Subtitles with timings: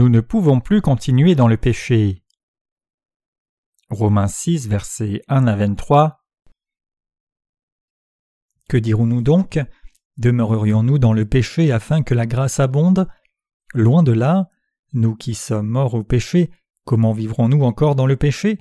[0.00, 2.22] nous ne pouvons plus continuer dans le péché.
[3.90, 6.24] Romains 6, versets 1 à 23.
[8.70, 9.58] Que dirons-nous donc?
[10.16, 13.08] Demeurerions-nous dans le péché afin que la grâce abonde?
[13.74, 14.48] Loin de là,
[14.94, 16.50] nous qui sommes morts au péché,
[16.86, 18.58] comment vivrons-nous encore dans le péché?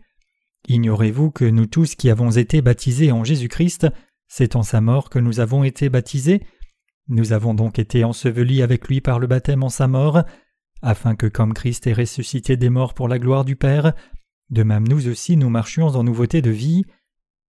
[0.68, 3.88] Ignorez-vous que nous tous qui avons été baptisés en Jésus-Christ,
[4.28, 6.46] c'est en sa mort que nous avons été baptisés?
[7.08, 10.26] Nous avons donc été ensevelis avec lui par le baptême en sa mort,
[10.82, 13.94] afin que comme Christ est ressuscité des morts pour la gloire du Père,
[14.50, 16.86] de même nous aussi nous marchions en nouveauté de vie.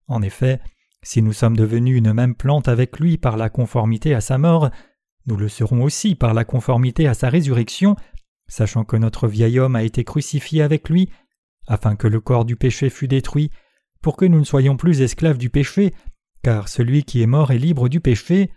[0.08, 0.60] En effet,
[1.04, 4.70] si nous sommes devenus une même plante avec lui par la conformité à sa mort,
[5.26, 7.96] nous le serons aussi par la conformité à sa résurrection,
[8.48, 11.10] sachant que notre vieil homme a été crucifié avec lui,
[11.68, 13.52] afin que le corps du péché fût détruit,
[14.02, 15.94] pour que nous ne soyons plus esclaves du péché,
[16.42, 18.52] car celui qui est mort est libre du péché.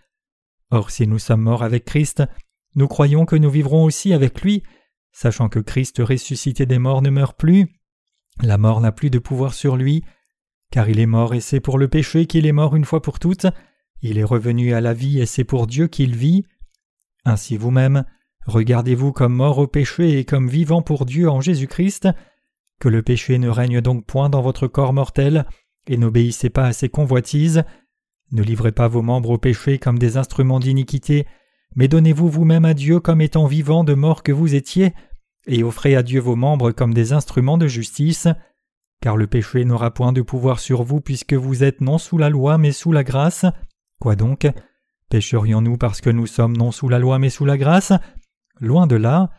[0.71, 2.23] Or si nous sommes morts avec Christ,
[2.75, 4.63] nous croyons que nous vivrons aussi avec lui,
[5.13, 7.69] sachant que Christ ressuscité des morts ne meurt plus,
[8.41, 10.05] la mort n'a plus de pouvoir sur lui,
[10.71, 13.19] car il est mort et c'est pour le péché qu'il est mort une fois pour
[13.19, 13.47] toutes,
[14.01, 16.45] il est revenu à la vie et c'est pour Dieu qu'il vit.
[17.25, 18.05] Ainsi vous-même,
[18.47, 22.09] regardez-vous comme mort au péché et comme vivant pour Dieu en Jésus-Christ,
[22.81, 25.47] que le péché ne règne donc point dans votre corps mortel,
[25.87, 27.65] et n'obéissez pas à ses convoitises,
[28.33, 31.27] ne livrez pas vos membres au péché comme des instruments d'iniquité,
[31.75, 34.93] mais donnez-vous vous-même à Dieu comme étant vivant de mort que vous étiez,
[35.47, 38.29] et offrez à Dieu vos membres comme des instruments de justice,
[39.01, 42.31] car le péché n'aura point de pouvoir sur vous puisque vous êtes non sous la
[42.31, 43.45] loi mais sous la grâce.
[43.99, 44.47] Quoi donc?
[45.11, 47.93] Pécherions-nous parce que nous sommes non sous la loi mais sous la grâce?
[48.61, 49.31] Loin de là.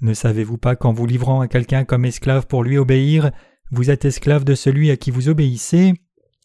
[0.00, 3.30] Ne savez-vous pas qu'en vous livrant à quelqu'un comme esclave pour lui obéir,
[3.70, 5.92] vous êtes esclave de celui à qui vous obéissez,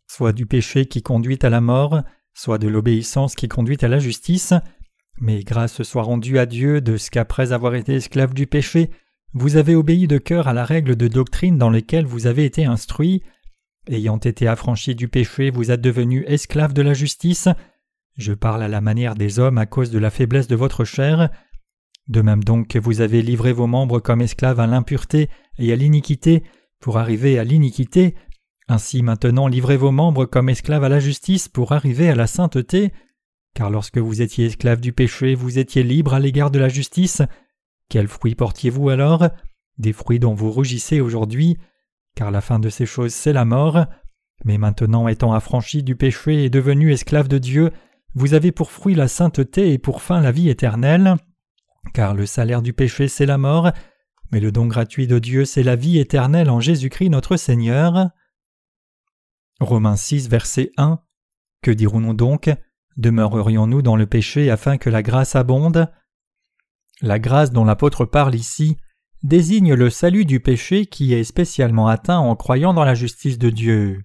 [0.07, 2.01] soit du péché qui conduit à la mort,
[2.33, 4.53] soit de l'obéissance qui conduit à la justice
[5.19, 8.89] mais grâce soit rendue à Dieu de ce qu'après avoir été esclave du péché,
[9.33, 12.65] vous avez obéi de cœur à la règle de doctrine dans lesquelles vous avez été
[12.65, 13.21] instruit.
[13.89, 17.49] Ayant été affranchi du péché, vous êtes devenu esclave de la justice.
[18.17, 21.29] Je parle à la manière des hommes à cause de la faiblesse de votre chair.
[22.07, 25.75] De même donc que vous avez livré vos membres comme esclaves à l'impureté et à
[25.75, 26.43] l'iniquité
[26.79, 28.15] pour arriver à l'iniquité,
[28.67, 32.91] ainsi maintenant livrez vos membres comme esclaves à la justice pour arriver à la sainteté.
[33.55, 37.21] Car lorsque vous étiez esclave du péché, vous étiez libre à l'égard de la justice.
[37.89, 39.29] Quels fruits portiez-vous alors?
[39.77, 41.57] Des fruits dont vous rougissez aujourd'hui,
[42.15, 43.85] car la fin de ces choses c'est la mort.
[44.43, 47.71] Mais maintenant étant affranchi du péché et devenu esclave de Dieu,
[48.13, 51.15] vous avez pour fruit la sainteté et pour fin la vie éternelle.
[51.93, 53.71] Car le salaire du péché c'est la mort,
[54.33, 58.09] mais le don gratuit de Dieu c'est la vie éternelle en Jésus-Christ notre Seigneur.
[59.61, 60.99] Romains 6 verset 1
[61.61, 62.49] Que dirons-nous donc?
[62.97, 65.91] Demeurerions-nous dans le péché afin que la grâce abonde?
[67.01, 68.77] La grâce dont l'apôtre parle ici
[69.21, 73.49] désigne le salut du péché qui est spécialement atteint en croyant dans la justice de
[73.49, 74.01] Dieu.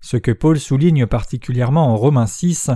[0.00, 2.70] Ce que Paul souligne particulièrement en Romains 6,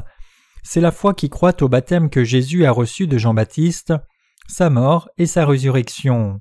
[0.62, 3.92] c'est la foi qui croit au baptême que Jésus a reçu de Jean-Baptiste,
[4.48, 6.40] sa mort et sa résurrection.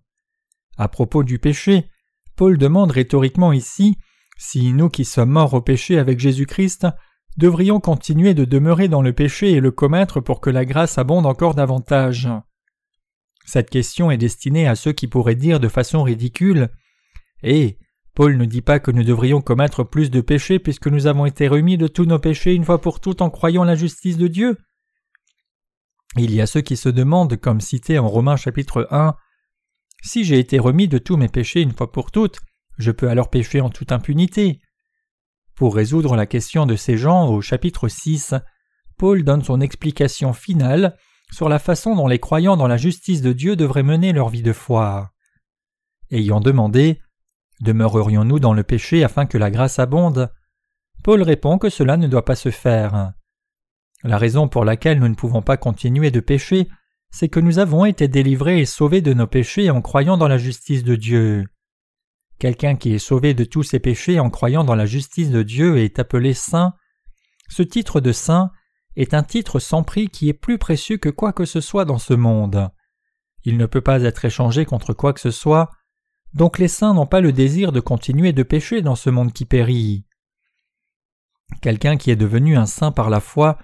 [0.77, 1.89] À propos du péché,
[2.35, 3.97] Paul demande rhétoriquement ici
[4.37, 6.87] si nous qui sommes morts au péché avec Jésus-Christ
[7.37, 11.25] devrions continuer de demeurer dans le péché et le commettre pour que la grâce abonde
[11.25, 12.29] encore davantage
[13.45, 16.69] Cette question est destinée à ceux qui pourraient dire de façon ridicule
[17.43, 17.77] Eh,
[18.13, 21.47] Paul ne dit pas que nous devrions commettre plus de péchés puisque nous avons été
[21.47, 24.57] remis de tous nos péchés une fois pour toutes en croyant la justice de Dieu.
[26.17, 29.15] Il y a ceux qui se demandent, comme cité en Romains chapitre 1,
[30.01, 32.39] Si j'ai été remis de tous mes péchés une fois pour toutes,
[32.77, 34.61] je peux alors pécher en toute impunité.
[35.55, 38.35] Pour résoudre la question de ces gens au chapitre 6,
[38.97, 40.97] Paul donne son explication finale
[41.31, 44.41] sur la façon dont les croyants dans la justice de Dieu devraient mener leur vie
[44.41, 45.11] de foi.
[46.11, 46.99] Ayant demandé
[47.61, 50.29] Demeurerions-nous dans le péché afin que la grâce abonde?
[51.03, 53.13] Paul répond que cela ne doit pas se faire.
[54.03, 56.67] La raison pour laquelle nous ne pouvons pas continuer de pécher,
[57.11, 60.37] c'est que nous avons été délivrés et sauvés de nos péchés en croyant dans la
[60.37, 61.45] justice de Dieu.
[62.39, 65.77] Quelqu'un qui est sauvé de tous ses péchés en croyant dans la justice de Dieu
[65.77, 66.73] est appelé saint.
[67.49, 68.51] Ce titre de saint
[68.95, 71.97] est un titre sans prix qui est plus précieux que quoi que ce soit dans
[71.97, 72.69] ce monde.
[73.43, 75.69] Il ne peut pas être échangé contre quoi que ce soit,
[76.33, 79.45] donc les saints n'ont pas le désir de continuer de pécher dans ce monde qui
[79.45, 80.05] périt.
[81.61, 83.57] Quelqu'un qui est devenu un saint par la foi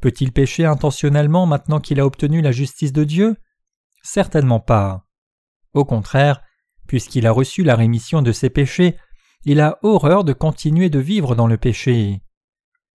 [0.00, 3.36] peut-il pécher intentionnellement maintenant qu'il a obtenu la justice de Dieu?
[4.02, 5.06] Certainement pas.
[5.74, 6.40] Au contraire,
[6.88, 8.96] Puisqu'il a reçu la rémission de ses péchés,
[9.44, 12.22] il a horreur de continuer de vivre dans le péché.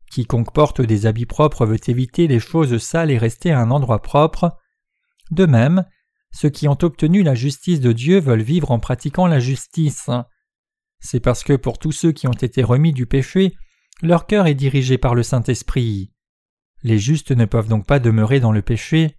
[0.10, 4.02] Quiconque porte des habits propres veut éviter les choses sales et rester à un endroit
[4.02, 4.58] propre.
[5.30, 5.86] De même,
[6.32, 10.10] ceux qui ont obtenu la justice de Dieu veulent vivre en pratiquant la justice.
[11.00, 13.54] C'est parce que pour tous ceux qui ont été remis du péché,
[14.02, 16.14] leur cœur est dirigé par le Saint-Esprit.
[16.84, 19.18] Les justes ne peuvent donc pas demeurer dans le péché.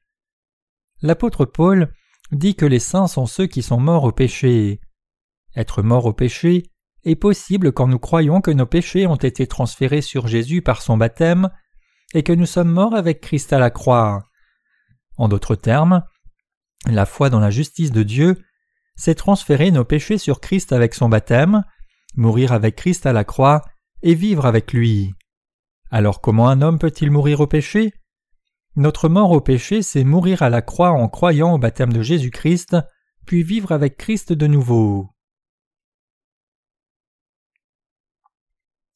[1.02, 1.92] L'apôtre Paul
[2.32, 4.80] dit que les saints sont ceux qui sont morts au péché.
[5.54, 6.64] Être mort au péché
[7.04, 10.96] est possible quand nous croyons que nos péchés ont été transférés sur Jésus par son
[10.96, 11.50] baptême
[12.14, 14.24] et que nous sommes morts avec Christ à la croix.
[15.16, 16.02] En d'autres termes,
[16.86, 18.42] la foi dans la justice de Dieu,
[18.96, 21.64] c'est transférer nos péchés sur Christ avec son baptême,
[22.16, 23.62] mourir avec Christ à la croix
[24.02, 25.14] et vivre avec lui.
[25.90, 27.92] Alors comment un homme peut-il mourir au péché?
[28.74, 32.76] Notre mort au péché, c'est mourir à la croix en croyant au baptême de Jésus-Christ,
[33.26, 35.10] puis vivre avec Christ de nouveau.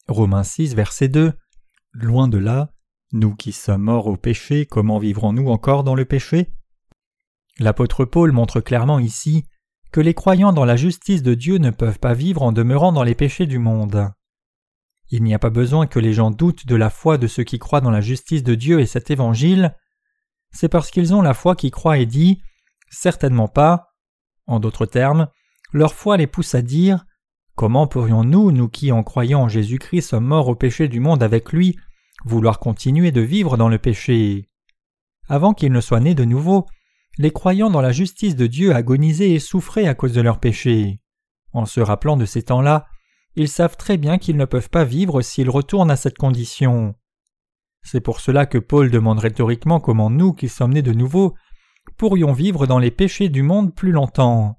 [0.07, 1.33] Romains 6, verset 2
[1.91, 2.71] Loin de là,
[3.11, 6.51] nous qui sommes morts au péché, comment vivrons-nous encore dans le péché?
[7.59, 9.45] L'apôtre Paul montre clairement ici
[9.91, 13.03] que les croyants dans la justice de Dieu ne peuvent pas vivre en demeurant dans
[13.03, 14.11] les péchés du monde.
[15.09, 17.59] Il n'y a pas besoin que les gens doutent de la foi de ceux qui
[17.59, 19.75] croient dans la justice de Dieu et cet évangile.
[20.51, 22.41] C'est parce qu'ils ont la foi qui croit et dit
[22.89, 23.93] Certainement pas.
[24.47, 25.27] En d'autres termes,
[25.71, 27.05] leur foi les pousse à dire
[27.55, 31.51] Comment pourrions-nous, nous qui, en croyant en Jésus-Christ, sommes morts au péché du monde avec
[31.51, 31.75] lui,
[32.23, 34.49] vouloir continuer de vivre dans le péché?
[35.27, 36.67] Avant qu'ils ne soient nés de nouveau,
[37.17, 41.01] les croyants dans la justice de Dieu agonisaient et souffraient à cause de leurs péchés.
[41.51, 42.85] En se rappelant de ces temps-là,
[43.37, 46.95] ils savent très bien qu'ils ne peuvent pas vivre s'ils retournent à cette condition.
[47.83, 51.35] C'est pour cela que Paul demande rhétoriquement comment nous, qui sommes nés de nouveau,
[51.97, 54.57] pourrions vivre dans les péchés du monde plus longtemps.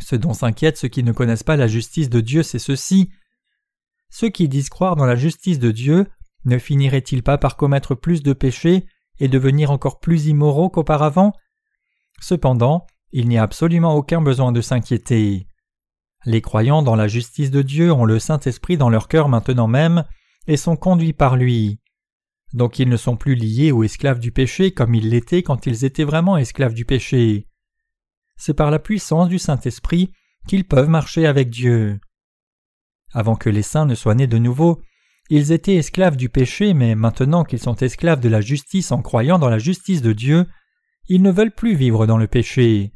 [0.00, 3.10] Ce dont s'inquiètent ceux qui ne connaissent pas la justice de Dieu, c'est ceci.
[4.08, 6.06] Ceux qui disent croire dans la justice de Dieu
[6.46, 8.86] ne finiraient-ils pas par commettre plus de péchés
[9.20, 11.34] et devenir encore plus immoraux qu'auparavant?
[12.20, 15.46] Cependant, il n'y a absolument aucun besoin de s'inquiéter.
[16.26, 20.04] Les croyants dans la justice de Dieu ont le Saint-Esprit dans leur cœur maintenant même
[20.46, 21.80] et sont conduits par lui.
[22.52, 25.84] Donc ils ne sont plus liés ou esclaves du péché comme ils l'étaient quand ils
[25.84, 27.48] étaient vraiment esclaves du péché.
[28.36, 30.12] C'est par la puissance du Saint-Esprit
[30.46, 31.98] qu'ils peuvent marcher avec Dieu.
[33.12, 34.82] Avant que les saints ne soient nés de nouveau,
[35.30, 39.38] ils étaient esclaves du péché, mais maintenant qu'ils sont esclaves de la justice en croyant
[39.38, 40.46] dans la justice de Dieu,
[41.08, 42.92] ils ne veulent plus vivre dans le péché.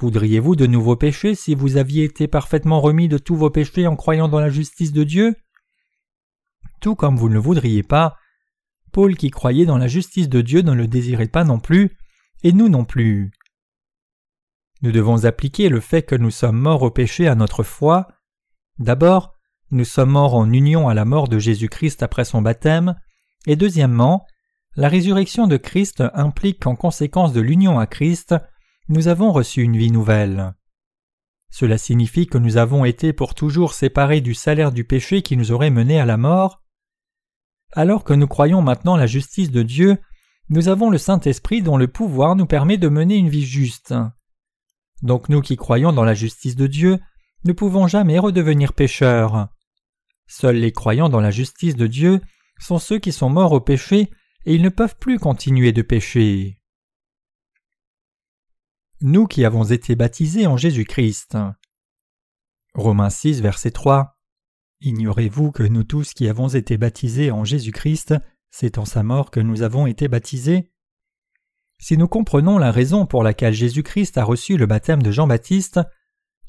[0.00, 3.96] Voudriez-vous de nouveaux péchés si vous aviez été parfaitement remis de tous vos péchés en
[3.96, 5.36] croyant dans la justice de Dieu?
[6.80, 8.16] Tout comme vous ne le voudriez pas,
[8.92, 11.98] Paul qui croyait dans la justice de Dieu ne le désirait pas non plus,
[12.42, 13.30] et nous non plus.
[14.80, 18.08] Nous devons appliquer le fait que nous sommes morts au péché à notre foi.
[18.78, 19.34] D'abord,
[19.70, 22.98] nous sommes morts en union à la mort de Jésus-Christ après son baptême,
[23.46, 24.24] et deuxièmement,
[24.76, 28.34] la résurrection de Christ implique qu'en conséquence de l'union à Christ,
[28.90, 30.52] nous avons reçu une vie nouvelle.
[31.48, 35.52] Cela signifie que nous avons été pour toujours séparés du salaire du péché qui nous
[35.52, 36.60] aurait menés à la mort.
[37.72, 39.96] Alors que nous croyons maintenant la justice de Dieu,
[40.48, 43.94] nous avons le Saint-Esprit dont le pouvoir nous permet de mener une vie juste.
[45.02, 46.98] Donc nous qui croyons dans la justice de Dieu,
[47.44, 49.50] ne pouvons jamais redevenir pécheurs.
[50.26, 52.20] Seuls les croyants dans la justice de Dieu
[52.58, 54.10] sont ceux qui sont morts au péché
[54.46, 56.59] et ils ne peuvent plus continuer de pécher.
[59.02, 61.38] Nous qui avons été baptisés en Jésus-Christ.
[62.74, 64.18] Romains 6, verset 3.
[64.82, 68.14] Ignorez-vous que nous tous qui avons été baptisés en Jésus-Christ,
[68.50, 70.70] c'est en sa mort que nous avons été baptisés?
[71.78, 75.80] Si nous comprenons la raison pour laquelle Jésus-Christ a reçu le baptême de Jean-Baptiste,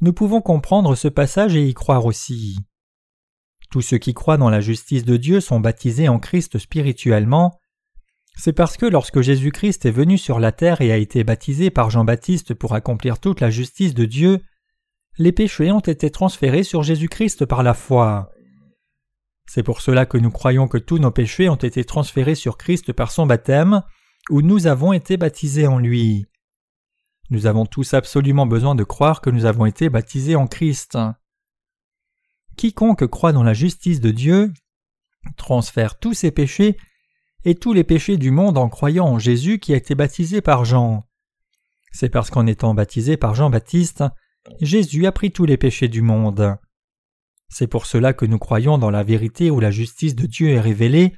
[0.01, 2.57] nous pouvons comprendre ce passage et y croire aussi.
[3.69, 7.60] Tous ceux qui croient dans la justice de Dieu sont baptisés en Christ spirituellement.
[8.35, 11.89] C'est parce que lorsque Jésus-Christ est venu sur la terre et a été baptisé par
[11.89, 14.39] Jean-Baptiste pour accomplir toute la justice de Dieu,
[15.17, 18.31] les péchés ont été transférés sur Jésus-Christ par la foi.
[19.45, 22.93] C'est pour cela que nous croyons que tous nos péchés ont été transférés sur Christ
[22.93, 23.83] par son baptême,
[24.29, 26.25] où nous avons été baptisés en lui.
[27.29, 30.97] Nous avons tous absolument besoin de croire que nous avons été baptisés en Christ.
[32.55, 34.53] Quiconque croit dans la justice de Dieu
[35.37, 36.77] transfère tous ses péchés
[37.45, 40.65] et tous les péchés du monde en croyant en Jésus qui a été baptisé par
[40.65, 41.05] Jean.
[41.91, 44.03] C'est parce qu'en étant baptisé par Jean-Baptiste,
[44.61, 46.57] Jésus a pris tous les péchés du monde.
[47.49, 50.61] C'est pour cela que nous croyons dans la vérité où la justice de Dieu est
[50.61, 51.13] révélée.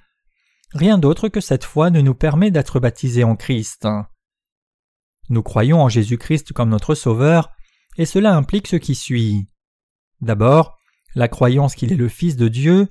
[0.74, 3.88] Rien d'autre que cette foi ne nous permet d'être baptisés en Christ.
[5.30, 7.52] Nous croyons en Jésus-Christ comme notre Sauveur,
[7.98, 9.48] et cela implique ce qui suit.
[10.22, 10.78] D'abord,
[11.16, 12.88] la croyance qu'il est le Fils de Dieu.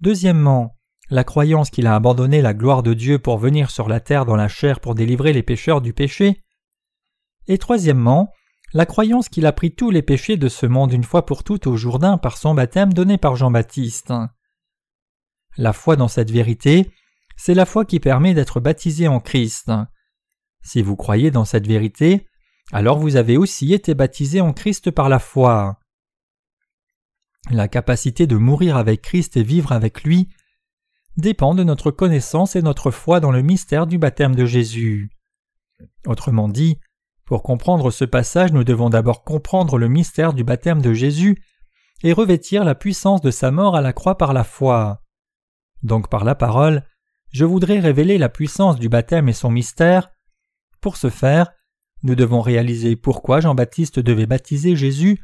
[0.00, 0.77] Deuxièmement,
[1.10, 4.36] la croyance qu'il a abandonné la gloire de Dieu pour venir sur la terre dans
[4.36, 6.42] la chair pour délivrer les pécheurs du péché.
[7.46, 8.30] Et troisièmement,
[8.74, 11.66] la croyance qu'il a pris tous les péchés de ce monde une fois pour toutes
[11.66, 14.12] au Jourdain par son baptême donné par Jean-Baptiste.
[15.56, 16.90] La foi dans cette vérité,
[17.36, 19.72] c'est la foi qui permet d'être baptisé en Christ.
[20.62, 22.26] Si vous croyez dans cette vérité,
[22.70, 25.78] alors vous avez aussi été baptisé en Christ par la foi.
[27.50, 30.28] La capacité de mourir avec Christ et vivre avec lui
[31.18, 35.10] dépend de notre connaissance et notre foi dans le mystère du baptême de Jésus.
[36.06, 36.78] Autrement dit,
[37.24, 41.42] pour comprendre ce passage, nous devons d'abord comprendre le mystère du baptême de Jésus
[42.02, 45.02] et revêtir la puissance de sa mort à la croix par la foi.
[45.82, 46.84] Donc par la parole,
[47.32, 50.10] je voudrais révéler la puissance du baptême et son mystère.
[50.80, 51.52] Pour ce faire,
[52.04, 55.20] nous devons réaliser pourquoi Jean-Baptiste devait baptiser Jésus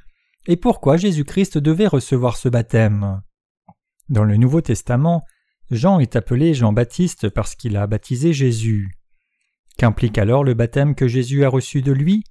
[0.46, 3.22] et pourquoi Jésus-Christ devait recevoir ce baptême.
[4.08, 5.24] Dans le Nouveau Testament,
[5.74, 8.96] Jean est appelé Jean-Baptiste parce qu'il a baptisé Jésus.
[9.76, 12.22] Qu'implique alors le baptême que Jésus a reçu de lui?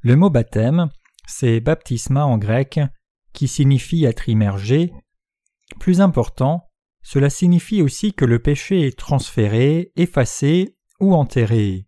[0.00, 0.90] Le mot baptême,
[1.26, 2.80] c'est baptisma en grec,
[3.32, 4.92] qui signifie être immergé.
[5.80, 6.70] Plus important,
[7.02, 11.86] cela signifie aussi que le péché est transféré, effacé ou enterré.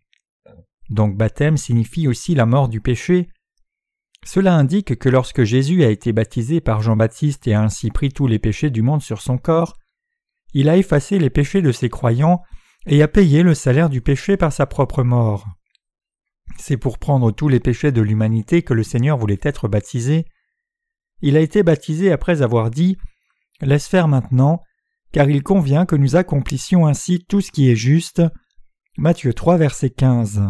[0.89, 3.29] Donc baptême signifie aussi la mort du péché.
[4.25, 8.27] Cela indique que lorsque Jésus a été baptisé par Jean-Baptiste et a ainsi pris tous
[8.27, 9.77] les péchés du monde sur son corps,
[10.53, 12.41] il a effacé les péchés de ses croyants
[12.85, 15.45] et a payé le salaire du péché par sa propre mort.
[16.57, 20.25] C'est pour prendre tous les péchés de l'humanité que le Seigneur voulait être baptisé.
[21.21, 22.97] Il a été baptisé après avoir dit
[23.61, 24.61] Laisse faire maintenant,
[25.11, 28.21] car il convient que nous accomplissions ainsi tout ce qui est juste.
[28.97, 30.43] Matthieu 3, verset 15.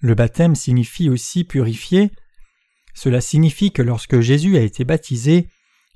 [0.00, 2.10] Le baptême signifie aussi purifier.
[2.94, 5.48] Cela signifie que lorsque Jésus a été baptisé,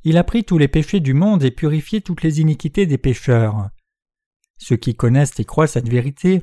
[0.05, 3.71] il a pris tous les péchés du monde et purifié toutes les iniquités des pécheurs.
[4.59, 6.43] Ceux qui connaissent et croient cette vérité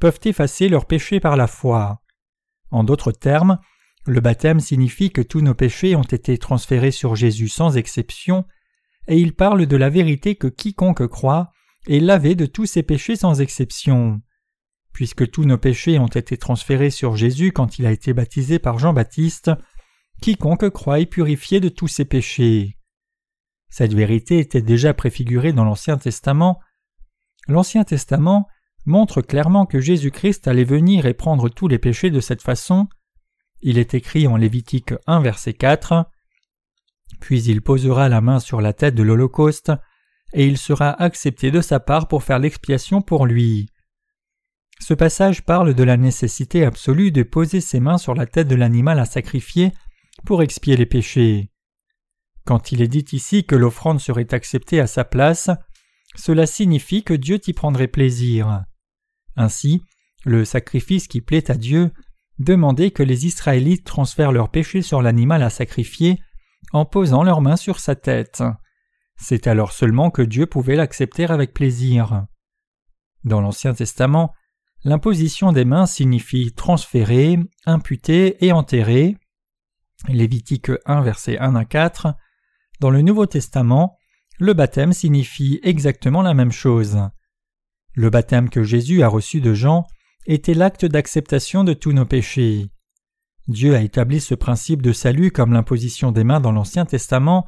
[0.00, 2.02] peuvent effacer leurs péchés par la foi.
[2.70, 3.58] En d'autres termes,
[4.06, 8.46] le baptême signifie que tous nos péchés ont été transférés sur Jésus sans exception,
[9.06, 11.52] et il parle de la vérité que quiconque croit
[11.86, 14.22] est lavé de tous ses péchés sans exception.
[14.92, 18.78] Puisque tous nos péchés ont été transférés sur Jésus quand il a été baptisé par
[18.78, 19.50] Jean-Baptiste,
[20.20, 22.76] quiconque croit est purifié de tous ses péchés.
[23.72, 26.60] Cette vérité était déjà préfigurée dans l'Ancien Testament,
[27.48, 28.46] L'Ancien Testament
[28.86, 32.88] montre clairement que Jésus-Christ allait venir et prendre tous les péchés de cette façon.
[33.62, 36.06] Il est écrit en Lévitique 1 verset 4
[37.20, 39.72] Puis il posera la main sur la tête de l'Holocauste,
[40.34, 43.68] et il sera accepté de sa part pour faire l'expiation pour lui.
[44.80, 48.56] Ce passage parle de la nécessité absolue de poser ses mains sur la tête de
[48.56, 49.72] l'animal à sacrifier
[50.24, 51.51] pour expier les péchés.
[52.44, 55.50] Quand il est dit ici que l'offrande serait acceptée à sa place,
[56.14, 58.64] cela signifie que Dieu t'y prendrait plaisir.
[59.36, 59.82] Ainsi,
[60.24, 61.92] le sacrifice qui plaît à Dieu
[62.38, 66.20] demandait que les Israélites transfèrent leurs péchés sur l'animal à sacrifier
[66.72, 68.42] en posant leurs mains sur sa tête.
[69.16, 72.26] C'est alors seulement que Dieu pouvait l'accepter avec plaisir.
[73.24, 74.34] Dans l'Ancien Testament,
[74.84, 79.16] l'imposition des mains signifie transférer, imputer et enterrer.
[80.08, 82.14] Lévitique 1 verset 1 à 4.
[82.82, 83.96] Dans le Nouveau Testament,
[84.40, 86.98] le baptême signifie exactement la même chose.
[87.94, 89.86] Le baptême que Jésus a reçu de Jean
[90.26, 92.72] était l'acte d'acceptation de tous nos péchés.
[93.46, 97.46] Dieu a établi ce principe de salut comme l'imposition des mains dans l'Ancien Testament,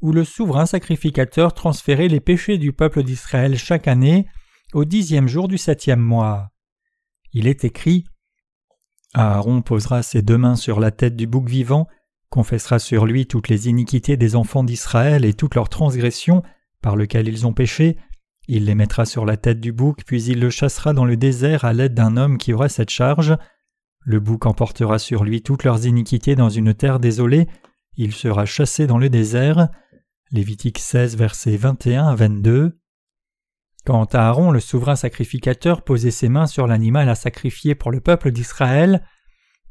[0.00, 4.26] où le souverain sacrificateur transférait les péchés du peuple d'Israël chaque année
[4.72, 6.48] au dixième jour du septième mois.
[7.32, 8.06] Il est écrit
[9.12, 11.86] Aaron posera ses deux mains sur la tête du bouc vivant
[12.34, 16.42] confessera sur lui toutes les iniquités des enfants d'Israël et toutes leurs transgressions
[16.82, 17.96] par lesquelles ils ont péché,
[18.48, 21.64] il les mettra sur la tête du bouc, puis il le chassera dans le désert
[21.64, 23.36] à l'aide d'un homme qui aura cette charge.
[24.00, 27.46] Le bouc emportera sur lui toutes leurs iniquités dans une terre désolée,
[27.96, 29.68] il sera chassé dans le désert.
[30.32, 32.80] Lévitique 16, versets 21 à 22.
[33.86, 38.00] Quant à Aaron, le souverain sacrificateur posait ses mains sur l'animal à sacrifier pour le
[38.00, 39.06] peuple d'Israël,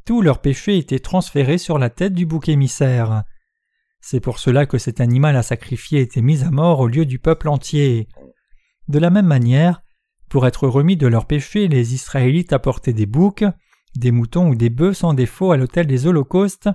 [0.06, 3.24] tous leurs péchés étaient transférés sur la tête du bouc émissaire.
[4.02, 7.20] C'est pour cela que cet animal à sacrifier était mis à mort au lieu du
[7.20, 8.10] peuple entier.
[8.90, 9.82] De la même manière,
[10.30, 13.46] pour être remis de leurs péchés, les Israélites apportaient des boucs,
[13.96, 16.70] des moutons ou des bœufs sans défaut à l'autel des holocaustes,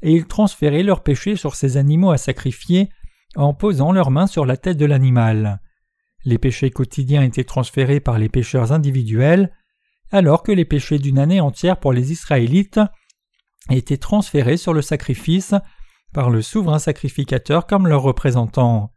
[0.00, 2.88] et ils transféraient leurs péchés sur ces animaux à sacrifier
[3.36, 5.60] en posant leurs mains sur la tête de l'animal.
[6.24, 9.52] Les péchés quotidiens étaient transférés par les pécheurs individuels,
[10.12, 12.80] alors que les péchés d'une année entière pour les Israélites
[13.70, 15.54] étaient transférés sur le sacrifice
[16.12, 18.92] par le souverain sacrificateur comme leur représentant.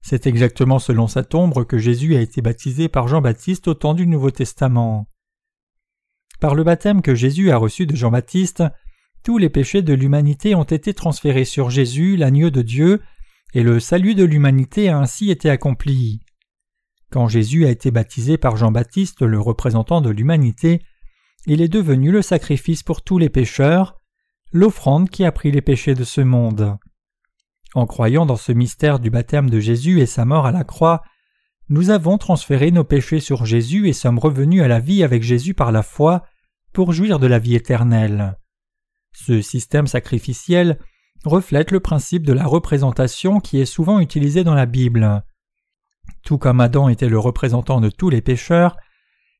[0.00, 4.06] C'est exactement selon cette ombre que Jésus a été baptisé par Jean-Baptiste au temps du
[4.06, 5.06] Nouveau Testament.
[6.40, 8.62] par le baptême que Jésus a reçu de Jean-Baptiste,
[9.24, 13.02] tous les péchés de l'humanité ont été transférés sur Jésus, l'agneau de Dieu,
[13.54, 16.20] et le salut de l'humanité a ainsi été accompli.
[17.10, 20.82] Quand Jésus a été baptisé par Jean-Baptiste, le représentant de l'humanité,
[21.46, 23.98] il est devenu le sacrifice pour tous les pécheurs,
[24.52, 26.76] l'offrande qui a pris les péchés de ce monde.
[27.74, 31.02] En croyant dans ce mystère du baptême de Jésus et sa mort à la croix,
[31.70, 35.54] nous avons transféré nos péchés sur Jésus et sommes revenus à la vie avec Jésus
[35.54, 36.24] par la foi
[36.72, 38.38] pour jouir de la vie éternelle.
[39.12, 40.78] Ce système sacrificiel
[41.24, 45.24] reflète le principe de la représentation qui est souvent utilisé dans la Bible.
[46.24, 48.76] Tout comme Adam était le représentant de tous les pécheurs,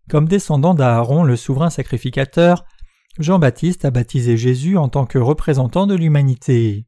[0.09, 2.65] comme descendant d'Aaron le souverain sacrificateur,
[3.19, 6.87] Jean-Baptiste a baptisé Jésus en tant que représentant de l'humanité.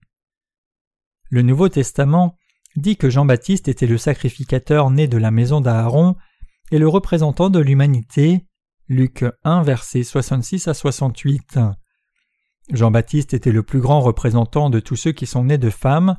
[1.29, 2.37] Le Nouveau Testament
[2.77, 6.17] dit que Jean-Baptiste était le sacrificateur né de la maison d'Aaron
[6.71, 8.47] et le représentant de l'humanité.
[8.89, 11.59] Luc 1 versets 66 à 68.
[12.73, 16.17] Jean-Baptiste était le plus grand représentant de tous ceux qui sont nés de femmes.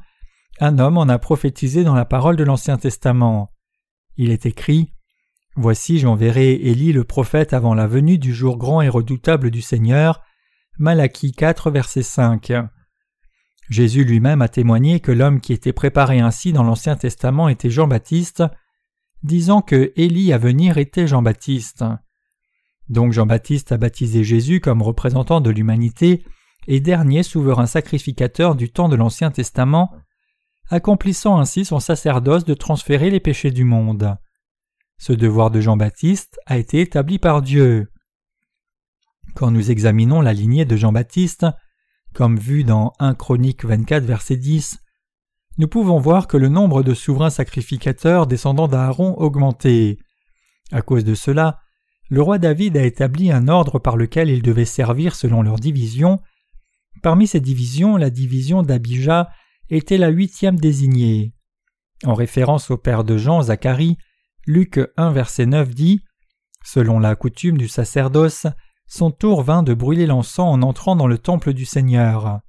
[0.63, 3.51] Un homme en a prophétisé dans la parole de l'Ancien Testament.
[4.15, 4.93] Il est écrit
[5.55, 10.21] Voici j'enverrai Élie le prophète avant la venue du jour grand et redoutable du Seigneur.
[10.77, 12.53] Malachie 4 verset 5.
[13.71, 18.43] Jésus lui-même a témoigné que l'homme qui était préparé ainsi dans l'Ancien Testament était Jean-Baptiste,
[19.23, 21.83] disant que Élie à venir était Jean-Baptiste.
[22.87, 26.23] Donc Jean-Baptiste a baptisé Jésus comme représentant de l'humanité
[26.67, 29.91] et dernier souverain sacrificateur du temps de l'Ancien Testament,
[30.71, 34.17] accomplissant ainsi son sacerdoce de transférer les péchés du monde.
[34.97, 37.91] Ce devoir de Jean-Baptiste a été établi par Dieu.
[39.35, 41.45] Quand nous examinons la lignée de Jean-Baptiste,
[42.13, 44.79] comme vu dans 1 Chronique 24 verset 10,
[45.57, 49.97] nous pouvons voir que le nombre de souverains sacrificateurs descendant d'Aaron augmentait.
[50.71, 51.59] À cause de cela,
[52.09, 56.21] le roi David a établi un ordre par lequel ils devaient servir selon leur division,
[57.01, 59.29] Parmi ces divisions, la division d'Abijah
[59.71, 61.33] était la huitième désignée.
[62.03, 63.97] En référence au père de Jean, Zacharie,
[64.45, 66.01] Luc 1 verset 9 dit
[66.63, 68.47] Selon la coutume du sacerdoce,
[68.87, 72.41] son tour vint de brûler l'encens en entrant dans le temple du Seigneur.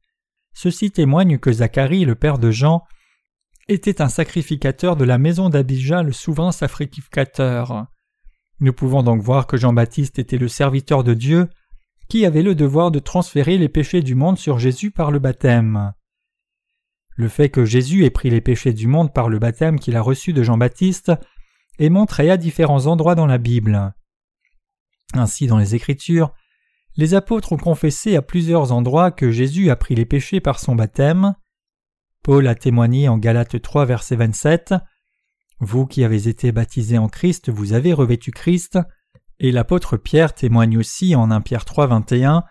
[0.53, 2.83] Ceci témoigne que Zacharie, le père de Jean,
[3.69, 7.87] était un sacrificateur de la maison d'Abijah, le souverain sacrificateur.
[8.59, 11.49] Nous pouvons donc voir que Jean-Baptiste était le serviteur de Dieu,
[12.09, 15.93] qui avait le devoir de transférer les péchés du monde sur Jésus par le baptême.
[17.17, 20.03] Le fait que Jésus ait pris les péchés du monde par le baptême qu'il a
[20.03, 21.13] reçu de Jean-Baptiste
[21.79, 23.95] est montré à différents endroits dans la Bible.
[25.15, 26.33] Ainsi, dans les Écritures,
[26.97, 30.75] les apôtres ont confessé à plusieurs endroits que Jésus a pris les péchés par son
[30.75, 31.35] baptême.
[32.23, 34.75] Paul a témoigné en Galates 3 verset 27
[35.61, 38.79] Vous qui avez été baptisés en Christ, vous avez revêtu Christ.
[39.39, 42.45] Et l'apôtre Pierre témoigne aussi en 1 Pierre 3 21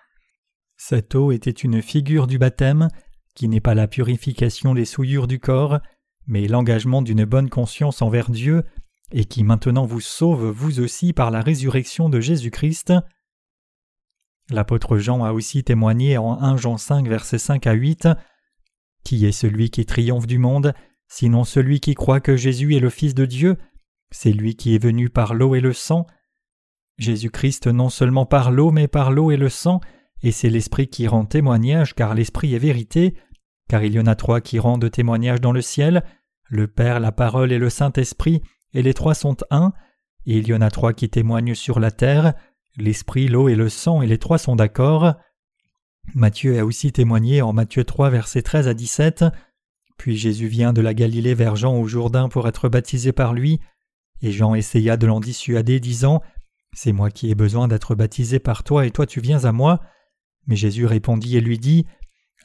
[0.75, 2.89] Cette eau était une figure du baptême,
[3.35, 5.79] qui n'est pas la purification des souillures du corps,
[6.27, 8.63] mais l'engagement d'une bonne conscience envers Dieu,
[9.11, 12.93] et qui maintenant vous sauve vous aussi par la résurrection de Jésus-Christ.
[14.49, 18.09] L'apôtre Jean a aussi témoigné en 1 Jean 5 versets 5 à 8
[19.03, 20.73] Qui est celui qui triomphe du monde,
[21.07, 23.57] sinon celui qui croit que Jésus est le Fils de Dieu?
[24.11, 26.05] C'est lui qui est venu par l'eau et le sang,
[26.97, 29.81] Jésus-Christ non seulement par l'eau, mais par l'eau et le sang,
[30.23, 33.15] et c'est l'Esprit qui rend témoignage, car l'Esprit est vérité,
[33.69, 36.03] car il y en a trois qui rendent témoignage dans le ciel,
[36.43, 38.41] le Père, la parole et le Saint-Esprit,
[38.73, 39.73] et les trois sont un,
[40.25, 42.33] et il y en a trois qui témoignent sur la terre,
[42.77, 45.15] l'Esprit, l'eau et le sang, et les trois sont d'accord.
[46.13, 49.25] Matthieu a aussi témoigné en Matthieu 3 versets 13 à 17.
[49.97, 53.59] Puis Jésus vient de la Galilée vers Jean au Jourdain pour être baptisé par lui,
[54.21, 56.21] et Jean essaya de l'en dissuader, disant
[56.73, 59.81] c'est moi qui ai besoin d'être baptisé par toi et toi tu viens à moi.
[60.47, 61.85] Mais Jésus répondit et lui dit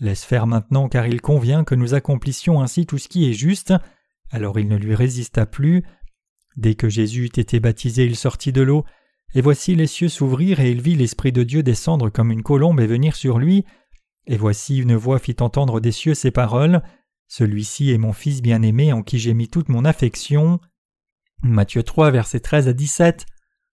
[0.01, 3.73] Laisse faire maintenant, car il convient que nous accomplissions ainsi tout ce qui est juste.
[4.31, 5.85] Alors il ne lui résista plus.
[6.57, 8.85] Dès que Jésus eut été baptisé, il sortit de l'eau,
[9.35, 12.81] et voici les cieux s'ouvrirent, et il vit l'Esprit de Dieu descendre comme une colombe
[12.81, 13.65] et venir sur lui.
[14.27, 16.83] Et voici une voix fit entendre des cieux ces paroles
[17.29, 20.61] Celui-ci est mon Fils bien-aimé en qui j'ai mis toute mon affection.
[21.43, 23.27] Matthieu 3, versets 13 à 17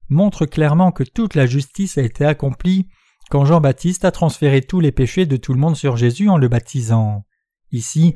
[0.10, 2.88] montre clairement que toute la justice a été accomplie
[3.34, 6.50] quand Jean-Baptiste a transféré tous les péchés de tout le monde sur Jésus en le
[6.50, 7.26] baptisant.
[7.72, 8.13] Ici,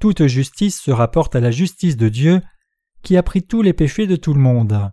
[0.00, 2.40] toute justice se rapporte à la justice de Dieu
[3.02, 4.90] qui a pris tous les péchés de tout le monde.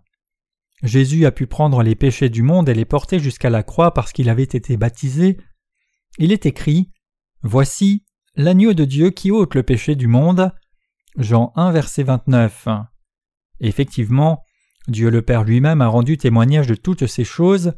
[0.82, 4.12] Jésus a pu prendre les péchés du monde et les porter jusqu'à la croix parce
[4.12, 5.38] qu'il avait été baptisé.
[6.18, 6.90] Il est écrit
[7.42, 8.04] Voici
[8.34, 10.52] l'agneau de Dieu qui ôte le péché du monde.
[11.16, 12.68] Jean 1 verset 29.
[13.60, 14.44] Effectivement,
[14.88, 17.72] Dieu le Père lui-même a rendu témoignage de toutes ces choses.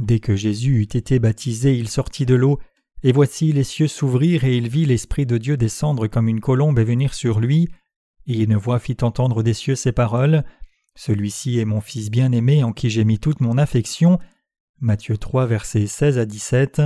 [0.00, 2.58] Dès que Jésus eut été baptisé, il sortit de l'eau,
[3.02, 6.78] et voici les cieux s'ouvrirent, et il vit l'Esprit de Dieu descendre comme une colombe
[6.78, 7.68] et venir sur lui.
[8.26, 10.42] Et une voix fit entendre des cieux ces paroles.
[10.96, 14.18] Celui-ci est mon Fils bien-aimé en qui j'ai mis toute mon affection.
[14.80, 16.80] Matthieu 3, versets 16 à 17.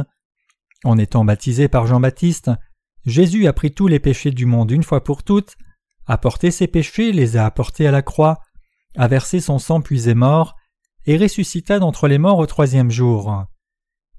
[0.82, 2.50] En étant baptisé par Jean-Baptiste,
[3.06, 5.54] Jésus a pris tous les péchés du monde une fois pour toutes,
[6.06, 8.40] a porté ses péchés, les a apportés à la croix,
[8.96, 10.56] a versé son sang puis est mort,
[11.06, 13.44] et ressuscita d'entre les morts au troisième jour.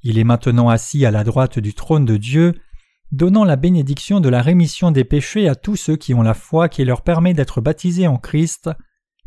[0.04, 2.54] Il est maintenant assis à la droite du trône de Dieu,
[3.12, 6.70] donnant la bénédiction de la rémission des péchés à tous ceux qui ont la foi
[6.70, 8.70] qui leur permet d'être baptisés en Christ,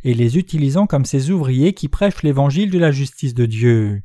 [0.05, 4.03] et les utilisant comme ses ouvriers qui prêchent l'évangile de la justice de Dieu.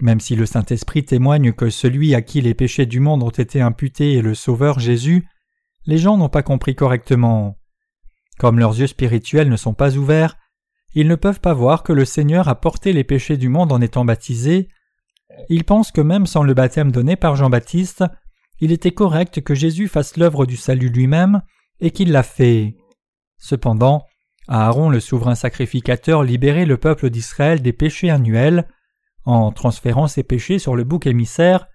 [0.00, 3.60] Même si le Saint-Esprit témoigne que celui à qui les péchés du monde ont été
[3.60, 5.28] imputés est le Sauveur Jésus,
[5.86, 7.58] les gens n'ont pas compris correctement.
[8.38, 10.36] Comme leurs yeux spirituels ne sont pas ouverts,
[10.94, 13.80] ils ne peuvent pas voir que le Seigneur a porté les péchés du monde en
[13.80, 14.68] étant baptisé.
[15.48, 18.04] Ils pensent que même sans le baptême donné par Jean-Baptiste,
[18.60, 21.42] il était correct que Jésus fasse l'œuvre du salut lui-même
[21.80, 22.76] et qu'il l'a fait.
[23.38, 24.04] Cependant,
[24.48, 28.68] Aaron le souverain sacrificateur libérait le peuple d'Israël des péchés annuels
[29.24, 31.66] en transférant ses péchés sur le bouc émissaire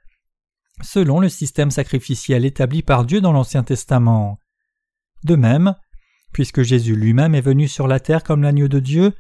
[0.82, 4.40] selon le système sacrificiel établi par Dieu dans l'Ancien Testament.
[5.24, 5.76] De même,
[6.38, 9.14] Puisque Jésus lui-même est venu sur la terre comme l'agneau de Dieu,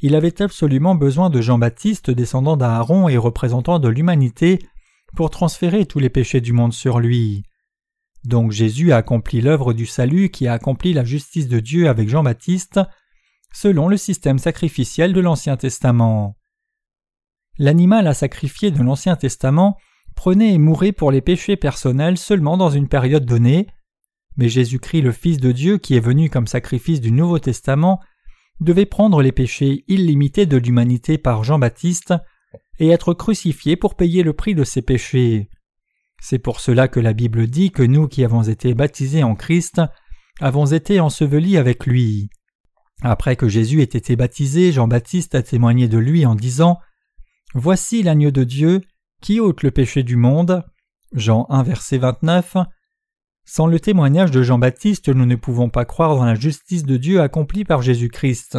[0.00, 4.58] il avait absolument besoin de Jean-Baptiste descendant d'Aaron et représentant de l'humanité
[5.14, 7.44] pour transférer tous les péchés du monde sur lui.
[8.24, 12.08] Donc Jésus a accompli l'œuvre du salut qui a accompli la justice de Dieu avec
[12.08, 12.80] Jean-Baptiste,
[13.54, 16.34] selon le système sacrificiel de l'Ancien Testament.
[17.56, 19.78] L'animal à sacrifier de l'Ancien Testament
[20.16, 23.68] prenait et mourait pour les péchés personnels seulement dans une période donnée,
[24.38, 28.00] mais Jésus-Christ le Fils de Dieu qui est venu comme sacrifice du Nouveau Testament
[28.60, 32.14] devait prendre les péchés illimités de l'humanité par Jean-Baptiste
[32.78, 35.50] et être crucifié pour payer le prix de ses péchés.
[36.20, 39.82] C'est pour cela que la Bible dit que nous qui avons été baptisés en Christ
[40.40, 42.30] avons été ensevelis avec lui.
[43.02, 46.78] Après que Jésus ait été baptisé, Jean-Baptiste a témoigné de lui en disant
[47.54, 48.82] Voici l'agneau de Dieu
[49.20, 50.64] qui ôte le péché du monde.
[51.12, 52.56] Jean 1 verset 29
[53.48, 57.22] sans le témoignage de Jean-Baptiste, nous ne pouvons pas croire dans la justice de Dieu
[57.22, 58.58] accomplie par Jésus-Christ.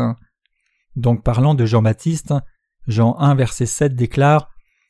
[0.96, 2.34] Donc parlant de Jean-Baptiste,
[2.88, 4.50] Jean 1 verset 7 déclare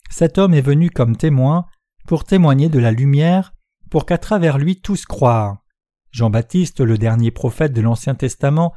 [0.09, 1.65] Cet homme est venu comme témoin
[2.07, 3.51] pour témoigner de la lumière,
[3.91, 5.65] pour qu'à travers lui tous croient.
[6.11, 8.73] Jean-Baptiste, le dernier prophète de l'Ancien Testament,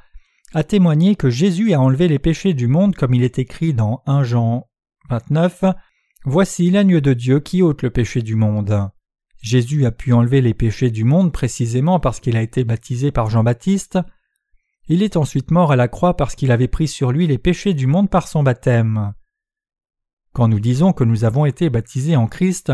[0.55, 4.03] a témoigné que Jésus a enlevé les péchés du monde comme il est écrit dans
[4.07, 4.67] 1 Jean
[5.09, 5.67] 29
[6.25, 8.91] Voici l'agneau de Dieu qui ôte le péché du monde.
[9.43, 13.29] Jésus a pu enlever les péchés du monde précisément parce qu'il a été baptisé par
[13.29, 13.99] Jean-Baptiste.
[14.89, 17.75] Il est ensuite mort à la croix parce qu'il avait pris sur lui les péchés
[17.75, 19.13] du monde par son baptême.
[20.33, 22.73] Quand nous disons que nous avons été baptisés en Christ,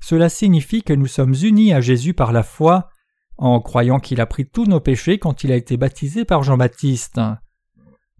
[0.00, 2.90] cela signifie que nous sommes unis à Jésus par la foi,
[3.38, 7.20] en croyant qu'il a pris tous nos péchés quand il a été baptisé par Jean-Baptiste.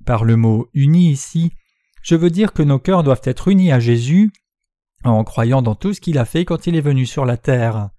[0.07, 1.53] Par le mot uni ici,
[2.03, 4.33] je veux dire que nos cœurs doivent être unis à Jésus,
[5.05, 7.91] en croyant dans tout ce qu'il a fait quand il est venu sur la terre.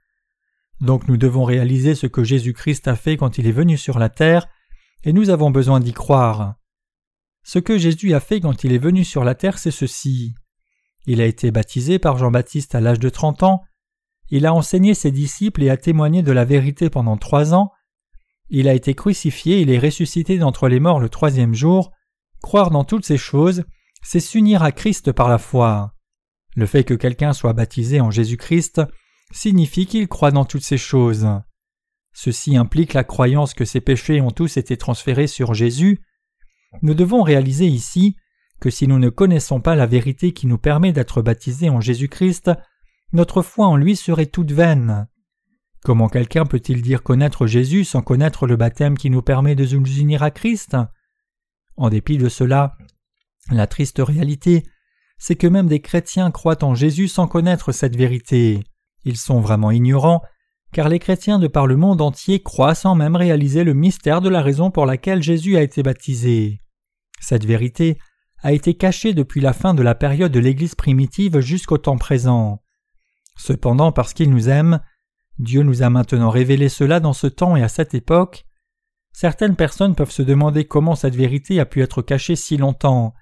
[0.79, 4.09] Donc nous devons réaliser ce que Jésus-Christ a fait quand il est venu sur la
[4.09, 4.47] terre,
[5.03, 6.55] et nous avons besoin d'y croire.
[7.43, 10.35] Ce que Jésus a fait quand il est venu sur la terre, c'est ceci.
[11.07, 13.63] Il a été baptisé par Jean-Baptiste à l'âge de trente ans,
[14.29, 17.71] il a enseigné ses disciples et a témoigné de la vérité pendant trois ans,
[18.49, 21.91] il a été crucifié, il est ressuscité d'entre les morts le troisième jour,
[22.41, 23.63] croire dans toutes ces choses,
[24.03, 25.93] c'est s'unir à Christ par la foi.
[26.55, 28.81] Le fait que quelqu'un soit baptisé en Jésus-Christ
[29.31, 31.27] signifie qu'il croit dans toutes ces choses.
[32.13, 36.01] Ceci implique la croyance que ses péchés ont tous été transférés sur Jésus.
[36.81, 38.17] Nous devons réaliser ici
[38.59, 42.51] que si nous ne connaissons pas la vérité qui nous permet d'être baptisés en Jésus-Christ,
[43.13, 45.07] notre foi en lui serait toute vaine.
[45.83, 49.99] Comment quelqu'un peut-il dire connaître Jésus sans connaître le baptême qui nous permet de nous
[49.99, 50.77] unir à Christ?
[51.75, 52.77] En dépit de cela,
[53.49, 54.63] la triste réalité
[55.21, 58.63] c'est que même des chrétiens croient en Jésus sans connaître cette vérité.
[59.05, 60.23] Ils sont vraiment ignorants,
[60.73, 64.29] car les chrétiens de par le monde entier croient sans même réaliser le mystère de
[64.29, 66.63] la raison pour laquelle Jésus a été baptisé.
[67.19, 67.99] Cette vérité
[68.41, 72.63] a été cachée depuis la fin de la période de l'Église primitive jusqu'au temps présent.
[73.38, 74.79] Cependant, parce qu'il nous aime,
[75.38, 78.47] Dieu nous a maintenant révélé cela dans ce temps et à cette époque.
[79.13, 83.13] Certaines personnes peuvent se demander comment cette vérité a pu être cachée si longtemps.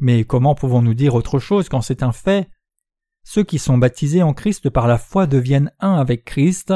[0.00, 2.48] Mais comment pouvons-nous dire autre chose quand c'est un fait?
[3.24, 6.74] Ceux qui sont baptisés en Christ par la foi deviennent un avec Christ,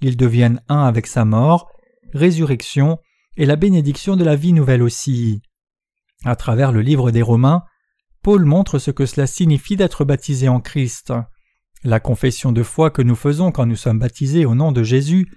[0.00, 1.70] ils deviennent un avec sa mort,
[2.12, 2.98] résurrection
[3.36, 5.42] et la bénédiction de la vie nouvelle aussi.
[6.24, 7.64] À travers le livre des Romains,
[8.22, 11.12] Paul montre ce que cela signifie d'être baptisé en Christ.
[11.84, 15.28] La confession de foi que nous faisons quand nous sommes baptisés au nom de Jésus,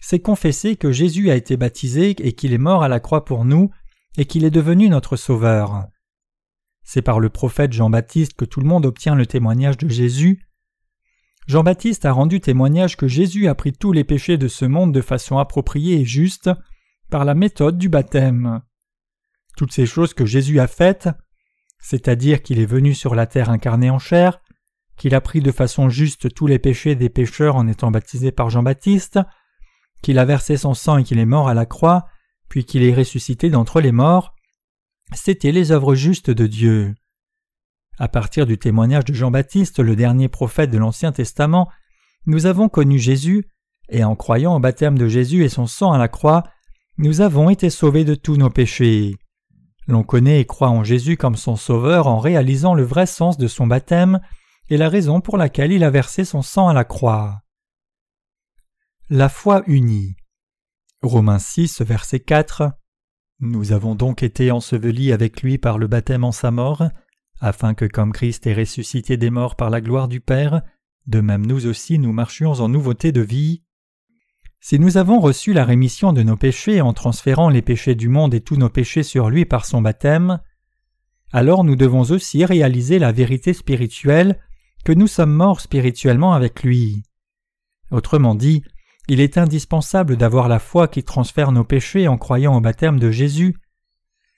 [0.00, 3.44] c'est confesser que Jésus a été baptisé et qu'il est mort à la croix pour
[3.44, 3.70] nous
[4.18, 5.86] et qu'il est devenu notre Sauveur.
[6.86, 10.46] C'est par le prophète Jean-Baptiste que tout le monde obtient le témoignage de Jésus.
[11.48, 15.00] Jean-Baptiste a rendu témoignage que Jésus a pris tous les péchés de ce monde de
[15.00, 16.48] façon appropriée et juste
[17.10, 18.62] par la méthode du baptême.
[19.56, 21.08] Toutes ces choses que Jésus a faites,
[21.80, 24.40] c'est-à-dire qu'il est venu sur la terre incarné en chair,
[24.96, 28.48] qu'il a pris de façon juste tous les péchés des pécheurs en étant baptisé par
[28.48, 29.18] Jean-Baptiste,
[30.02, 32.06] qu'il a versé son sang et qu'il est mort à la croix,
[32.48, 34.35] puis qu'il est ressuscité d'entre les morts,
[35.14, 36.94] c'étaient les œuvres justes de Dieu.
[37.98, 41.70] À partir du témoignage de Jean-Baptiste, le dernier prophète de l'Ancien Testament,
[42.26, 43.46] nous avons connu Jésus,
[43.88, 46.42] et en croyant au baptême de Jésus et son sang à la croix,
[46.98, 49.16] nous avons été sauvés de tous nos péchés.
[49.86, 53.46] L'on connaît et croit en Jésus comme son Sauveur en réalisant le vrai sens de
[53.46, 54.20] son baptême
[54.68, 57.42] et la raison pour laquelle il a versé son sang à la croix.
[59.08, 60.16] La foi unie.
[61.02, 62.72] Romains 6, verset 4.
[63.40, 66.84] Nous avons donc été ensevelis avec lui par le baptême en sa mort,
[67.40, 70.62] afin que comme Christ est ressuscité des morts par la gloire du Père,
[71.06, 73.62] de même nous aussi nous marchions en nouveauté de vie.
[74.60, 78.34] Si nous avons reçu la rémission de nos péchés en transférant les péchés du monde
[78.34, 80.40] et tous nos péchés sur lui par son baptême,
[81.30, 84.40] alors nous devons aussi réaliser la vérité spirituelle
[84.84, 87.02] que nous sommes morts spirituellement avec lui.
[87.90, 88.62] Autrement dit,
[89.08, 93.10] il est indispensable d'avoir la foi qui transfère nos péchés en croyant au baptême de
[93.10, 93.56] Jésus,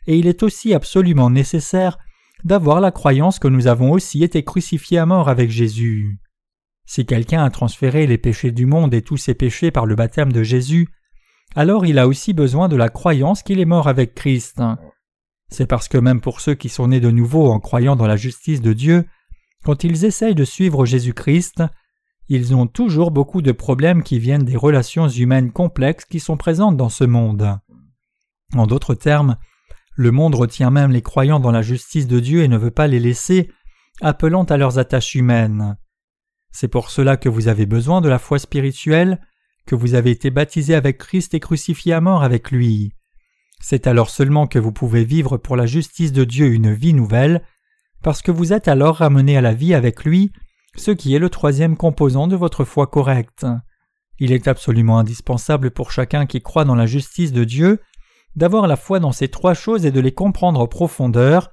[0.06, 1.98] et il est aussi absolument nécessaire
[2.44, 6.18] d'avoir la croyance que nous avons aussi été crucifiés à mort avec Jésus.
[6.86, 10.32] Si quelqu'un a transféré les péchés du monde et tous ses péchés par le baptême
[10.32, 10.88] de Jésus,
[11.54, 14.62] alors il a aussi besoin de la croyance qu'il est mort avec Christ.
[15.50, 18.16] C'est parce que même pour ceux qui sont nés de nouveau en croyant dans la
[18.16, 19.06] justice de Dieu,
[19.64, 21.62] quand ils essayent de suivre Jésus-Christ,
[22.28, 26.76] ils ont toujours beaucoup de problèmes qui viennent des relations humaines complexes qui sont présentes
[26.76, 27.58] dans ce monde.
[28.54, 29.36] En d'autres termes,
[29.94, 32.86] le monde retient même les croyants dans la justice de Dieu et ne veut pas
[32.86, 33.50] les laisser,
[34.00, 35.76] appelant à leurs attaches humaines.
[36.50, 39.20] C'est pour cela que vous avez besoin de la foi spirituelle,
[39.66, 42.92] que vous avez été baptisé avec Christ et crucifié à mort avec lui.
[43.60, 47.42] C'est alors seulement que vous pouvez vivre pour la justice de Dieu une vie nouvelle,
[48.02, 50.30] parce que vous êtes alors ramené à la vie avec lui
[50.78, 53.46] ce qui est le troisième composant de votre foi correcte.
[54.18, 57.80] Il est absolument indispensable pour chacun qui croit dans la justice de Dieu
[58.36, 61.50] d'avoir la foi dans ces trois choses et de les comprendre en profondeur.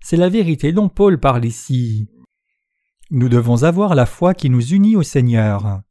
[0.00, 2.08] C'est la vérité dont Paul parle ici.
[3.10, 5.82] Nous devons avoir la foi qui nous unit au Seigneur.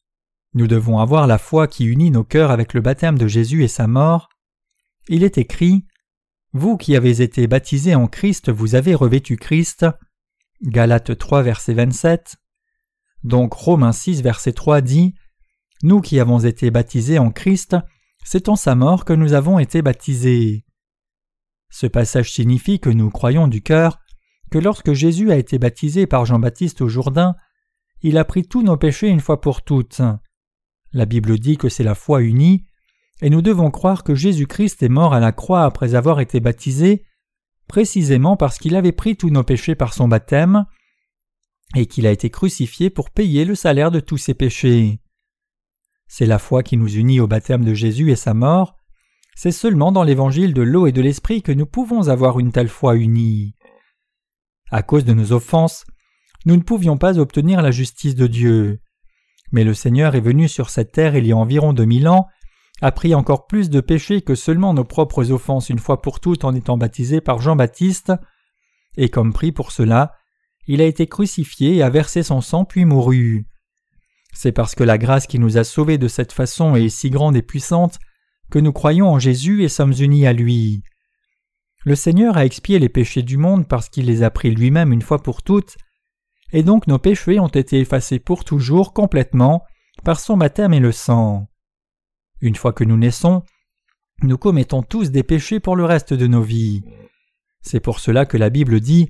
[0.53, 3.67] Nous devons avoir la foi qui unit nos cœurs avec le baptême de Jésus et
[3.67, 4.29] sa mort.
[5.07, 5.85] Il est écrit
[6.53, 9.85] Vous qui avez été baptisés en Christ, vous avez revêtu Christ.
[10.61, 12.37] Galates 3, verset 27.
[13.25, 15.15] Donc Romains 6 verset 3 dit
[15.81, 17.75] Nous qui avons été baptisés en Christ,
[18.23, 20.63] c'est en sa mort que nous avons été baptisés.
[21.71, 23.97] Ce passage signifie que nous croyons du cœur
[24.51, 27.35] que lorsque Jésus a été baptisé par Jean-Baptiste au Jourdain,
[28.03, 30.03] il a pris tous nos péchés une fois pour toutes.
[30.93, 32.67] La Bible dit que c'est la foi unie,
[33.23, 37.03] et nous devons croire que Jésus-Christ est mort à la croix après avoir été baptisé,
[37.67, 40.67] précisément parce qu'il avait pris tous nos péchés par son baptême,
[41.75, 44.99] et qu'il a été crucifié pour payer le salaire de tous ses péchés.
[46.07, 48.77] C'est la foi qui nous unit au baptême de Jésus et sa mort.
[49.35, 52.69] C'est seulement dans l'évangile de l'eau et de l'esprit que nous pouvons avoir une telle
[52.69, 53.55] foi unie.
[54.71, 55.85] À cause de nos offenses,
[56.45, 58.79] nous ne pouvions pas obtenir la justice de Dieu.
[59.51, 62.27] Mais le Seigneur est venu sur cette terre il y a environ deux mille ans,
[62.81, 66.45] a pris encore plus de péchés que seulement nos propres offenses une fois pour toutes
[66.45, 68.13] en étant baptisé par Jean-Baptiste,
[68.97, 70.13] et comme prix pour cela,
[70.67, 73.45] il a été crucifié et a versé son sang puis mourut.
[74.33, 77.35] C'est parce que la grâce qui nous a sauvés de cette façon est si grande
[77.35, 77.99] et puissante
[78.51, 80.83] que nous croyons en Jésus et sommes unis à lui.
[81.83, 85.01] Le Seigneur a expié les péchés du monde parce qu'il les a pris lui-même une
[85.01, 85.77] fois pour toutes,
[86.51, 89.63] et donc nos péchés ont été effacés pour toujours complètement
[90.03, 91.47] par son baptême et le sang.
[92.41, 93.43] Une fois que nous naissons,
[94.21, 96.83] nous commettons tous des péchés pour le reste de nos vies.
[97.61, 99.09] C'est pour cela que la Bible dit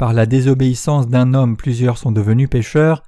[0.00, 3.02] par la désobéissance d'un homme plusieurs sont devenus pécheurs,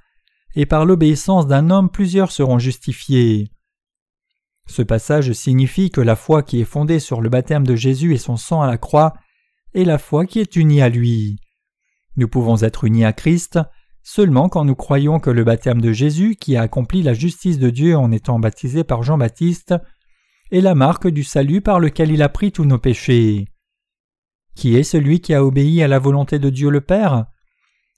[0.53, 3.49] et par l'obéissance d'un homme plusieurs seront justifiés.
[4.67, 8.19] Ce passage signifie que la foi qui est fondée sur le baptême de Jésus et
[8.19, 9.15] son sang à la croix
[9.73, 11.37] est la foi qui est unie à lui.
[12.15, 13.57] Nous pouvons être unis à Christ
[14.03, 17.71] seulement quand nous croyons que le baptême de Jésus, qui a accompli la justice de
[17.71, 19.73] Dieu en étant baptisé par Jean-Baptiste,
[20.51, 23.47] est la marque du salut par lequel il a pris tous nos péchés.
[24.55, 27.25] Qui est celui qui a obéi à la volonté de Dieu le Père?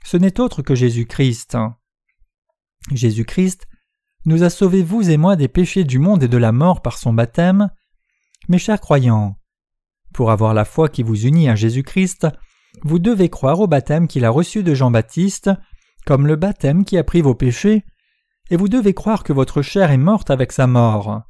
[0.03, 1.57] Ce n'est autre que Jésus-Christ.
[2.91, 3.67] Jésus-Christ
[4.25, 6.97] nous a sauvés vous et moi des péchés du monde et de la mort par
[6.97, 7.69] son baptême.
[8.47, 9.37] Mes chers croyants,
[10.13, 12.27] pour avoir la foi qui vous unit à Jésus-Christ,
[12.83, 15.51] vous devez croire au baptême qu'il a reçu de Jean-Baptiste,
[16.05, 17.83] comme le baptême qui a pris vos péchés,
[18.49, 21.23] et vous devez croire que votre chair est morte avec sa mort.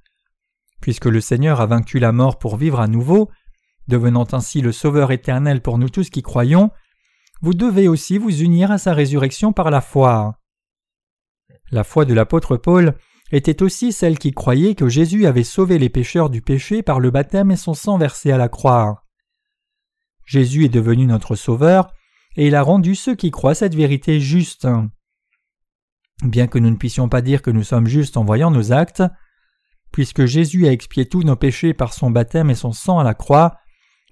[0.81, 3.29] Puisque le Seigneur a vaincu la mort pour vivre à nouveau,
[3.87, 6.71] devenant ainsi le Sauveur éternel pour nous tous qui croyons,
[7.41, 10.39] vous devez aussi vous unir à sa résurrection par la foi.
[11.71, 12.95] La foi de l'apôtre Paul
[13.31, 17.11] était aussi celle qui croyait que Jésus avait sauvé les pécheurs du péché par le
[17.11, 19.03] baptême et son sang versé à la croix.
[20.25, 21.91] Jésus est devenu notre Sauveur,
[22.35, 24.67] et il a rendu ceux qui croient cette vérité juste.
[26.23, 29.03] Bien que nous ne puissions pas dire que nous sommes justes en voyant nos actes,
[29.91, 33.13] puisque Jésus a expié tous nos péchés par son baptême et son sang à la
[33.13, 33.57] croix,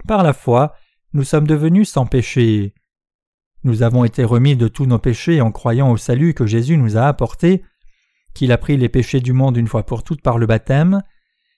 [0.07, 0.73] par la foi,
[1.13, 2.73] nous sommes devenus sans péché.
[3.63, 6.97] Nous avons été remis de tous nos péchés en croyant au salut que Jésus nous
[6.97, 7.63] a apporté,
[8.33, 11.01] qu'il a pris les péchés du monde une fois pour toutes par le baptême,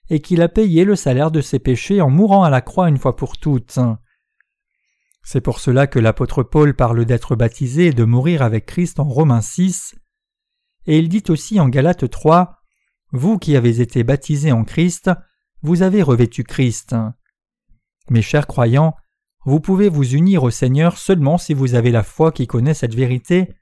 [0.08, 2.98] et qu'il a payé le salaire de ses péchés en mourant à la croix une
[2.98, 3.78] fois pour toutes.
[5.24, 9.04] C'est pour cela que l'apôtre Paul parle d'être baptisé et de mourir avec Christ en
[9.04, 9.96] Romains 6,
[10.86, 12.60] et il dit aussi en Galates 3
[13.12, 15.10] Vous qui avez été baptisés en Christ,
[15.62, 16.94] vous avez revêtu Christ.
[18.10, 18.94] Mes chers croyants,
[19.44, 22.94] vous pouvez vous unir au Seigneur seulement si vous avez la foi qui connaît cette
[22.94, 23.54] vérité.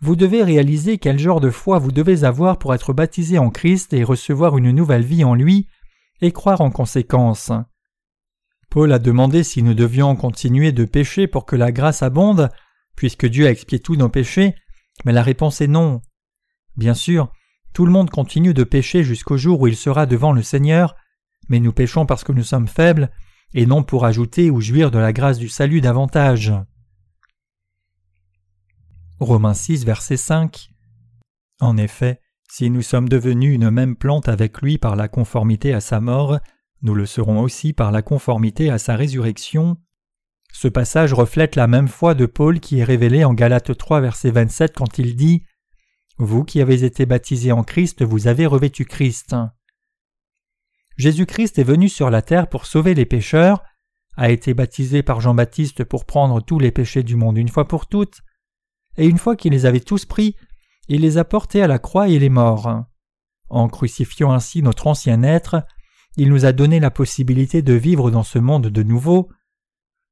[0.00, 3.92] Vous devez réaliser quel genre de foi vous devez avoir pour être baptisé en Christ
[3.94, 5.68] et recevoir une nouvelle vie en lui,
[6.20, 7.52] et croire en conséquence.
[8.70, 12.50] Paul a demandé si nous devions continuer de pécher pour que la grâce abonde,
[12.96, 14.54] puisque Dieu a expié tous nos péchés,
[15.04, 16.02] mais la réponse est non.
[16.76, 17.32] Bien sûr,
[17.72, 20.96] tout le monde continue de pécher jusqu'au jour où il sera devant le Seigneur,
[21.48, 23.10] mais nous péchons parce que nous sommes faibles,
[23.54, 26.52] et non pour ajouter ou jouir de la grâce du salut davantage.
[29.20, 30.70] Romains 6, verset 5
[31.60, 35.80] En effet, si nous sommes devenus une même plante avec lui par la conformité à
[35.80, 36.38] sa mort,
[36.82, 39.76] nous le serons aussi par la conformité à sa résurrection.
[40.52, 44.30] Ce passage reflète la même foi de Paul qui est révélée en Galates 3, verset
[44.30, 45.44] 27 quand il dit
[46.18, 49.34] Vous qui avez été baptisés en Christ, vous avez revêtu Christ.
[50.96, 53.62] Jésus-Christ est venu sur la terre pour sauver les pécheurs,
[54.16, 57.86] a été baptisé par Jean-Baptiste pour prendre tous les péchés du monde une fois pour
[57.86, 58.22] toutes,
[58.96, 60.36] et une fois qu'il les avait tous pris,
[60.88, 62.84] il les a portés à la croix et il est mort.
[63.48, 65.64] En crucifiant ainsi notre ancien être,
[66.16, 69.30] il nous a donné la possibilité de vivre dans ce monde de nouveau.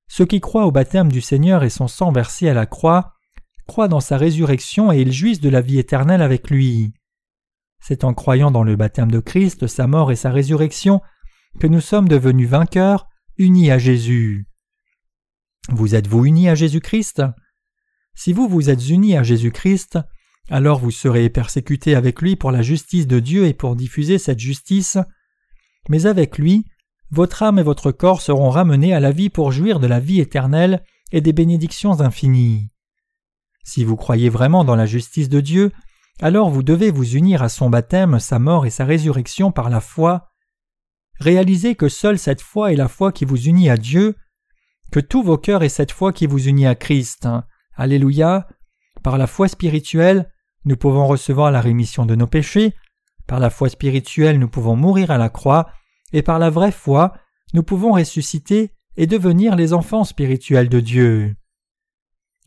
[0.09, 3.15] Ceux qui croient au baptême du Seigneur et son sang versé à la croix
[3.67, 6.93] croient dans sa résurrection et ils jouissent de la vie éternelle avec lui.
[7.83, 11.01] C'est en croyant dans le baptême de Christ, sa mort et sa résurrection
[11.59, 14.47] que nous sommes devenus vainqueurs, unis à Jésus.
[15.69, 17.23] Vous êtes-vous unis à Jésus-Christ?
[18.15, 19.99] Si vous vous êtes unis à Jésus-Christ,
[20.49, 24.39] alors vous serez persécutés avec lui pour la justice de Dieu et pour diffuser cette
[24.39, 24.99] justice,
[25.89, 26.65] mais avec lui,
[27.11, 30.21] votre âme et votre corps seront ramenés à la vie pour jouir de la vie
[30.21, 32.69] éternelle et des bénédictions infinies.
[33.65, 35.73] Si vous croyez vraiment dans la justice de Dieu,
[36.23, 39.81] alors vous devez vous unir à son baptême, sa mort et sa résurrection par la
[39.81, 40.31] foi.
[41.19, 44.15] Réalisez que seule cette foi est la foi qui vous unit à Dieu,
[44.93, 47.29] que tous vos cœurs est cette foi qui vous unit à Christ.
[47.75, 48.47] Alléluia.
[49.03, 50.31] Par la foi spirituelle,
[50.65, 52.73] nous pouvons recevoir la rémission de nos péchés,
[53.27, 55.73] par la foi spirituelle nous pouvons mourir à la croix,
[56.13, 57.15] et par la vraie foi
[57.53, 61.35] nous pouvons ressusciter et devenir les enfants spirituels de Dieu.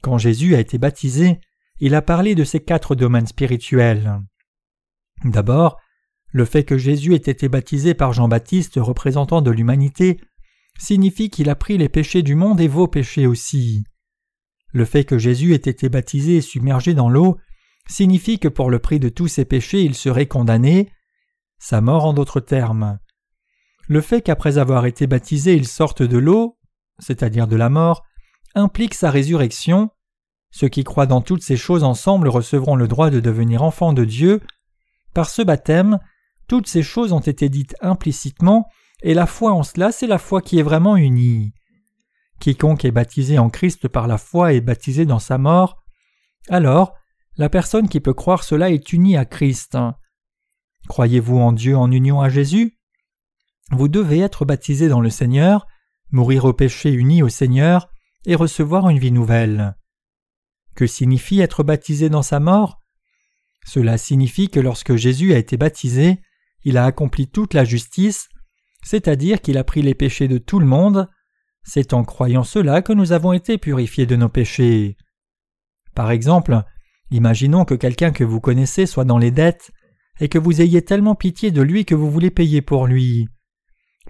[0.02, 1.42] Quand Jésus a été baptisé,
[1.80, 4.22] il a parlé de ces quatre domaines spirituels.
[5.24, 5.80] D'abord,
[6.32, 10.20] le fait que Jésus ait été baptisé par Jean-Baptiste, représentant de l'humanité,
[10.78, 13.86] signifie qu'il a pris les péchés du monde et vos péchés aussi.
[14.74, 17.38] Le fait que Jésus ait été baptisé et submergé dans l'eau
[17.88, 20.92] signifie que pour le prix de tous ses péchés il serait condamné,
[21.60, 23.00] sa mort en d'autres termes.
[23.88, 26.58] Le fait qu'après avoir été baptisé il sorte de l'eau,
[27.00, 28.04] c'est-à-dire de la mort,
[28.56, 29.92] implique sa résurrection,
[30.56, 34.06] ceux qui croient dans toutes ces choses ensemble recevront le droit de devenir enfants de
[34.06, 34.42] Dieu.
[35.14, 36.00] Par ce baptême,
[36.48, 38.70] toutes ces choses ont été dites implicitement,
[39.04, 41.52] et la foi en cela, c'est la foi qui est vraiment unie.
[42.40, 45.84] Quiconque est baptisé en Christ par la foi est baptisé dans sa mort.
[46.48, 46.94] Alors,
[47.36, 49.78] la personne qui peut croire cela est unie à Christ.
[50.88, 52.80] Croyez-vous en Dieu en union à Jésus?
[53.72, 55.68] Vous devez être baptisé dans le Seigneur,
[56.12, 57.90] mourir au péché uni au Seigneur
[58.26, 59.76] et recevoir une vie nouvelle.
[60.76, 62.82] Que signifie être baptisé dans sa mort?
[63.66, 66.20] Cela signifie que lorsque Jésus a été baptisé,
[66.64, 68.28] il a accompli toute la justice,
[68.84, 71.10] c'est-à-dire qu'il a pris les péchés de tout le monde.
[71.68, 74.98] c'est en croyant cela que nous avons été purifiés de nos péchés.
[75.96, 76.62] Par exemple,
[77.10, 79.72] imaginons que quelqu'un que vous connaissez soit dans les dettes
[80.20, 83.28] et que vous ayez tellement pitié de lui que vous voulez payer pour lui.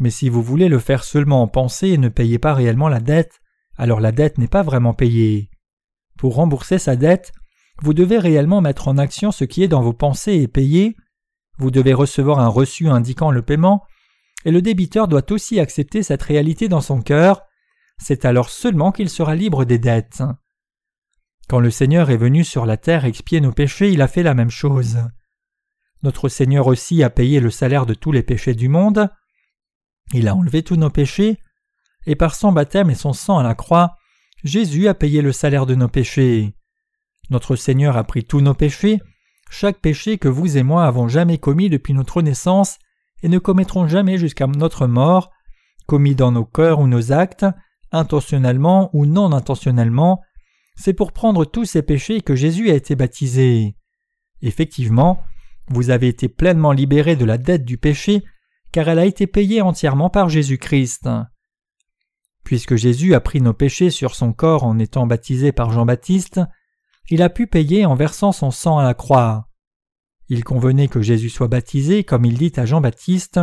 [0.01, 2.99] Mais si vous voulez le faire seulement en pensée et ne payez pas réellement la
[2.99, 3.39] dette,
[3.77, 5.49] alors la dette n'est pas vraiment payée.
[6.17, 7.33] Pour rembourser sa dette,
[7.81, 10.95] vous devez réellement mettre en action ce qui est dans vos pensées et payer.
[11.57, 13.83] Vous devez recevoir un reçu indiquant le paiement,
[14.45, 17.41] et le débiteur doit aussi accepter cette réalité dans son cœur.
[17.97, 20.23] C'est alors seulement qu'il sera libre des dettes.
[21.47, 24.33] Quand le Seigneur est venu sur la terre expier nos péchés, il a fait la
[24.33, 24.97] même chose.
[26.01, 29.09] Notre Seigneur aussi a payé le salaire de tous les péchés du monde.
[30.13, 31.39] Il a enlevé tous nos péchés,
[32.05, 33.97] et par son baptême et son sang à la croix,
[34.45, 36.53] Jésus a payé le salaire de nos péchés.
[37.31, 39.01] Notre Seigneur a pris tous nos péchés,
[39.49, 42.77] chaque péché que vous et moi avons jamais commis depuis notre naissance
[43.23, 45.31] et ne commettrons jamais jusqu'à notre mort,
[45.87, 47.47] commis dans nos cœurs ou nos actes,
[47.91, 50.21] intentionnellement ou non intentionnellement,
[50.75, 53.75] c'est pour prendre tous ces péchés que Jésus a été baptisé.
[54.43, 55.23] Effectivement,
[55.69, 58.23] vous avez été pleinement libérés de la dette du péché,
[58.71, 61.09] car elle a été payée entièrement par Jésus-Christ.
[62.45, 66.41] Puisque Jésus a pris nos péchés sur son corps en étant baptisé par Jean-Baptiste,
[67.09, 69.49] il a pu payer en versant son sang à la croix.
[70.29, 73.39] Il convenait que Jésus soit baptisé, comme il dit à Jean-Baptiste.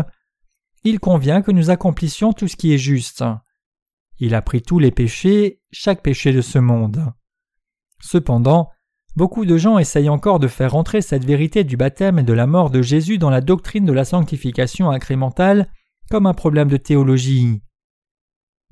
[0.84, 3.24] Il convient que nous accomplissions tout ce qui est juste.
[4.18, 7.12] Il a pris tous les péchés, chaque péché de ce monde.
[8.00, 8.70] Cependant,
[9.16, 12.46] beaucoup de gens essayent encore de faire entrer cette vérité du baptême et de la
[12.46, 15.68] mort de Jésus dans la doctrine de la sanctification incrémentale
[16.08, 17.62] comme un problème de théologie.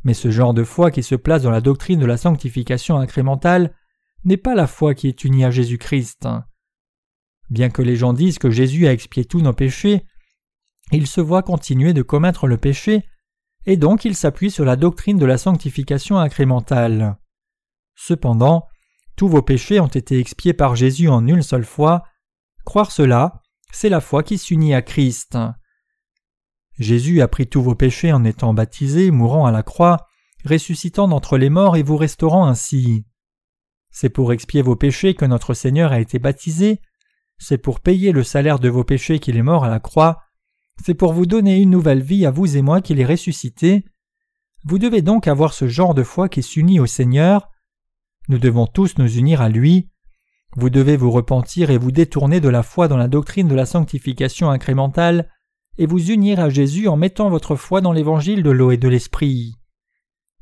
[0.05, 3.74] Mais ce genre de foi qui se place dans la doctrine de la sanctification incrémentale
[4.24, 6.28] n'est pas la foi qui est unie à Jésus-Christ.
[7.51, 10.05] Bien que les gens disent que Jésus a expié tous nos péchés,
[10.92, 13.05] ils se voient continuer de commettre le péché,
[13.66, 17.16] et donc ils s'appuient sur la doctrine de la sanctification incrémentale.
[17.94, 18.66] Cependant,
[19.16, 22.05] tous vos péchés ont été expiés par Jésus en une seule fois.
[22.64, 23.42] Croire cela,
[23.72, 25.36] c'est la foi qui s'unit à Christ.
[26.80, 30.08] Jésus a pris tous vos péchés en étant baptisé, mourant à la croix,
[30.46, 33.04] ressuscitant d'entre les morts et vous restaurant ainsi.
[33.90, 36.80] C'est pour expier vos péchés que notre Seigneur a été baptisé,
[37.36, 40.22] c'est pour payer le salaire de vos péchés qu'il est mort à la croix,
[40.82, 43.84] c'est pour vous donner une nouvelle vie à vous et moi qu'il est ressuscité.
[44.64, 47.50] Vous devez donc avoir ce genre de foi qui s'unit au Seigneur.
[48.28, 49.90] Nous devons tous nous unir à lui.
[50.56, 53.66] Vous devez vous repentir et vous détourner de la foi dans la doctrine de la
[53.66, 55.30] sanctification incrémentale
[55.80, 58.86] et vous unir à Jésus en mettant votre foi dans l'évangile de l'eau et de
[58.86, 59.56] l'esprit.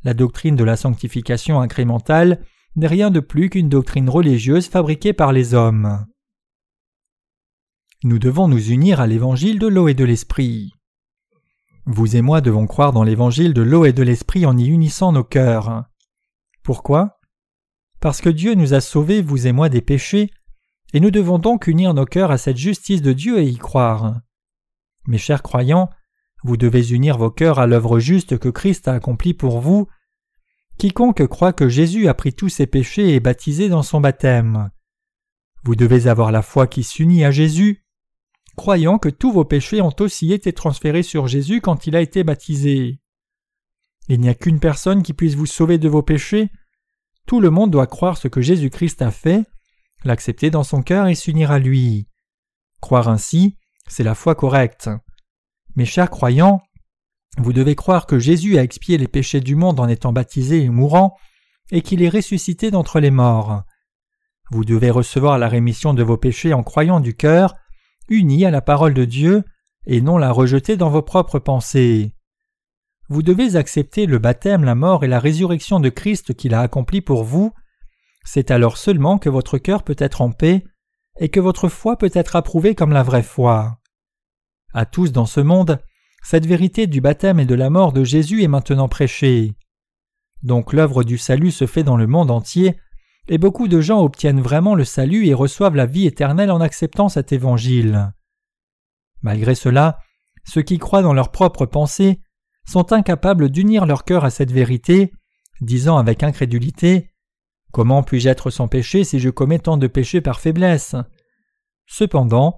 [0.03, 5.33] La doctrine de la sanctification incrémentale n'est rien de plus qu'une doctrine religieuse fabriquée par
[5.33, 6.05] les hommes.
[8.03, 10.73] Nous devons nous unir à l'évangile de l'eau et de l'esprit.
[11.87, 15.13] Vous et moi devons croire dans l'évangile de l'eau et de l'esprit en y unissant
[15.13, 15.85] nos cœurs.
[16.65, 17.21] Pourquoi?
[18.01, 20.33] Parce que Dieu nous a sauvés, vous et moi, des péchés,
[20.93, 24.21] et nous devons donc unir nos cœurs à cette justice de Dieu et y croire.
[25.09, 25.89] Mes chers croyants,
[26.45, 29.89] vous devez unir vos cœurs à l'œuvre juste que Christ a accomplie pour vous.
[30.77, 34.71] Quiconque croit que Jésus a pris tous ses péchés est baptisé dans son baptême.
[35.65, 37.87] Vous devez avoir la foi qui s'unit à Jésus,
[38.55, 42.23] croyant que tous vos péchés ont aussi été transférés sur Jésus quand il a été
[42.23, 43.01] baptisé.
[44.09, 46.51] Il n'y a qu'une personne qui puisse vous sauver de vos péchés.
[47.27, 49.47] Tout le monde doit croire ce que Jésus-Christ a fait,
[50.05, 52.09] l'accepter dans son cœur et s'unir à lui.
[52.83, 53.57] Croire ainsi,
[53.89, 54.91] c'est la foi correcte.
[55.77, 56.63] Mes chers croyants,
[57.37, 60.69] vous devez croire que Jésus a expié les péchés du monde en étant baptisé et
[60.69, 61.17] mourant,
[61.71, 63.63] et qu'il est ressuscité d'entre les morts.
[64.51, 67.55] Vous devez recevoir la rémission de vos péchés en croyant du cœur,
[68.09, 69.45] uni à la parole de Dieu,
[69.87, 72.15] et non la rejeter dans vos propres pensées.
[73.09, 77.01] Vous devez accepter le baptême, la mort et la résurrection de Christ qu'il a accompli
[77.01, 77.53] pour vous.
[78.25, 80.65] C'est alors seulement que votre cœur peut être en paix
[81.19, 83.78] et que votre foi peut être approuvée comme la vraie foi.
[84.75, 85.79] À tous dans ce monde,
[86.23, 89.55] cette vérité du baptême et de la mort de Jésus est maintenant prêchée.
[90.43, 92.79] Donc l'œuvre du salut se fait dans le monde entier,
[93.29, 97.09] et beaucoup de gens obtiennent vraiment le salut et reçoivent la vie éternelle en acceptant
[97.09, 98.13] cet évangile.
[99.23, 99.99] Malgré cela,
[100.45, 102.21] ceux qui croient dans leurs propres pensées
[102.67, 105.13] sont incapables d'unir leur cœur à cette vérité,
[105.61, 107.11] disant avec incrédulité
[107.73, 110.97] Comment puis-je être sans péché si je commets tant de péchés par faiblesse?
[111.87, 112.57] Cependant,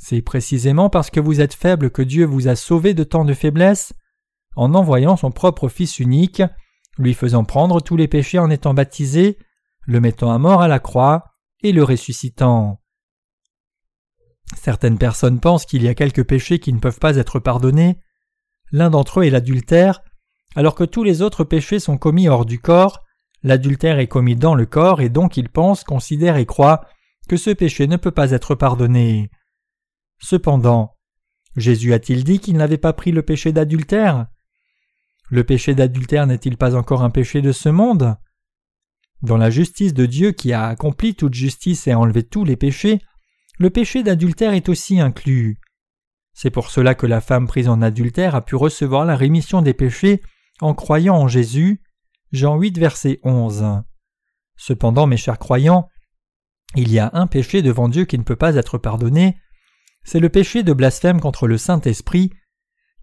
[0.00, 3.34] c'est précisément parce que vous êtes faible que Dieu vous a sauvé de tant de
[3.34, 3.92] faiblesse,
[4.56, 6.42] en envoyant son propre Fils unique,
[6.96, 9.38] lui faisant prendre tous les péchés en étant baptisé,
[9.82, 12.80] le mettant à mort à la croix et le ressuscitant.
[14.56, 18.00] Certaines personnes pensent qu'il y a quelques péchés qui ne peuvent pas être pardonnés.
[18.72, 20.00] L'un d'entre eux est l'adultère,
[20.56, 23.04] alors que tous les autres péchés sont commis hors du corps,
[23.42, 26.86] l'adultère est commis dans le corps et donc il pense, considère et croit
[27.28, 29.30] que ce péché ne peut pas être pardonné.
[30.20, 30.96] Cependant,
[31.56, 34.26] Jésus a-t-il dit qu'il n'avait pas pris le péché d'adultère?
[35.30, 38.16] Le péché d'adultère n'est-il pas encore un péché de ce monde?
[39.22, 43.00] Dans la justice de Dieu qui a accompli toute justice et enlevé tous les péchés,
[43.58, 45.60] le péché d'adultère est aussi inclus.
[46.32, 49.74] C'est pour cela que la femme prise en adultère a pu recevoir la rémission des
[49.74, 50.22] péchés
[50.60, 51.82] en croyant en Jésus.
[52.32, 53.82] Jean 8, verset 11.
[54.56, 55.88] Cependant, mes chers croyants,
[56.76, 59.36] il y a un péché devant Dieu qui ne peut pas être pardonné,
[60.04, 62.30] c'est le péché de blasphème contre le Saint-Esprit,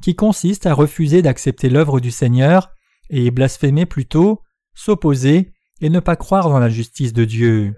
[0.02, 2.72] qui consiste à refuser d'accepter l'œuvre du Seigneur
[3.10, 4.41] et blasphémer plutôt,
[4.74, 7.76] s'opposer et ne pas croire dans la justice de Dieu.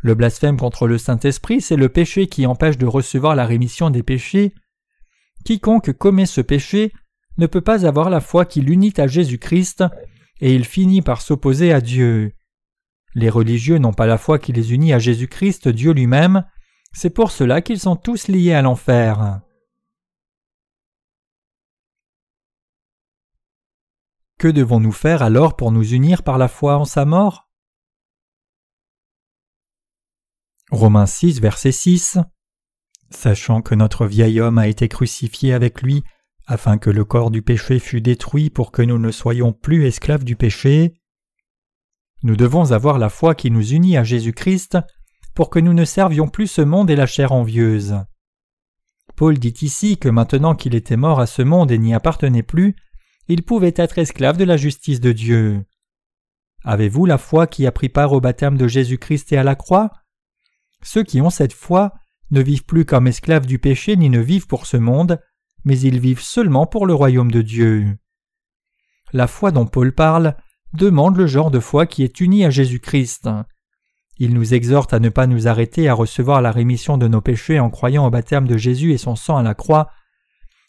[0.00, 4.02] Le blasphème contre le Saint-Esprit, c'est le péché qui empêche de recevoir la rémission des
[4.02, 4.52] péchés.
[5.44, 6.92] Quiconque commet ce péché
[7.38, 9.84] ne peut pas avoir la foi qui l'unit à Jésus-Christ,
[10.40, 12.32] et il finit par s'opposer à Dieu.
[13.14, 16.44] Les religieux n'ont pas la foi qui les unit à Jésus-Christ, Dieu lui-même,
[16.92, 19.40] c'est pour cela qu'ils sont tous liés à l'enfer.
[24.38, 27.48] Que devons-nous faire alors pour nous unir par la foi en sa mort?
[30.70, 32.18] Romains 6, verset 6
[33.10, 36.02] Sachant que notre vieil homme a été crucifié avec lui,
[36.46, 40.24] afin que le corps du péché fût détruit pour que nous ne soyons plus esclaves
[40.24, 40.94] du péché.
[42.22, 44.78] Nous devons avoir la foi qui nous unit à Jésus-Christ
[45.34, 47.96] pour que nous ne servions plus ce monde et la chair envieuse.
[49.16, 52.76] Paul dit ici que maintenant qu'il était mort à ce monde et n'y appartenait plus,
[53.28, 55.64] il pouvait être esclave de la justice de Dieu.
[56.64, 59.90] Avez-vous la foi qui a pris part au baptême de Jésus-Christ et à la croix?
[60.82, 61.92] Ceux qui ont cette foi
[62.30, 65.20] ne vivent plus comme esclaves du péché ni ne vivent pour ce monde,
[65.64, 67.96] mais ils vivent seulement pour le royaume de Dieu.
[69.12, 70.36] La foi dont Paul parle
[70.72, 73.28] demande le genre de foi qui est uni à Jésus-Christ.
[74.18, 77.58] Il nous exhorte à ne pas nous arrêter à recevoir la rémission de nos péchés
[77.58, 79.90] en croyant au baptême de Jésus et son sang à la croix,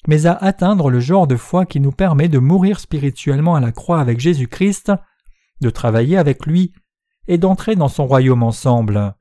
[0.07, 3.71] mais à atteindre le genre de foi qui nous permet de mourir spirituellement à la
[3.71, 4.91] croix avec Jésus-Christ,
[5.61, 6.73] de travailler avec lui
[7.27, 9.15] et d'entrer dans son royaume ensemble.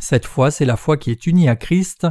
[0.00, 2.06] Cette foi, c'est la foi qui est unie à Christ.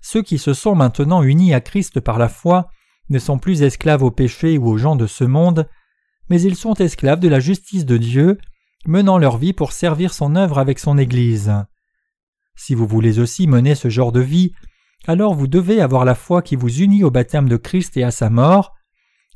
[0.00, 2.70] Ceux qui se sont maintenant unis à Christ par la foi
[3.08, 5.68] ne sont plus esclaves au péché ou aux gens de ce monde,
[6.28, 8.38] mais ils sont esclaves de la justice de Dieu,
[8.88, 11.52] menant leur vie pour servir son œuvre avec son Église.
[12.54, 14.52] Si vous voulez aussi mener ce genre de vie,
[15.06, 18.10] alors vous devez avoir la foi qui vous unit au baptême de Christ et à
[18.10, 18.74] sa mort,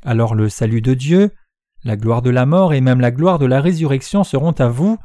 [0.03, 1.31] alors le salut de Dieu,
[1.83, 4.97] la gloire de la mort et même la gloire de la résurrection seront à vous,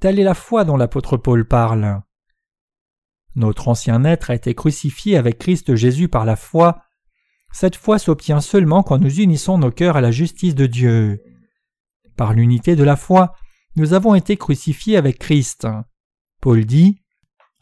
[0.00, 2.02] telle est la foi dont l'apôtre Paul parle.
[3.36, 6.82] Notre ancien être a été crucifié avec Christ Jésus par la foi.
[7.52, 11.22] Cette foi s'obtient seulement quand nous unissons nos cœurs à la justice de Dieu.
[12.16, 13.34] Par l'unité de la foi,
[13.76, 15.66] nous avons été crucifiés avec Christ.
[16.40, 17.00] Paul dit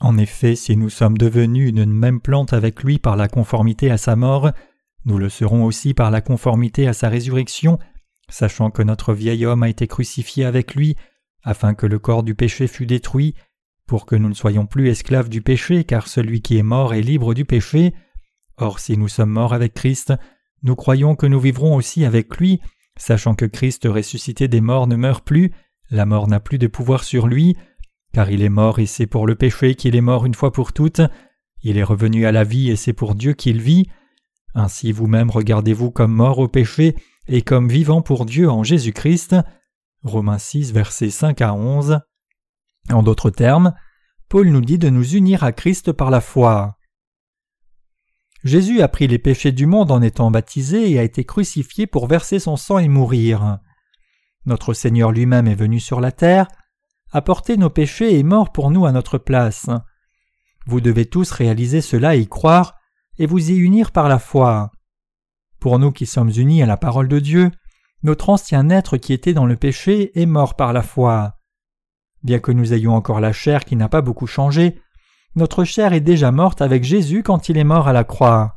[0.01, 3.99] En effet, si nous sommes devenus une même plante avec lui par la conformité à
[3.99, 4.51] sa mort,
[5.05, 7.79] nous le serons aussi par la conformité à sa résurrection,
[8.29, 10.97] sachant que notre vieil homme a été crucifié avec lui,
[11.43, 13.35] afin que le corps du péché fût détruit,
[13.87, 17.01] pour que nous ne soyons plus esclaves du péché, car celui qui est mort est
[17.01, 17.95] libre du péché.
[18.57, 20.13] Or si nous sommes morts avec Christ,
[20.63, 22.61] nous croyons que nous vivrons aussi avec lui,
[22.97, 25.53] sachant que Christ ressuscité des morts ne meurt plus,
[25.91, 27.57] la mort n'a plus de pouvoir sur lui,
[28.13, 30.73] car il est mort et c'est pour le péché qu'il est mort une fois pour
[30.73, 31.03] toutes,
[31.63, 33.87] il est revenu à la vie et c'est pour Dieu qu'il vit.
[34.55, 36.95] Ainsi vous-même regardez-vous comme mort au péché
[37.27, 39.37] et comme vivant pour Dieu en Jésus-Christ.
[40.03, 42.01] Romains 6, versets 5 à 11.
[42.91, 43.75] En d'autres termes,
[44.29, 46.77] Paul nous dit de nous unir à Christ par la foi.
[48.45, 52.07] Jésus a pris les péchés du monde en étant baptisé et a été crucifié pour
[52.07, 53.59] verser son sang et mourir.
[54.49, 56.49] Notre Seigneur lui-même est venu sur la terre,
[57.13, 59.69] a porté nos péchés et mort pour nous à notre place.
[60.67, 62.79] Vous devez tous réaliser cela et croire,
[63.19, 64.71] et vous y unir par la foi.
[65.61, 67.51] Pour nous qui sommes unis à la parole de Dieu,
[68.03, 71.35] notre ancien être qui était dans le péché est mort par la foi.
[72.23, 74.81] Bien que nous ayons encore la chair qui n'a pas beaucoup changé,
[75.37, 78.55] notre chair est déjà morte avec Jésus quand il est mort à la croix.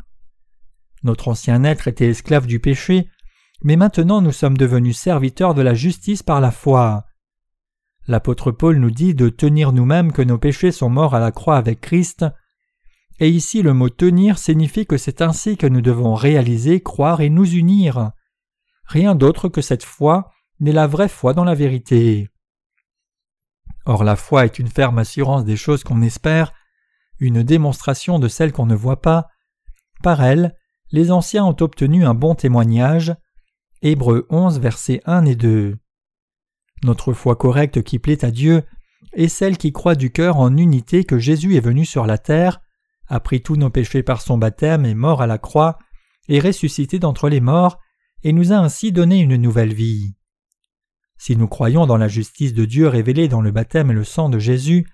[1.03, 3.09] Notre ancien être était esclave du péché,
[3.63, 7.05] mais maintenant nous sommes devenus serviteurs de la justice par la foi.
[8.07, 11.57] L'apôtre Paul nous dit de tenir nous-mêmes que nos péchés sont morts à la croix
[11.57, 12.25] avec Christ,
[13.19, 17.29] et ici le mot tenir signifie que c'est ainsi que nous devons réaliser, croire et
[17.29, 18.11] nous unir.
[18.85, 22.29] Rien d'autre que cette foi n'est la vraie foi dans la vérité.
[23.85, 26.51] Or la foi est une ferme assurance des choses qu'on espère,
[27.19, 29.27] une démonstration de celles qu'on ne voit pas.
[30.01, 30.55] Par elle,
[30.91, 33.15] les anciens ont obtenu un bon témoignage,
[33.83, 35.75] Hébreux 11, versets 1 et 2.
[36.83, 38.61] Notre foi correcte qui plaît à Dieu
[39.13, 42.61] est celle qui croit du cœur en unité que Jésus est venu sur la terre,
[43.07, 45.79] a pris tous nos péchés par son baptême, est mort à la croix,
[46.29, 47.79] est ressuscité d'entre les morts,
[48.21, 50.13] et nous a ainsi donné une nouvelle vie.
[51.17, 54.29] Si nous croyons dans la justice de Dieu révélée dans le baptême et le sang
[54.29, 54.85] de Jésus,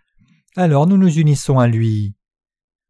[0.56, 2.16] alors nous nous unissons à lui.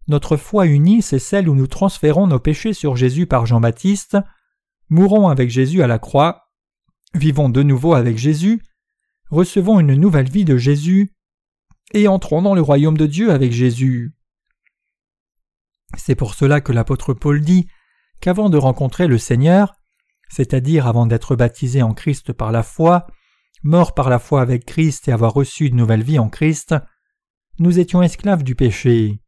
[0.08, 4.18] Notre foi unie, c'est celle où nous transférons nos péchés sur Jésus par Jean-Baptiste,
[4.90, 6.50] mourons avec Jésus à la croix,
[7.14, 8.62] vivons de nouveau avec Jésus,
[9.30, 11.14] recevons une nouvelle vie de Jésus,
[11.94, 14.14] et entrons dans le royaume de Dieu avec Jésus.
[15.98, 17.68] C'est pour cela que l'apôtre Paul dit
[18.20, 19.76] qu'avant de rencontrer le Seigneur,
[20.30, 23.08] c'est-à-dire avant d'être baptisé en Christ par la foi,
[23.64, 26.76] mort par la foi avec Christ et avoir reçu une nouvelle vie en Christ,
[27.60, 29.22] nous étions esclaves du péché.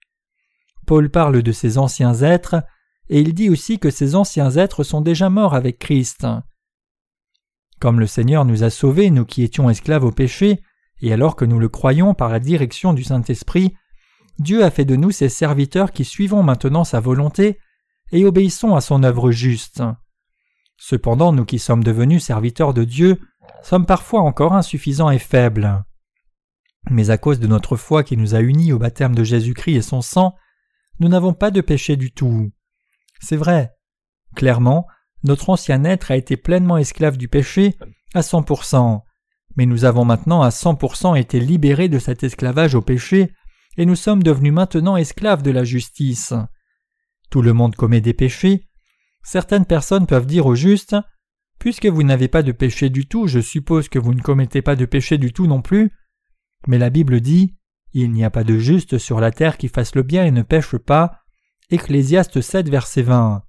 [0.86, 2.64] Paul parle de ces anciens êtres,
[3.10, 6.28] et il dit aussi que ces anciens êtres sont déjà morts avec Christ.
[7.80, 10.62] Comme le Seigneur nous a sauvés, nous qui étions esclaves au péché,
[11.02, 13.74] et alors que nous le croyons par la direction du Saint-Esprit,
[14.38, 17.60] Dieu a fait de nous ses serviteurs qui suivons maintenant sa volonté
[18.12, 19.82] et obéissons à son œuvre juste.
[20.78, 23.20] Cependant, nous qui sommes devenus serviteurs de Dieu
[23.64, 25.84] sommes parfois encore insuffisants et faibles.
[26.90, 29.82] Mais à cause de notre foi qui nous a unis au baptême de Jésus-Christ et
[29.82, 30.36] son sang,
[31.00, 32.52] nous n'avons pas de péché du tout.
[33.20, 33.74] C'est vrai.
[34.36, 34.88] Clairement,
[35.24, 37.76] notre ancien être a été pleinement esclave du péché
[38.14, 39.04] à cent pour cent.
[39.56, 43.34] Mais nous avons maintenant à cent pour cent été libérés de cet esclavage au péché,
[43.78, 46.34] et nous sommes devenus maintenant esclaves de la justice.
[47.30, 48.68] Tout le monde commet des péchés.
[49.24, 50.96] Certaines personnes peuvent dire au juste
[51.60, 54.78] Puisque vous n'avez pas de péché du tout, je suppose que vous ne commettez pas
[54.78, 55.92] de péché du tout non plus.
[56.68, 57.58] Mais la Bible dit
[57.94, 60.42] Il n'y a pas de juste sur la terre qui fasse le bien et ne
[60.42, 61.20] pêche pas.
[61.72, 63.44] Ecclésiaste 7, verset 20.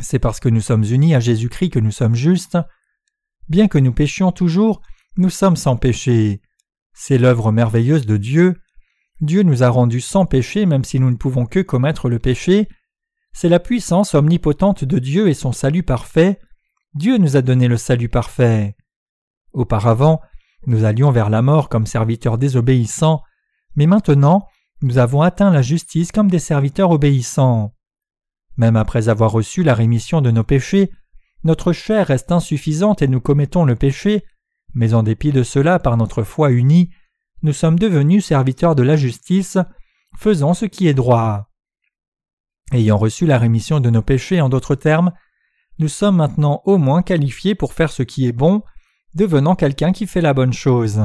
[0.00, 2.56] C'est parce que nous sommes unis à Jésus-Christ que nous sommes justes.
[3.50, 4.80] Bien que nous péchions toujours,
[5.18, 6.40] nous sommes sans péché.
[6.94, 8.62] C'est l'œuvre merveilleuse de Dieu.
[9.20, 12.66] Dieu nous a rendus sans péché même si nous ne pouvons que commettre le péché.
[13.34, 16.40] C'est la puissance omnipotente de Dieu et son salut parfait.
[16.94, 18.74] Dieu nous a donné le salut parfait.
[19.52, 20.22] Auparavant,
[20.66, 23.22] nous allions vers la mort comme serviteurs désobéissants,
[23.74, 24.48] mais maintenant,
[24.82, 27.74] nous avons atteint la justice comme des serviteurs obéissants.
[28.56, 30.90] Même après avoir reçu la rémission de nos péchés,
[31.44, 34.24] notre chair reste insuffisante et nous commettons le péché,
[34.74, 36.90] mais en dépit de cela, par notre foi unie,
[37.42, 39.58] nous sommes devenus serviteurs de la justice,
[40.16, 41.48] faisant ce qui est droit.
[42.72, 45.12] Ayant reçu la rémission de nos péchés, en d'autres termes,
[45.78, 48.62] nous sommes maintenant au moins qualifiés pour faire ce qui est bon,
[49.14, 51.00] devenant quelqu'un qui fait la bonne chose.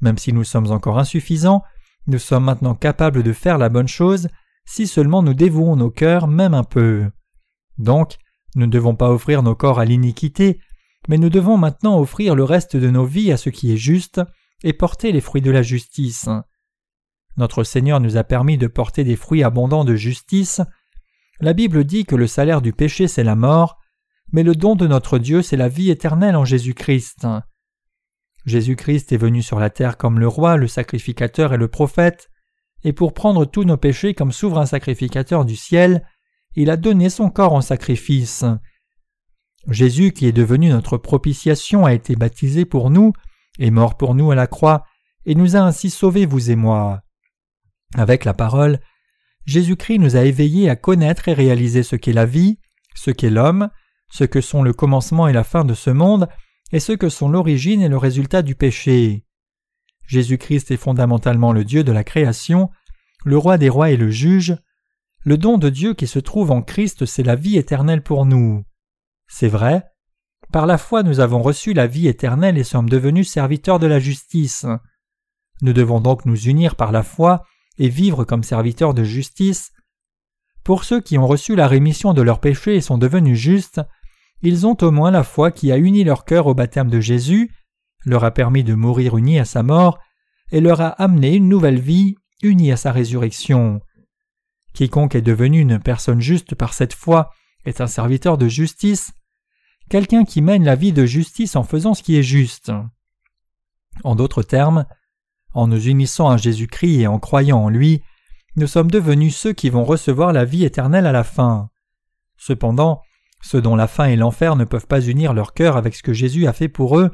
[0.00, 1.62] Même si nous sommes encore insuffisants,
[2.06, 4.28] nous sommes maintenant capables de faire la bonne chose
[4.64, 7.10] si seulement nous dévouons nos cœurs même un peu.
[7.78, 8.16] Donc,
[8.54, 10.60] nous ne devons pas offrir nos corps à l'iniquité,
[11.08, 14.20] mais nous devons maintenant offrir le reste de nos vies à ce qui est juste
[14.62, 16.28] et porter les fruits de la justice.
[17.36, 20.60] Notre Seigneur nous a permis de porter des fruits abondants de justice.
[21.40, 23.78] La Bible dit que le salaire du péché c'est la mort,
[24.32, 27.26] mais le don de notre Dieu c'est la vie éternelle en Jésus-Christ.
[28.46, 32.30] Jésus-Christ est venu sur la terre comme le roi, le sacrificateur et le prophète,
[32.82, 36.06] et pour prendre tous nos péchés comme souverain sacrificateur du ciel,
[36.56, 38.44] il a donné son corps en sacrifice.
[39.68, 43.12] Jésus, qui est devenu notre propitiation, a été baptisé pour nous,
[43.58, 44.84] est mort pour nous à la croix,
[45.26, 47.02] et nous a ainsi sauvés, vous et moi.
[47.94, 48.80] Avec la parole,
[49.44, 52.58] Jésus-Christ nous a éveillés à connaître et réaliser ce qu'est la vie,
[52.94, 53.68] ce qu'est l'homme,
[54.10, 56.28] ce que sont le commencement et la fin de ce monde,
[56.72, 59.24] et ce que sont l'origine et le résultat du péché.
[60.06, 62.70] Jésus-Christ est fondamentalement le Dieu de la création,
[63.24, 64.56] le roi des rois et le juge.
[65.22, 68.64] Le don de Dieu qui se trouve en Christ, c'est la vie éternelle pour nous.
[69.28, 69.84] C'est vrai.
[70.52, 74.00] Par la foi, nous avons reçu la vie éternelle et sommes devenus serviteurs de la
[74.00, 74.66] justice.
[75.62, 77.44] Nous devons donc nous unir par la foi
[77.78, 79.72] et vivre comme serviteurs de justice.
[80.64, 83.80] Pour ceux qui ont reçu la rémission de leurs péchés et sont devenus justes,
[84.42, 87.50] ils ont au moins la foi qui a uni leur cœur au baptême de Jésus,
[88.04, 89.98] leur a permis de mourir unis à sa mort,
[90.52, 93.80] et leur a amené une nouvelle vie unie à sa résurrection.
[94.72, 97.30] Quiconque est devenu une personne juste par cette foi
[97.64, 99.12] est un serviteur de justice,
[99.90, 102.72] quelqu'un qui mène la vie de justice en faisant ce qui est juste.
[104.04, 104.86] En d'autres termes,
[105.52, 108.02] en nous unissant à Jésus-Christ et en croyant en lui,
[108.56, 111.68] nous sommes devenus ceux qui vont recevoir la vie éternelle à la fin.
[112.36, 113.02] Cependant,
[113.40, 116.12] ceux dont la faim et l'enfer ne peuvent pas unir leur cœur avec ce que
[116.12, 117.10] Jésus a fait pour eux,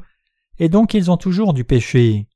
[0.59, 2.27] et donc ils ont toujours du péché.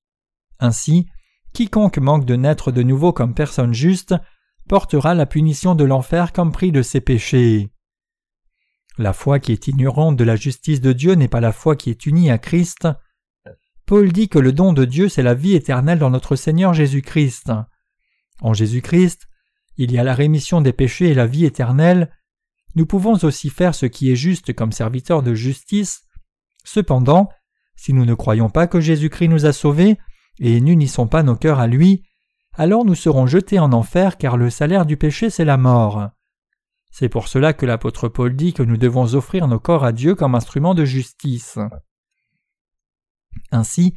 [0.59, 1.07] Ainsi,
[1.53, 4.15] quiconque manque de naître de nouveau comme personne juste
[4.67, 7.69] portera la punition de l'enfer comme prix de ses péchés.
[8.97, 11.89] La foi qui est ignorante de la justice de Dieu n'est pas la foi qui
[11.89, 12.87] est unie à Christ.
[13.85, 17.51] Paul dit que le don de Dieu c'est la vie éternelle dans notre Seigneur Jésus-Christ.
[18.41, 19.27] En Jésus-Christ,
[19.77, 22.11] il y a la rémission des péchés et la vie éternelle.
[22.76, 26.03] Nous pouvons aussi faire ce qui est juste comme serviteurs de justice.
[26.63, 27.30] Cependant,
[27.76, 29.97] si nous ne croyons pas que Jésus-Christ nous a sauvés
[30.39, 32.03] et n'unissons pas nos cœurs à lui,
[32.53, 36.09] alors nous serons jetés en enfer car le salaire du péché c'est la mort.
[36.91, 40.13] C'est pour cela que l'apôtre Paul dit que nous devons offrir nos corps à Dieu
[40.13, 41.57] comme instrument de justice.
[43.51, 43.95] Ainsi,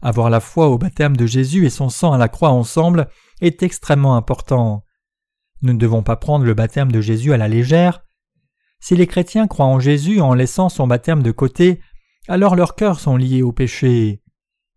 [0.00, 3.08] avoir la foi au baptême de Jésus et son sang à la croix ensemble
[3.40, 4.84] est extrêmement important.
[5.62, 8.04] Nous ne devons pas prendre le baptême de Jésus à la légère.
[8.80, 11.80] Si les chrétiens croient en Jésus en laissant son baptême de côté,
[12.28, 14.22] alors leurs cœurs sont liés au péché.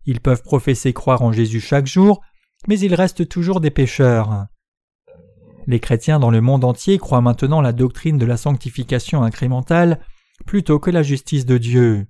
[0.05, 2.21] Ils peuvent professer croire en Jésus chaque jour,
[2.67, 4.47] mais ils restent toujours des pécheurs.
[5.67, 9.99] Les chrétiens dans le monde entier croient maintenant la doctrine de la sanctification incrémentale
[10.45, 12.07] plutôt que la justice de Dieu.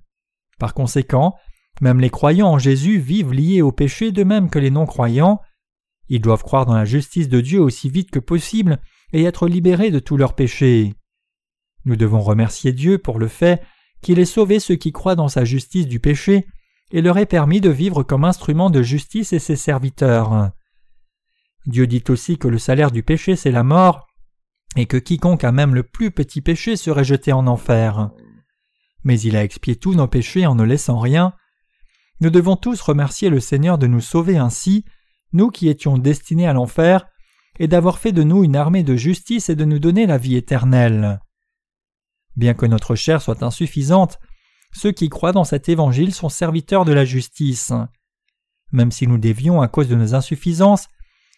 [0.58, 1.34] Par conséquent,
[1.80, 5.40] même les croyants en Jésus vivent liés au péché de même que les non-croyants.
[6.08, 8.78] Ils doivent croire dans la justice de Dieu aussi vite que possible
[9.12, 10.94] et être libérés de tous leurs péchés.
[11.84, 13.62] Nous devons remercier Dieu pour le fait
[14.02, 16.46] qu'il ait sauvé ceux qui croient dans sa justice du péché
[16.90, 20.50] et leur ait permis de vivre comme instrument de justice et ses serviteurs.
[21.66, 24.08] Dieu dit aussi que le salaire du péché c'est la mort,
[24.76, 28.10] et que quiconque a même le plus petit péché serait jeté en enfer.
[29.04, 31.34] Mais il a expié tous nos péchés en ne laissant rien.
[32.20, 34.84] Nous devons tous remercier le Seigneur de nous sauver ainsi,
[35.32, 37.06] nous qui étions destinés à l'enfer,
[37.58, 40.36] et d'avoir fait de nous une armée de justice et de nous donner la vie
[40.36, 41.20] éternelle.
[42.36, 44.18] Bien que notre chair soit insuffisante,
[44.72, 47.72] ceux qui croient dans cet évangile sont serviteurs de la justice.
[48.72, 50.88] Même si nous dévions à cause de nos insuffisances,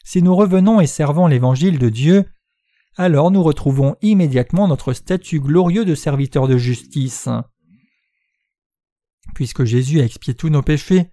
[0.04, 2.24] si nous revenons et servons l'évangile de Dieu,
[2.96, 7.28] alors nous retrouvons immédiatement notre statut glorieux de serviteur de justice.
[9.34, 11.10] Puisque Jésus a expié tous nos péchés,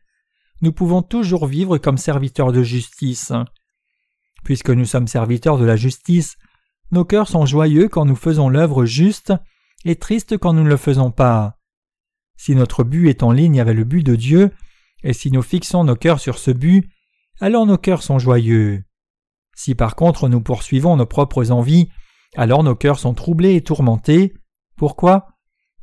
[0.62, 3.34] nous pouvons toujours vivre comme serviteurs de justice.
[4.44, 6.38] Puisque nous sommes serviteurs de la justice,
[6.92, 9.34] nos cœurs sont joyeux quand nous faisons l'œuvre juste
[9.86, 11.58] et tristes quand nous ne le faisons pas.
[12.38, 14.52] Si notre but est en ligne avec le but de Dieu,
[15.04, 16.90] et si nous fixons nos cœurs sur ce but,
[17.40, 18.84] alors nos cœurs sont joyeux.
[19.56, 21.90] Si par contre nous poursuivons nos propres envies,
[22.36, 24.34] alors nos cœurs sont troublés et tourmentés.
[24.78, 25.28] Pourquoi?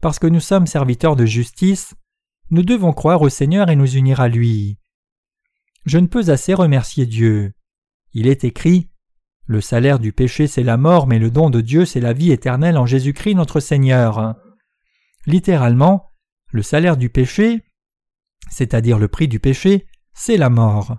[0.01, 1.94] Parce que nous sommes serviteurs de justice.
[2.51, 4.78] Nous devons croire au Seigneur et nous unir à lui.
[5.84, 7.53] Je ne peux assez remercier Dieu.
[8.12, 8.90] Il est écrit
[9.49, 12.32] Le salaire du péché c'est la mort, mais le don de Dieu c'est la vie
[12.32, 14.36] éternelle en Jésus-Christ notre Seigneur.
[15.24, 16.11] Littéralement,
[16.53, 17.64] le salaire du péché,
[18.51, 20.99] c'est-à-dire le prix du péché, c'est la mort.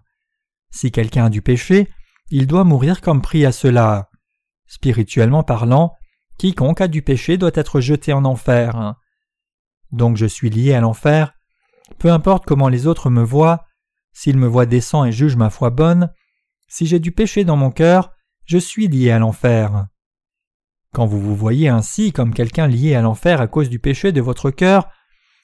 [0.72, 1.89] Si quelqu'un a du péché,
[2.32, 4.10] il doit mourir comme prix à cela.
[4.66, 5.93] Spirituellement parlant,
[6.39, 8.95] quiconque a du péché doit être jeté en enfer.
[9.91, 11.34] Donc je suis lié à l'enfer,
[12.00, 13.66] peu importe comment les autres me voient,
[14.12, 16.12] s'ils me voient décent et jugent ma foi bonne,
[16.68, 18.12] si j'ai du péché dans mon cœur,
[18.50, 19.86] je suis lié à l'enfer.
[20.91, 24.22] Quand vous vous voyez ainsi comme quelqu'un lié à l'enfer à cause du péché de
[24.22, 24.89] votre cœur,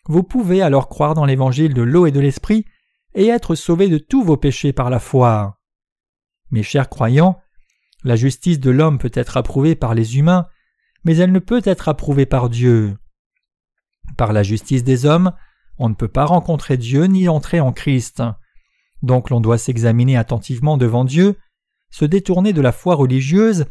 [0.08, 2.66] vous pouvez alors croire dans l'évangile de l'eau et de l'esprit
[3.14, 5.60] et être sauvé de tous vos péchés par la foi.
[6.50, 7.40] Mes chers croyants,
[8.04, 10.48] la justice de l'homme peut être approuvée par les humains,
[11.04, 12.98] mais elle ne peut être approuvée par Dieu.
[14.18, 15.32] Par la justice des hommes,
[15.78, 18.24] on ne peut pas rencontrer Dieu ni entrer en Christ.
[19.04, 21.38] Donc l'on doit s'examiner attentivement devant Dieu,
[21.90, 23.66] se détourner de la foi religieuse,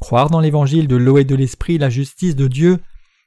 [0.00, 2.78] croire dans l'évangile de l'eau et de l'esprit la justice de Dieu,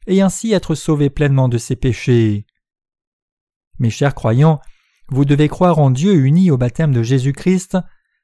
[0.07, 2.45] et ainsi être sauvé pleinement de ses péchés.
[3.79, 4.61] Mes chers croyants,
[5.09, 7.77] vous devez croire en Dieu uni au baptême de Jésus-Christ,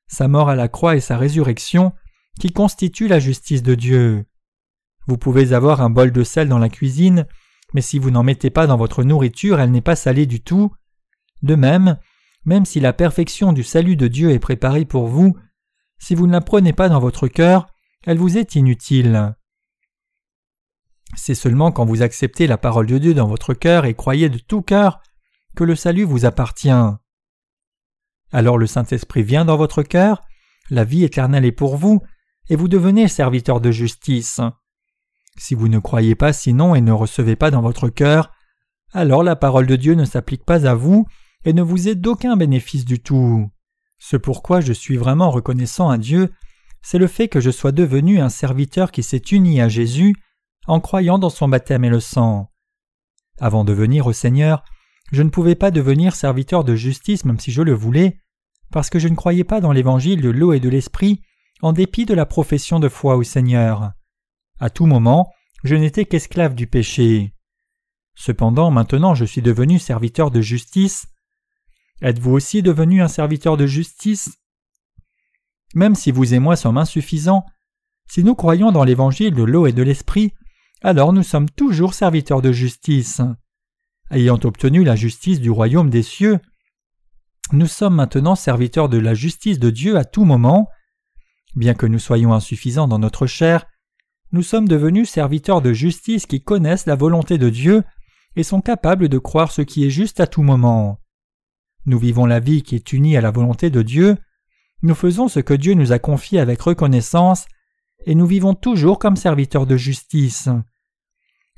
[0.08, 1.94] sa mort à la croix et sa résurrection,
[2.40, 4.26] qui constituent la justice de Dieu.
[5.08, 7.26] Vous pouvez avoir un bol de sel dans la cuisine,
[7.74, 10.72] mais si vous n'en mettez pas dans votre nourriture, elle n'est pas salée du tout.
[11.42, 11.98] De même,
[12.46, 15.36] même si la perfection du salut de Dieu est préparée pour vous,
[16.02, 17.68] si vous ne la prenez pas dans votre cœur,
[18.06, 19.36] elle vous est inutile.
[21.16, 24.40] C'est seulement quand vous acceptez la parole de Dieu dans votre cœur et croyez de
[24.40, 25.00] tout cœur
[25.56, 26.72] que le salut vous appartient.
[28.32, 30.22] Alors le Saint-Esprit vient dans votre cœur,
[30.72, 32.02] la vie éternelle est pour vous,
[32.50, 34.42] et vous devenez serviteur de justice.
[35.38, 38.32] Si vous ne croyez pas sinon et ne recevez pas dans votre cœur,
[38.92, 41.06] alors la parole de Dieu ne s'applique pas à vous
[41.46, 43.52] et ne vous est d'aucun bénéfice du tout.
[44.04, 46.34] Ce pourquoi je suis vraiment reconnaissant à Dieu,
[46.82, 50.16] c'est le fait que je sois devenu un serviteur qui s'est uni à Jésus
[50.66, 52.50] en croyant dans son baptême et le sang.
[53.40, 54.64] Avant de venir au Seigneur,
[55.12, 58.18] je ne pouvais pas devenir serviteur de justice même si je le voulais,
[58.72, 61.22] parce que je ne croyais pas dans l'évangile de l'eau et de l'esprit,
[61.62, 63.92] en dépit de la profession de foi au Seigneur.
[64.60, 65.32] À tout moment,
[65.64, 67.36] je n'étais qu'esclave du péché.
[68.16, 71.06] Cependant, maintenant je suis devenu serviteur de justice.
[72.02, 74.40] Êtes-vous aussi devenu un serviteur de justice?
[75.76, 77.46] Même si vous et moi sommes insuffisants,
[78.10, 80.34] si nous croyons dans l'évangile de l'eau et de l'esprit,
[80.82, 83.22] alors nous sommes toujours serviteurs de justice.
[84.10, 86.40] Ayant obtenu la justice du royaume des cieux,
[87.54, 90.70] nous sommes maintenant serviteurs de la justice de Dieu à tout moment.
[91.56, 93.66] Bien que nous soyons insuffisants dans notre chair,
[94.32, 97.84] nous sommes devenus serviteurs de justice qui connaissent la volonté de Dieu
[98.36, 101.01] et sont capables de croire ce qui est juste à tout moment.
[101.86, 104.18] Nous vivons la vie qui est unie à la volonté de Dieu,
[104.84, 107.46] nous faisons ce que Dieu nous a confié avec reconnaissance,
[108.06, 110.50] et nous vivons toujours comme serviteurs de justice.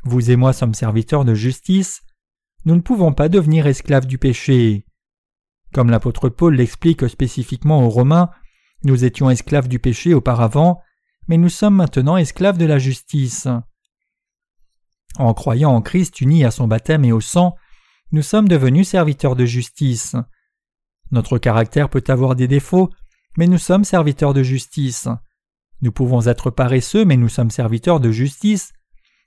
[0.03, 2.01] Vous et moi sommes serviteurs de justice,
[2.65, 4.85] nous ne pouvons pas devenir esclaves du péché.
[5.73, 8.29] Comme l'apôtre Paul l'explique spécifiquement aux Romains,
[8.83, 10.81] nous étions esclaves du péché auparavant,
[11.27, 13.47] mais nous sommes maintenant esclaves de la justice.
[15.17, 17.55] En croyant en Christ uni à son baptême et au sang,
[18.13, 20.15] nous sommes devenus serviteurs de justice.
[21.09, 22.91] Notre caractère peut avoir des défauts,
[23.37, 25.07] mais nous sommes serviteurs de justice.
[25.81, 28.71] Nous pouvons être paresseux, mais nous sommes serviteurs de justice,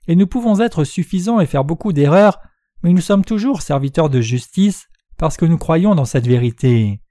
[0.07, 2.39] et nous pouvons être suffisants et faire beaucoup d'erreurs,
[2.81, 7.01] mais nous sommes toujours serviteurs de justice parce que nous croyons dans cette vérité.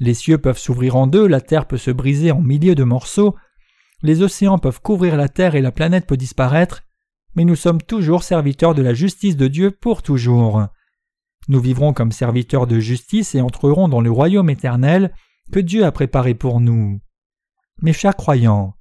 [0.00, 3.36] Les cieux peuvent s'ouvrir en deux, la terre peut se briser en milliers de morceaux,
[4.02, 6.82] les océans peuvent couvrir la terre et la planète peut disparaître,
[7.36, 10.68] mais nous sommes toujours serviteurs de la justice de Dieu pour toujours.
[11.48, 15.12] Nous vivrons comme serviteurs de justice et entrerons dans le royaume éternel
[15.52, 17.00] que Dieu a préparé pour nous.
[17.82, 18.74] Mes chers croyants,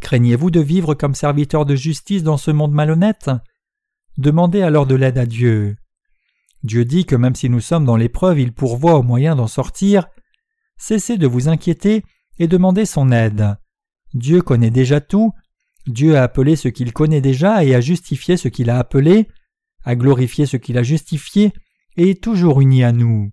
[0.00, 3.30] craignez-vous de vivre comme serviteurs de justice dans ce monde malhonnête?
[4.16, 5.76] Demandez alors de l'aide à Dieu.
[6.62, 10.08] Dieu dit que même si nous sommes dans l'épreuve, il pourvoit au moyen d'en sortir.
[10.78, 12.04] Cessez de vous inquiéter
[12.38, 13.56] et demandez son aide.
[14.14, 15.32] Dieu connaît déjà tout,
[15.86, 19.28] Dieu a appelé ce qu'il connaît déjà et a justifié ce qu'il a appelé,
[19.86, 21.52] a glorifié ce qu'il a justifié,
[21.96, 23.30] et est toujours uni à nous.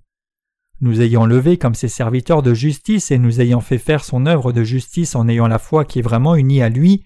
[0.80, 4.54] Nous ayant levé comme ses serviteurs de justice et nous ayant fait faire son œuvre
[4.54, 7.04] de justice en ayant la foi qui est vraiment unie à lui,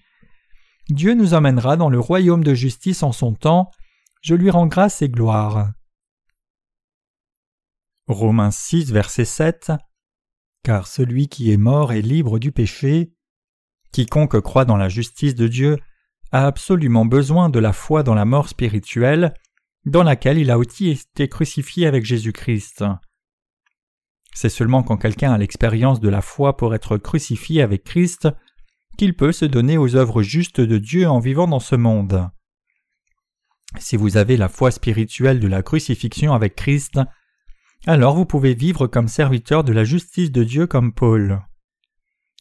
[0.90, 3.70] Dieu nous emmènera dans le royaume de justice en son temps,
[4.20, 5.70] je lui rends grâce et gloire.
[8.06, 9.72] Romains 6, verset 7
[10.62, 13.12] Car celui qui est mort est libre du péché.
[13.92, 15.78] Quiconque croit dans la justice de Dieu
[16.32, 19.34] a absolument besoin de la foi dans la mort spirituelle,
[19.84, 22.84] dans laquelle il a aussi été crucifié avec Jésus-Christ.
[24.34, 28.28] C'est seulement quand quelqu'un a l'expérience de la foi pour être crucifié avec Christ
[28.96, 32.28] qu'il peut se donner aux œuvres justes de Dieu en vivant dans ce monde.
[33.78, 37.00] Si vous avez la foi spirituelle de la crucifixion avec Christ,
[37.86, 41.42] alors vous pouvez vivre comme serviteur de la justice de Dieu comme Paul.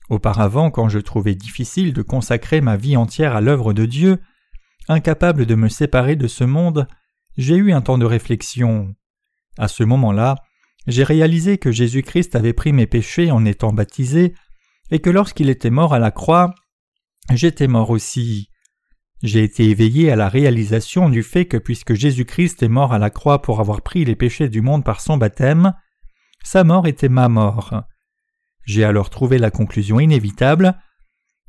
[0.09, 4.19] Auparavant, quand je trouvais difficile de consacrer ma vie entière à l'œuvre de Dieu,
[4.87, 6.87] incapable de me séparer de ce monde,
[7.37, 8.95] j'ai eu un temps de réflexion.
[9.57, 10.35] À ce moment-là,
[10.87, 14.33] j'ai réalisé que Jésus-Christ avait pris mes péchés en étant baptisé,
[14.91, 16.55] et que lorsqu'il était mort à la croix,
[17.33, 18.49] j'étais mort aussi.
[19.23, 23.09] J'ai été éveillé à la réalisation du fait que puisque Jésus-Christ est mort à la
[23.09, 25.73] croix pour avoir pris les péchés du monde par son baptême,
[26.43, 27.83] sa mort était ma mort.
[28.67, 30.77] J'ai alors trouvé la conclusion inévitable.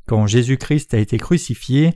[0.07, 1.93] Quand Jésus-Christ a été crucifié,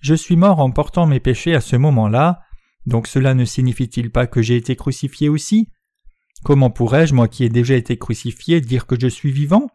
[0.00, 2.42] je suis mort en portant mes péchés à ce moment-là,
[2.84, 5.70] donc cela ne signifie-t-il pas que j'ai été crucifié aussi?
[6.44, 9.68] Comment pourrais-je, moi qui ai déjà été crucifié, dire que je suis vivant?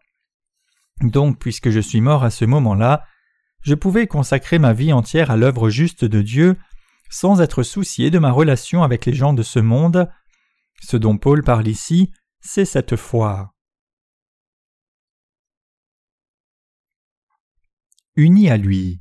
[1.00, 3.04] Donc, puisque je suis mort à ce moment-là,
[3.62, 6.56] je pouvais consacrer ma vie entière à l'œuvre juste de Dieu,
[7.10, 10.08] sans être soucié de ma relation avec les gens de ce monde.
[10.80, 13.51] Ce dont Paul parle ici, c'est cette foi.
[18.14, 19.00] Uni à lui.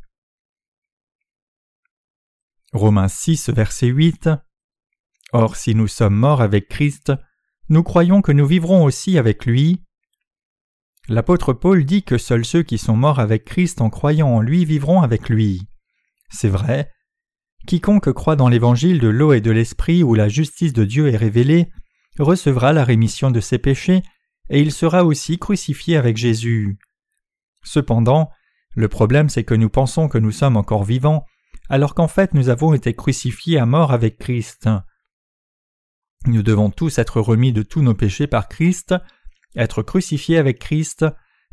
[2.72, 4.30] Romains 6, verset 8
[5.34, 7.12] Or, si nous sommes morts avec Christ,
[7.68, 9.84] nous croyons que nous vivrons aussi avec lui.
[11.10, 14.64] L'apôtre Paul dit que seuls ceux qui sont morts avec Christ en croyant en lui
[14.64, 15.68] vivront avec lui.
[16.30, 16.90] C'est vrai.
[17.68, 21.18] Quiconque croit dans l'évangile de l'eau et de l'esprit où la justice de Dieu est
[21.18, 21.70] révélée
[22.18, 24.04] recevra la rémission de ses péchés
[24.50, 26.78] et il sera aussi crucifié avec Jésus.
[27.62, 28.32] Cependant,
[28.76, 31.26] le problème c'est que nous pensons que nous sommes encore vivants
[31.70, 34.70] alors qu'en fait nous avons été crucifiés à mort avec Christ.
[36.26, 38.94] Nous devons tous être remis de tous nos péchés par Christ,
[39.56, 41.06] être crucifiés avec Christ,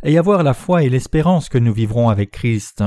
[0.03, 2.85] et avoir la foi et l'espérance que nous vivrons avec Christ.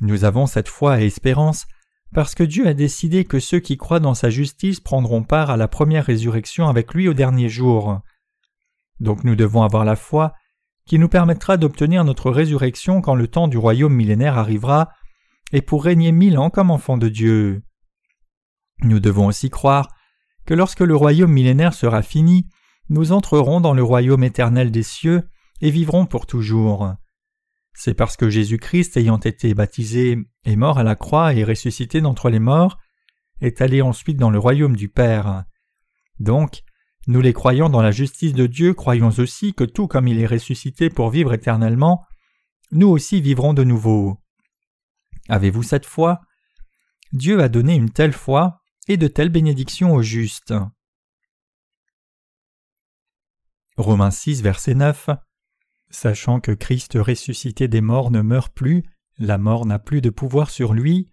[0.00, 1.66] Nous avons cette foi et espérance
[2.12, 5.56] parce que Dieu a décidé que ceux qui croient dans sa justice prendront part à
[5.56, 8.00] la première résurrection avec lui au dernier jour.
[9.00, 10.32] Donc nous devons avoir la foi
[10.86, 14.90] qui nous permettra d'obtenir notre résurrection quand le temps du royaume millénaire arrivera,
[15.52, 17.62] et pour régner mille ans comme enfants de Dieu.
[18.82, 19.88] Nous devons aussi croire
[20.46, 22.48] que lorsque le royaume millénaire sera fini,
[22.88, 25.28] nous entrerons dans le royaume éternel des cieux
[25.60, 26.94] et vivrons pour toujours.
[27.72, 32.30] C'est parce que Jésus-Christ, ayant été baptisé, est mort à la croix et ressuscité d'entre
[32.30, 32.78] les morts,
[33.40, 35.44] est allé ensuite dans le royaume du Père.
[36.20, 36.62] Donc,
[37.06, 40.26] nous les croyants dans la justice de Dieu croyons aussi que tout comme il est
[40.26, 42.04] ressuscité pour vivre éternellement,
[42.72, 44.18] nous aussi vivrons de nouveau.
[45.28, 46.20] Avez-vous cette foi?
[47.12, 50.54] Dieu a donné une telle foi et de telles bénédictions aux justes.
[53.76, 55.10] Romains 6, verset 9
[55.90, 58.82] Sachant que Christ ressuscité des morts ne meurt plus,
[59.18, 61.08] la mort n'a plus de pouvoir sur lui.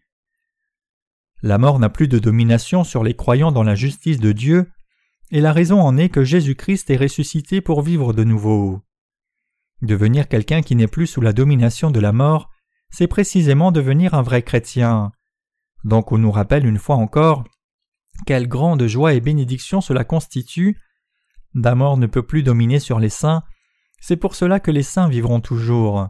[1.43, 4.71] La mort n'a plus de domination sur les croyants dans la justice de Dieu,
[5.32, 8.82] et la raison en est que Jésus-Christ est ressuscité pour vivre de nouveau.
[9.82, 12.49] Devenir quelqu'un qui n'est plus sous la domination de la mort,
[12.89, 15.11] c'est précisément devenir un vrai chrétien.
[15.84, 17.45] Donc on nous rappelle une fois encore
[18.27, 20.77] quelle grande joie et bénédiction cela constitue.
[21.55, 23.43] La mort ne peut plus dominer sur les saints,
[24.01, 26.09] c'est pour cela que les saints vivront toujours.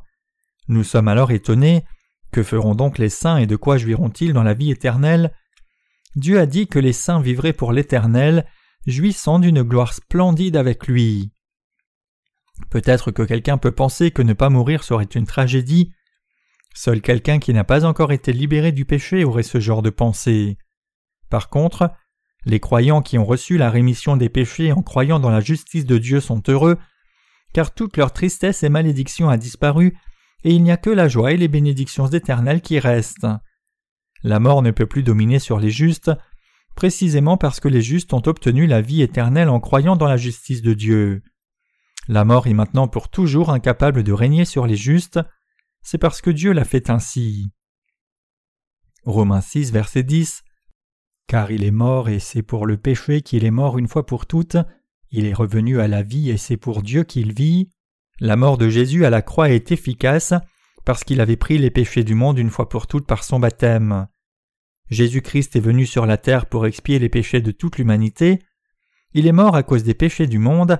[0.68, 1.84] Nous sommes alors étonnés.
[2.32, 5.34] Que feront donc les saints et de quoi jouiront-ils dans la vie éternelle?
[6.16, 8.46] Dieu a dit que les saints vivraient pour l'éternel,
[8.88, 11.32] jouissant d'une gloire splendide avec lui.
[12.70, 15.92] Peut-être que quelqu'un peut penser que ne pas mourir serait une tragédie.
[16.74, 20.58] Seul quelqu'un qui n'a pas encore été libéré du péché aurait ce genre de pensée.
[21.30, 21.92] Par contre,
[22.46, 25.98] les croyants qui ont reçu la rémission des péchés en croyant dans la justice de
[25.98, 26.78] Dieu sont heureux,
[27.54, 29.98] car toute leur tristesse et malédiction a disparu,
[30.44, 33.28] et il n'y a que la joie et les bénédictions éternelles qui restent.
[34.24, 36.12] La mort ne peut plus dominer sur les justes,
[36.82, 40.64] précisément parce que les justes ont obtenu la vie éternelle en croyant dans la justice
[40.64, 41.22] de Dieu.
[42.08, 45.20] La mort est maintenant pour toujours incapable de régner sur les justes,
[45.84, 47.52] c'est parce que Dieu l'a fait ainsi.
[49.06, 50.42] Romains 6, verset 10
[51.28, 54.26] Car il est mort et c'est pour le péché qu'il est mort une fois pour
[54.26, 54.58] toutes,
[55.12, 57.70] il est revenu à la vie et c'est pour Dieu qu'il vit.
[58.20, 60.34] La mort de Jésus à la croix est efficace
[60.84, 64.08] parce qu'il avait pris les péchés du monde une fois pour toutes par son baptême.
[64.92, 68.40] Jésus-Christ est venu sur la terre pour expier les péchés de toute l'humanité.
[69.14, 70.78] Il est mort à cause des péchés du monde,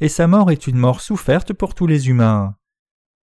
[0.00, 2.56] et sa mort est une mort soufferte pour tous les humains.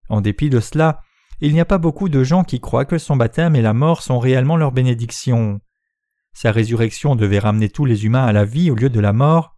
[0.07, 1.01] En dépit de cela,
[1.41, 4.01] il n'y a pas beaucoup de gens qui croient que son baptême et la mort
[4.01, 5.59] sont réellement leur bénédiction.
[6.33, 9.57] Sa résurrection devait ramener tous les humains à la vie au lieu de la mort.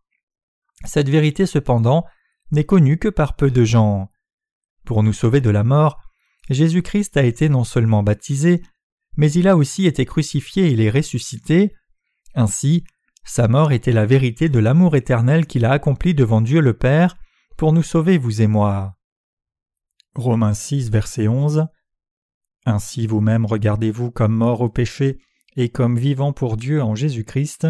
[0.86, 2.04] Cette vérité cependant
[2.52, 4.10] n'est connue que par peu de gens.
[4.86, 6.02] Pour nous sauver de la mort,
[6.50, 8.64] Jésus-Christ a été non seulement baptisé,
[9.16, 11.74] mais il a aussi été crucifié et il est ressuscité.
[12.36, 12.84] Ainsi,
[13.24, 17.18] sa mort était la vérité de l'amour éternel qu'il a accompli devant Dieu le Père
[17.58, 18.98] pour nous sauver, vous et moi.
[20.16, 21.68] Romains 6, verset 11
[22.66, 25.20] Ainsi vous-même regardez-vous comme mort au péché
[25.56, 27.68] et comme vivant pour Dieu en Jésus-Christ.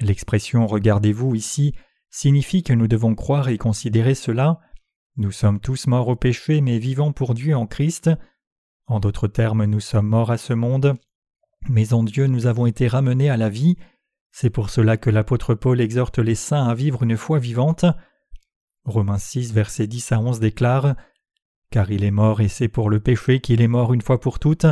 [0.00, 1.74] L'expression regardez-vous ici
[2.10, 4.60] signifie que nous devons croire et considérer cela.
[5.16, 8.10] Nous sommes tous morts au péché mais vivants pour Dieu en Christ.
[8.88, 10.96] En d'autres termes, nous sommes morts à ce monde,
[11.68, 13.76] mais en Dieu nous avons été ramenés à la vie.
[14.32, 17.84] C'est pour cela que l'apôtre Paul exhorte les saints à vivre une foi vivante.
[18.84, 20.94] Romains 6, versets 10 à 11 déclare
[21.70, 24.38] Car il est mort et c'est pour le péché qu'il est mort une fois pour
[24.38, 24.66] toutes.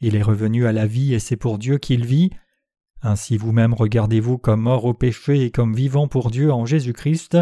[0.00, 2.30] Il est revenu à la vie et c'est pour Dieu qu'il vit.
[3.02, 7.38] Ainsi vous-même regardez-vous comme mort au péché et comme vivant pour Dieu en Jésus-Christ.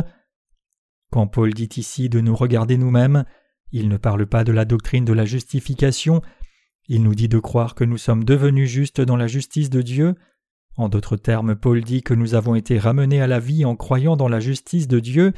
[1.10, 3.24] Quand Paul dit ici de nous regarder nous-mêmes,
[3.78, 6.22] il ne parle pas de la doctrine de la justification,
[6.88, 10.14] il nous dit de croire que nous sommes devenus justes dans la justice de Dieu.
[10.76, 14.16] En d'autres termes, Paul dit que nous avons été ramenés à la vie en croyant
[14.16, 15.34] dans la justice de Dieu.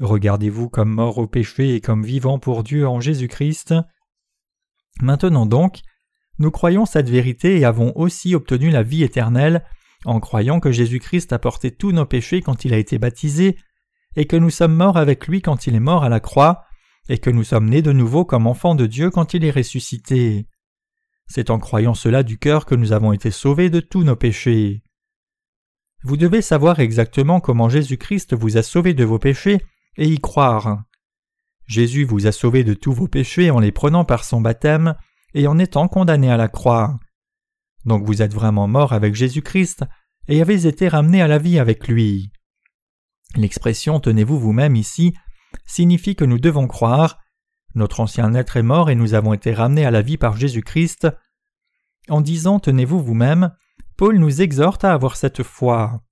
[0.00, 3.74] Regardez-vous comme morts au péché et comme vivants pour Dieu en Jésus-Christ.
[5.00, 5.82] Maintenant donc,
[6.40, 9.64] nous croyons cette vérité et avons aussi obtenu la vie éternelle
[10.04, 13.56] en croyant que Jésus-Christ a porté tous nos péchés quand il a été baptisé,
[14.16, 16.65] et que nous sommes morts avec lui quand il est mort à la croix,
[17.08, 20.46] et que nous sommes nés de nouveau comme enfants de Dieu quand il est ressuscité.
[21.26, 24.82] C'est en croyant cela du cœur que nous avons été sauvés de tous nos péchés.
[26.02, 29.60] Vous devez savoir exactement comment Jésus-Christ vous a sauvés de vos péchés
[29.96, 30.84] et y croire.
[31.66, 34.94] Jésus vous a sauvés de tous vos péchés en les prenant par son baptême
[35.34, 36.98] et en étant condamné à la croix.
[37.84, 39.84] Donc vous êtes vraiment mort avec Jésus-Christ
[40.28, 42.30] et avez été ramené à la vie avec lui.
[43.36, 45.14] L'expression tenez-vous vous-même ici
[45.64, 47.18] signifie que nous devons croire.
[47.74, 51.08] Notre ancien être est mort et nous avons été ramenés à la vie par Jésus-Christ.
[52.08, 53.52] En disant Tenez-vous vous-même,
[53.96, 56.02] Paul nous exhorte à avoir cette foi.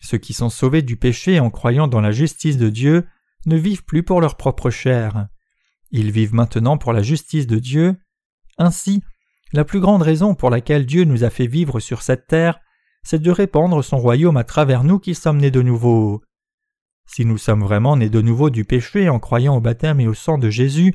[0.00, 3.06] Ceux qui sont sauvés du péché en croyant dans la justice de Dieu
[3.46, 5.28] ne vivent plus pour leur propre chair.
[5.90, 7.96] Ils vivent maintenant pour la justice de Dieu.
[8.58, 9.02] Ainsi,
[9.52, 12.58] la plus grande raison pour laquelle Dieu nous a fait vivre sur cette terre,
[13.02, 16.22] c'est de répandre son royaume à travers nous qui sommes nés de nouveau.
[17.06, 20.14] Si nous sommes vraiment nés de nouveau du péché en croyant au baptême et au
[20.14, 20.94] sang de Jésus,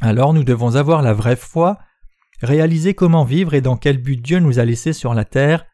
[0.00, 1.78] alors nous devons avoir la vraie foi,
[2.42, 5.66] réaliser comment vivre et dans quel but Dieu nous a laissés sur la terre,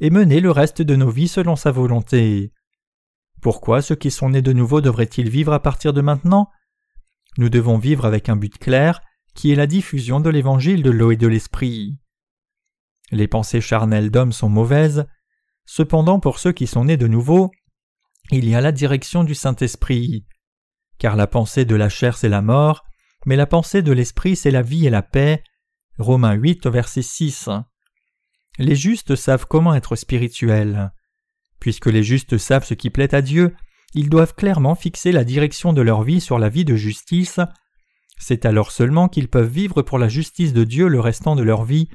[0.00, 2.52] et mener le reste de nos vies selon sa volonté.
[3.40, 6.50] Pourquoi ceux qui sont nés de nouveau devraient-ils vivre à partir de maintenant?
[7.38, 9.00] Nous devons vivre avec un but clair,
[9.34, 11.98] qui est la diffusion de l'évangile de l'eau et de l'esprit.
[13.10, 15.06] Les pensées charnelles d'hommes sont mauvaises,
[15.64, 17.50] cependant pour ceux qui sont nés de nouveau,
[18.30, 20.24] il y a la direction du Saint-Esprit.
[20.98, 22.84] Car la pensée de la chair c'est la mort,
[23.26, 25.42] mais la pensée de l'Esprit c'est la vie et la paix.
[25.98, 27.50] Romains 8 verset 6.
[28.58, 30.92] Les justes savent comment être spirituels.
[31.60, 33.54] Puisque les justes savent ce qui plaît à Dieu,
[33.94, 37.40] ils doivent clairement fixer la direction de leur vie sur la vie de justice.
[38.18, 41.64] C'est alors seulement qu'ils peuvent vivre pour la justice de Dieu le restant de leur
[41.64, 41.88] vie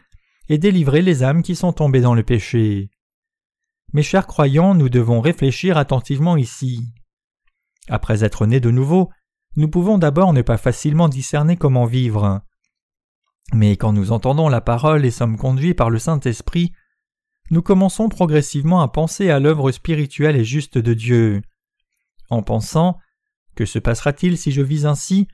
[0.50, 2.90] et délivrer les âmes qui sont tombées dans le péché.
[3.94, 6.94] Mes chers croyants, nous devons réfléchir attentivement ici.
[7.88, 9.10] Après être nés de nouveau,
[9.56, 12.42] nous pouvons d'abord ne pas facilement discerner comment vivre.
[13.54, 16.74] Mais quand nous entendons la parole et sommes conduits par le Saint-Esprit,
[17.50, 21.42] nous commençons progressivement à penser à l'œuvre spirituelle et juste de Dieu.
[22.30, 23.00] En pensant
[23.56, 25.28] Que se passera-t-il si je vis ainsi?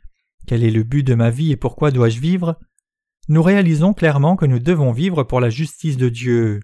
[0.46, 2.60] Quel est le but de ma vie et pourquoi dois-je vivre?
[3.30, 6.60] Nous réalisons clairement que nous devons vivre pour la justice de Dieu.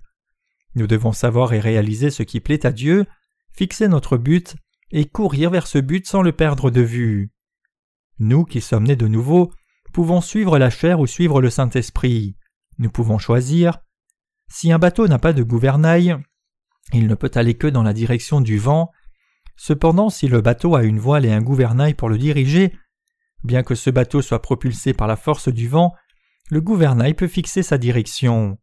[0.80, 3.06] Nous devons savoir et réaliser ce qui plaît à Dieu,
[3.52, 4.56] fixer notre but
[4.92, 7.34] et courir vers ce but sans le perdre de vue.
[8.18, 9.52] Nous qui sommes nés de nouveau
[9.92, 12.38] pouvons suivre la chair ou suivre le Saint-Esprit.
[12.78, 13.80] Nous pouvons choisir.
[14.48, 16.18] Si un bateau n'a pas de gouvernail,
[16.94, 18.90] il ne peut aller que dans la direction du vent.
[19.58, 22.74] Cependant, si le bateau a une voile et un gouvernail pour le diriger,
[23.44, 25.94] bien que ce bateau soit propulsé par la force du vent,
[26.50, 28.58] le gouvernail peut fixer sa direction.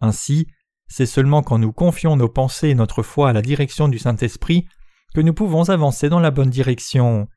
[0.00, 0.46] Ainsi,
[0.90, 4.66] c'est seulement quand nous confions nos pensées et notre foi à la direction du Saint-Esprit
[5.14, 7.28] que nous pouvons avancer dans la bonne direction.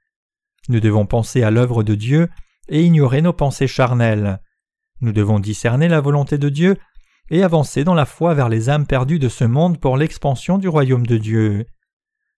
[0.69, 2.29] Nous devons penser à l'œuvre de Dieu
[2.67, 4.41] et ignorer nos pensées charnelles.
[5.01, 6.77] Nous devons discerner la volonté de Dieu
[7.29, 10.67] et avancer dans la foi vers les âmes perdues de ce monde pour l'expansion du
[10.67, 11.67] royaume de Dieu.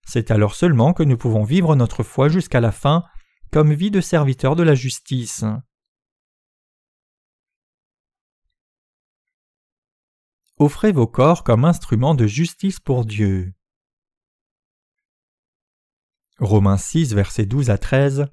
[0.06, 3.04] C'est alors seulement que nous pouvons vivre notre foi jusqu'à la fin
[3.50, 5.44] comme vie de serviteur de la justice.
[10.58, 13.52] Offrez vos corps comme instruments de justice pour Dieu.
[16.38, 18.28] Romains 6, versets 12 à 13.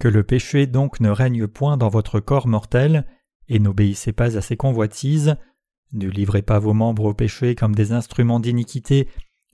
[0.00, 3.06] Que le péché donc ne règne point dans votre corps mortel,
[3.48, 5.36] et n'obéissez pas à ses convoitises.
[5.92, 9.06] Ne livrez pas vos membres au péché comme des instruments d'iniquité,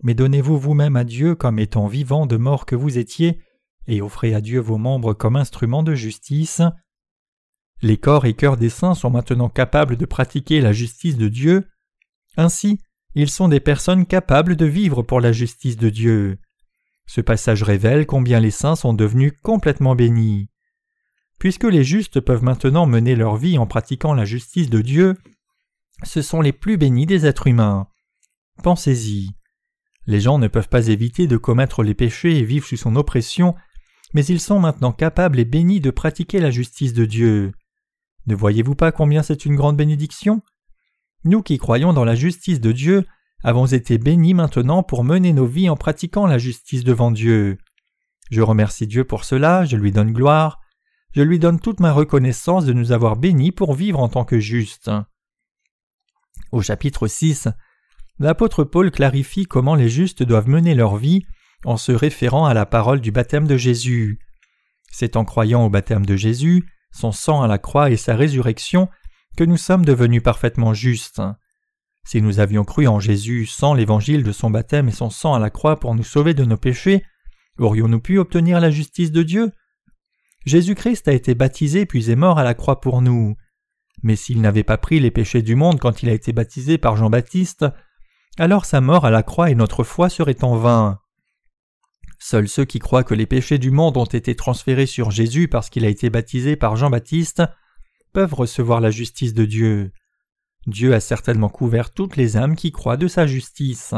[0.05, 3.41] mais donnez-vous vous-même à Dieu comme étant vivant de mort que vous étiez,
[3.89, 6.63] et offrez à Dieu vos membres comme instruments de justice.
[7.81, 11.69] Les corps et cœurs des saints sont maintenant capables de pratiquer la justice de Dieu.
[12.37, 12.81] Ainsi,
[13.15, 16.39] ils sont des personnes capables de vivre pour la justice de Dieu.
[17.07, 20.51] Ce passage révèle combien les saints sont devenus complètement bénis.
[21.39, 25.17] Puisque les justes peuvent maintenant mener leur vie en pratiquant la justice de Dieu,
[26.03, 27.89] ce sont les plus bénis des êtres humains.
[28.63, 29.31] Pensez-y.
[30.07, 33.55] Les gens ne peuvent pas éviter de commettre les péchés et vivre sous son oppression,
[34.15, 37.53] mais ils sont maintenant capables et bénis de pratiquer la justice de Dieu.
[38.29, 40.43] Ne voyez-vous pas combien c'est une grande bénédiction?
[41.25, 43.07] Nous qui croyons dans la justice de Dieu
[43.43, 47.57] avons été bénis maintenant pour mener nos vies en pratiquant la justice devant Dieu.
[48.31, 50.61] Je remercie Dieu pour cela, je lui donne gloire,
[51.15, 54.39] je lui donne toute ma reconnaissance de nous avoir bénis pour vivre en tant que
[54.39, 54.91] justes.
[56.53, 57.49] Au chapitre 6,
[58.19, 61.25] l'apôtre Paul clarifie comment les justes doivent mener leur vie
[61.65, 64.19] en se référant à la parole du baptême de Jésus.
[64.91, 68.89] C'est en croyant au baptême de Jésus son sang à la croix et sa résurrection,
[69.37, 71.23] que nous sommes devenus parfaitement justes.
[72.05, 75.39] Si nous avions cru en Jésus sans l'évangile de son baptême et son sang à
[75.39, 77.05] la croix pour nous sauver de nos péchés,
[77.59, 79.53] aurions-nous pu obtenir la justice de Dieu?
[80.47, 83.37] Jésus-Christ a été baptisé puis est mort à la croix pour nous.
[84.03, 86.97] Mais s'il n'avait pas pris les péchés du monde quand il a été baptisé par
[86.97, 87.67] Jean-Baptiste,
[88.39, 91.01] alors sa mort à la croix et notre foi seraient en vain.
[92.19, 95.71] Seuls ceux qui croient que les péchés du monde ont été transférés sur Jésus parce
[95.71, 97.43] qu'il a été baptisé par Jean-Baptiste
[98.13, 99.93] peuvent recevoir la justice de Dieu.
[100.67, 103.95] Dieu a certainement couvert toutes les âmes qui croient de sa justice.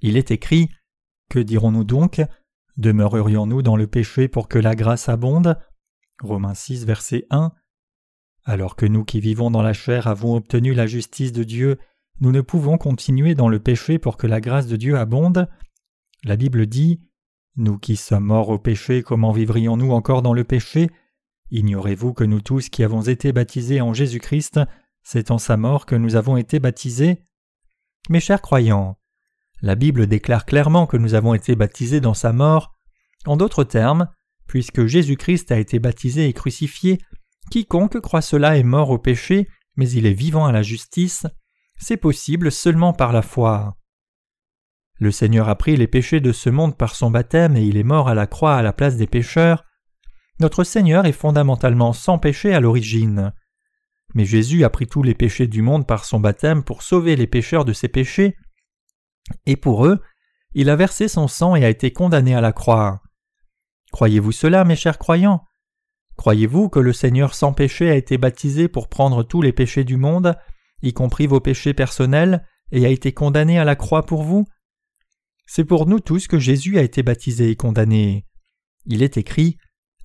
[0.00, 0.68] Il est écrit
[1.30, 2.20] Que dirons-nous donc?
[2.76, 5.58] Demeurerions-nous dans le péché pour que la grâce abonde?
[6.22, 7.52] Romains 6, verset 1.
[8.44, 11.78] Alors que nous qui vivons dans la chair avons obtenu la justice de Dieu,
[12.20, 15.48] nous ne pouvons continuer dans le péché pour que la grâce de Dieu abonde.
[16.28, 17.00] La Bible dit
[17.56, 20.90] Nous qui sommes morts au péché, comment vivrions-nous encore dans le péché?
[21.50, 24.60] Ignorez-vous que nous tous qui avons été baptisés en Jésus-Christ,
[25.02, 27.24] c'est en sa mort que nous avons été baptisés?
[28.10, 28.98] Mes chers croyants,
[29.62, 32.76] la Bible déclare clairement que nous avons été baptisés dans sa mort.
[33.24, 34.10] En d'autres termes,
[34.46, 36.98] puisque Jésus-Christ a été baptisé et crucifié,
[37.50, 41.26] quiconque croit cela est mort au péché, mais il est vivant à la justice,
[41.78, 43.78] c'est possible seulement par la foi.
[44.98, 47.84] Le Seigneur a pris les péchés de ce monde par son baptême et il est
[47.84, 49.64] mort à la croix à la place des pécheurs.
[50.40, 53.32] Notre Seigneur est fondamentalement sans péché à l'origine.
[54.14, 57.26] Mais Jésus a pris tous les péchés du monde par son baptême pour sauver les
[57.26, 58.36] pécheurs de ses péchés,
[59.46, 60.00] et pour eux,
[60.54, 63.02] il a versé son sang et a été condamné à la croix.
[63.92, 65.44] Croyez-vous cela, mes chers croyants?
[66.16, 69.96] Croyez-vous que le Seigneur sans péché a été baptisé pour prendre tous les péchés du
[69.96, 70.36] monde,
[70.82, 74.46] y compris vos péchés personnels, et a été condamné à la croix pour vous?
[75.50, 78.26] C'est pour nous tous que Jésus a été baptisé et condamné.
[78.84, 79.56] Il est écrit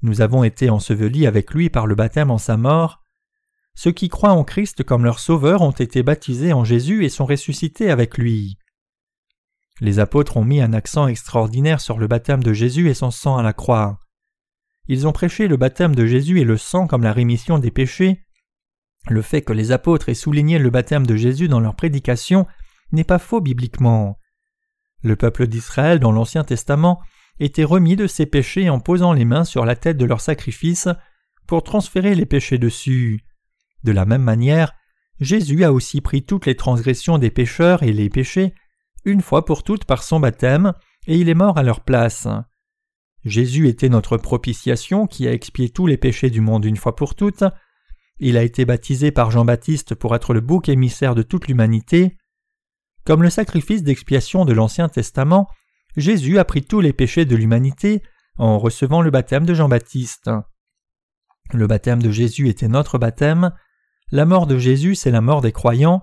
[0.02, 3.04] Nous avons été ensevelis avec lui par le baptême en sa mort.
[3.76, 7.26] Ceux qui croient en Christ comme leur Sauveur ont été baptisés en Jésus et sont
[7.26, 8.58] ressuscités avec lui.
[9.82, 13.36] Les apôtres ont mis un accent extraordinaire sur le baptême de Jésus et son sang
[13.38, 14.00] à la croix.
[14.88, 18.24] Ils ont prêché le baptême de Jésus et le sang comme la rémission des péchés.
[19.10, 22.48] Le fait que les apôtres aient souligné le baptême de Jésus dans leur prédication
[22.94, 24.18] n'est pas faux bibliquement.
[25.04, 27.00] Le peuple d'Israël dans l'Ancien Testament
[27.40, 30.88] était remis de ses péchés en posant les mains sur la tête de leur sacrifice
[31.46, 33.22] pour transférer les péchés dessus.
[33.84, 34.74] De la même manière,
[35.20, 38.54] Jésus a aussi pris toutes les transgressions des pécheurs et les péchés
[39.06, 40.74] une fois pour toutes par son baptême,
[41.08, 42.28] et il est mort à leur place.
[43.26, 47.16] Jésus était notre propitiation qui a expié tous les péchés du monde une fois pour
[47.16, 47.44] toutes.
[48.20, 52.18] Il a été baptisé par Jean-Baptiste pour être le bouc émissaire de toute l'humanité.
[53.06, 55.48] Comme le sacrifice d'expiation de l'Ancien Testament,
[55.98, 58.02] Jésus a pris tous les péchés de l'humanité
[58.38, 60.30] en recevant le baptême de Jean-Baptiste.
[61.52, 63.52] Le baptême de Jésus était notre baptême,
[64.12, 66.02] la mort de Jésus c'est la mort des croyants,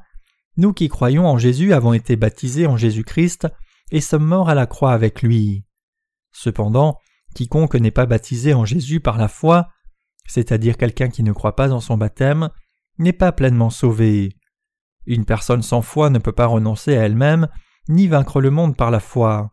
[0.56, 3.48] nous qui croyons en Jésus avons été baptisés en Jésus-Christ
[3.90, 5.64] et sommes morts à la croix avec lui.
[6.32, 6.98] Cependant,
[7.34, 9.68] quiconque n'est pas baptisé en Jésus par la foi,
[10.26, 12.50] c'est-à-dire quelqu'un qui ne croit pas en son baptême,
[12.98, 14.36] n'est pas pleinement sauvé.
[15.06, 17.48] Une personne sans foi ne peut pas renoncer à elle-même,
[17.88, 19.50] ni vaincre le monde par la foi.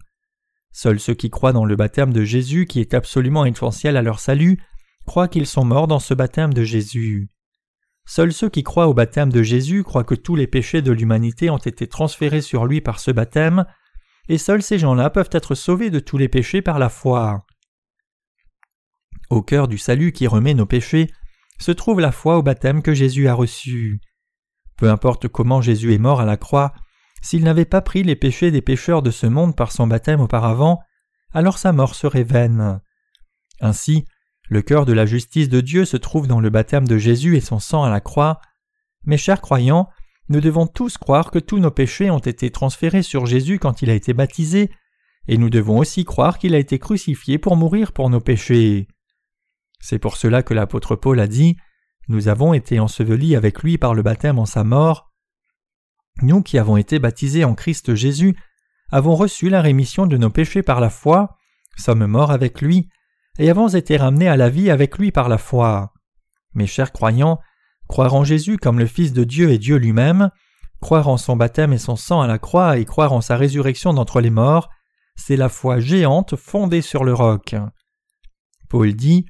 [0.72, 4.20] Seuls ceux qui croient dans le baptême de Jésus qui est absolument essentiel à leur
[4.20, 4.62] salut
[5.06, 7.30] croient qu'ils sont morts dans ce baptême de Jésus.
[8.06, 11.50] Seuls ceux qui croient au baptême de Jésus croient que tous les péchés de l'humanité
[11.50, 13.66] ont été transférés sur lui par ce baptême,
[14.30, 17.46] et seuls ces gens-là peuvent être sauvés de tous les péchés par la foi.
[19.30, 21.12] Au cœur du salut qui remet nos péchés
[21.60, 24.00] se trouve la foi au baptême que Jésus a reçu.
[24.78, 26.74] Peu importe comment Jésus est mort à la croix,
[27.22, 30.80] s'il n'avait pas pris les péchés des pécheurs de ce monde par son baptême auparavant,
[31.34, 32.80] alors sa mort serait vaine.
[33.60, 34.06] Ainsi,
[34.50, 37.42] le cœur de la justice de Dieu se trouve dans le baptême de Jésus et
[37.42, 38.40] son sang à la croix.
[39.06, 39.90] Mes chers croyants,
[40.30, 43.90] nous devons tous croire que tous nos péchés ont été transférés sur Jésus quand il
[43.90, 44.72] a été baptisé,
[45.28, 48.88] et nous devons aussi croire qu'il a été crucifié pour mourir pour nos péchés.
[49.80, 51.58] C'est pour cela que l'apôtre Paul a dit
[52.08, 55.12] Nous avons été ensevelis avec lui par le baptême en sa mort.
[56.22, 58.36] Nous qui avons été baptisés en Christ Jésus
[58.92, 61.38] avons reçu la rémission de nos péchés par la foi,
[61.76, 62.88] sommes morts avec lui,
[63.38, 65.94] et avons été ramenés à la vie avec lui par la foi.
[66.54, 67.40] Mes chers croyants,
[67.88, 70.32] croire en Jésus comme le Fils de Dieu et Dieu lui-même,
[70.82, 73.94] croire en son baptême et son sang à la croix et croire en sa résurrection
[73.94, 74.70] d'entre les morts,
[75.16, 77.56] c'est la foi géante fondée sur le roc.
[78.70, 79.26] Paul dit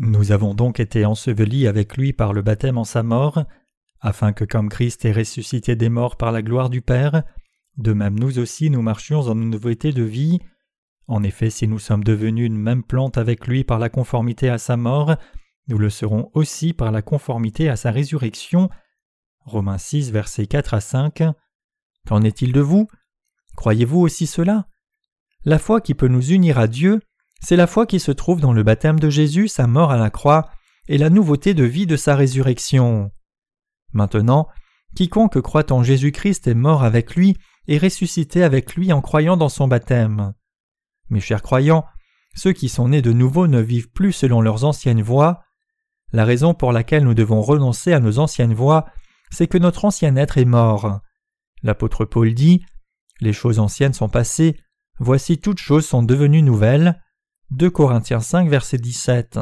[0.00, 3.44] Nous avons donc été ensevelis avec lui par le baptême en sa mort,
[4.00, 7.22] afin que comme Christ est ressuscité des morts par la gloire du Père,
[7.76, 10.40] de même nous aussi nous marchions en une nouveauté de vie,
[11.10, 14.58] en effet, si nous sommes devenus une même plante avec lui par la conformité à
[14.58, 15.16] sa mort,
[15.66, 18.70] nous le serons aussi par la conformité à sa résurrection.
[19.40, 21.24] Romains 6, versets 4 à 5.
[22.06, 22.88] Qu'en est-il de vous?
[23.56, 24.68] Croyez-vous aussi cela?
[25.44, 27.00] La foi qui peut nous unir à Dieu,
[27.40, 30.10] c'est la foi qui se trouve dans le baptême de Jésus, sa mort à la
[30.10, 30.50] croix,
[30.88, 33.10] et la nouveauté de vie de sa résurrection.
[33.92, 34.48] Maintenant,
[34.94, 37.36] quiconque croit en Jésus-Christ est mort avec lui
[37.68, 40.34] et ressuscité avec lui en croyant dans son baptême.
[41.08, 41.84] Mes chers croyants,
[42.34, 45.42] ceux qui sont nés de nouveau ne vivent plus selon leurs anciennes voies.
[46.12, 48.86] La raison pour laquelle nous devons renoncer à nos anciennes voies,
[49.30, 51.00] c'est que notre ancien être est mort.
[51.62, 52.64] L'apôtre Paul dit
[53.20, 54.56] Les choses anciennes sont passées,
[54.98, 57.00] voici toutes choses sont devenues nouvelles.
[57.50, 59.38] 2 Corinthiens 5, verset 17.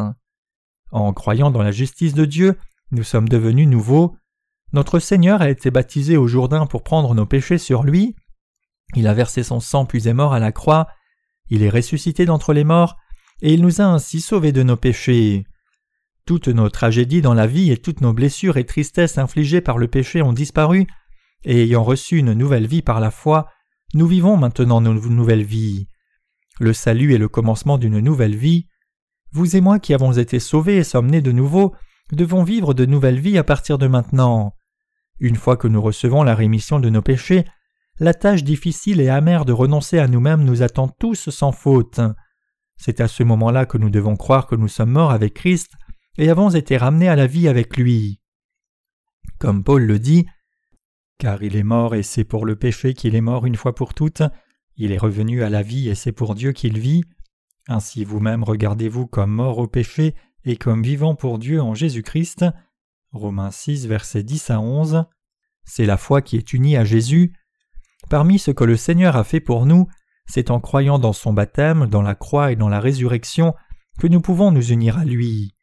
[0.90, 2.58] En croyant dans la justice de Dieu,
[2.90, 4.16] nous sommes devenus nouveaux.
[4.72, 8.16] Notre Seigneur a été baptisé au Jourdain pour prendre nos péchés sur lui.
[8.94, 10.88] Il a versé son sang puis est mort à la croix
[11.50, 12.96] il est ressuscité d'entre les morts,
[13.40, 15.46] et il nous a ainsi sauvés de nos péchés.
[16.26, 19.88] Toutes nos tragédies dans la vie et toutes nos blessures et tristesses infligées par le
[19.88, 20.86] péché ont disparu,
[21.44, 23.48] et ayant reçu une nouvelle vie par la foi,
[23.94, 25.88] nous vivons maintenant nos nouvelles vies.
[26.60, 28.66] Le salut est le commencement d'une nouvelle vie.
[29.30, 31.74] Vous et moi qui avons été sauvés et sommes nés de nouveau,
[32.12, 34.54] devons vivre de nouvelles vies à partir de maintenant.
[35.20, 37.44] Une fois que nous recevons la rémission de nos péchés,
[38.00, 42.00] la tâche difficile et amère de renoncer à nous-mêmes nous attend tous sans faute.
[42.76, 45.72] C'est à ce moment-là que nous devons croire que nous sommes morts avec Christ
[46.16, 48.20] et avons été ramenés à la vie avec lui.
[49.38, 50.26] Comme Paul le dit,
[51.18, 53.94] car il est mort et c'est pour le péché qu'il est mort une fois pour
[53.94, 54.22] toutes,
[54.78, 57.02] il est revenu à la vie et c'est pour Dieu qu'il vit.
[57.66, 60.14] Ainsi vous-même regardez-vous comme mort au péché
[60.44, 62.46] et comme vivant pour Dieu en Jésus-Christ.
[63.12, 65.04] Romains 6, versets 10 à 11.
[65.64, 67.34] C'est la foi qui est unie à Jésus.
[68.08, 69.88] Parmi ce que le Seigneur a fait pour nous,
[70.26, 73.54] c'est en croyant dans son baptême, dans la croix et dans la résurrection
[73.98, 75.54] que nous pouvons nous unir à lui.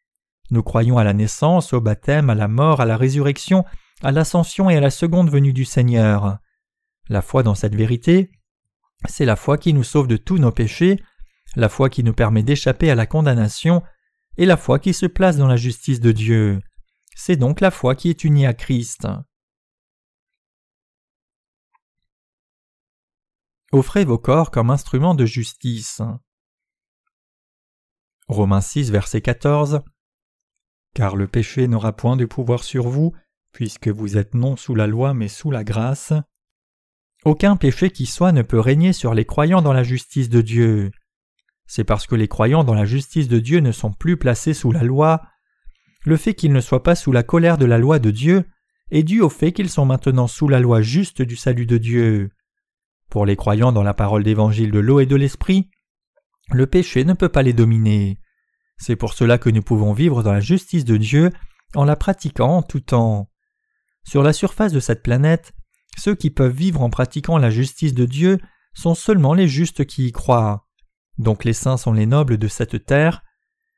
[0.51, 3.63] Nous croyons à la naissance, au baptême, à la mort, à la résurrection,
[4.03, 6.37] à l'ascension et à la seconde venue du Seigneur.
[7.07, 8.29] La foi dans cette vérité,
[9.07, 10.99] c'est la foi qui nous sauve de tous nos péchés,
[11.55, 13.83] la foi qui nous permet d'échapper à la condamnation,
[14.37, 16.61] et la foi qui se place dans la justice de Dieu.
[17.15, 19.07] C'est donc la foi qui est unie à Christ.
[23.71, 26.01] Offrez vos corps comme instruments de justice.
[28.27, 29.81] Romains 6, verset 14.
[30.93, 33.13] Car le péché n'aura point de pouvoir sur vous,
[33.51, 36.13] puisque vous êtes non sous la loi mais sous la grâce.
[37.25, 40.91] Aucun péché qui soit ne peut régner sur les croyants dans la justice de Dieu.
[41.65, 44.71] C'est parce que les croyants dans la justice de Dieu ne sont plus placés sous
[44.71, 45.23] la loi.
[46.03, 48.45] Le fait qu'ils ne soient pas sous la colère de la loi de Dieu
[48.91, 52.29] est dû au fait qu'ils sont maintenant sous la loi juste du salut de Dieu.
[53.09, 55.71] Pour les croyants dans la parole d'évangile de l'eau et de l'esprit,
[56.51, 58.19] le péché ne peut pas les dominer.
[58.77, 61.31] C'est pour cela que nous pouvons vivre dans la justice de Dieu
[61.73, 63.31] en la pratiquant en tout temps.
[64.03, 65.53] Sur la surface de cette planète,
[65.95, 68.39] ceux qui peuvent vivre en pratiquant la justice de Dieu
[68.73, 70.67] sont seulement les justes qui y croient.
[71.17, 73.23] Donc les saints sont les nobles de cette terre.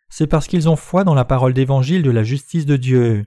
[0.09, 3.25] C'est parce qu'ils ont foi dans la parole d'évangile de la justice de Dieu.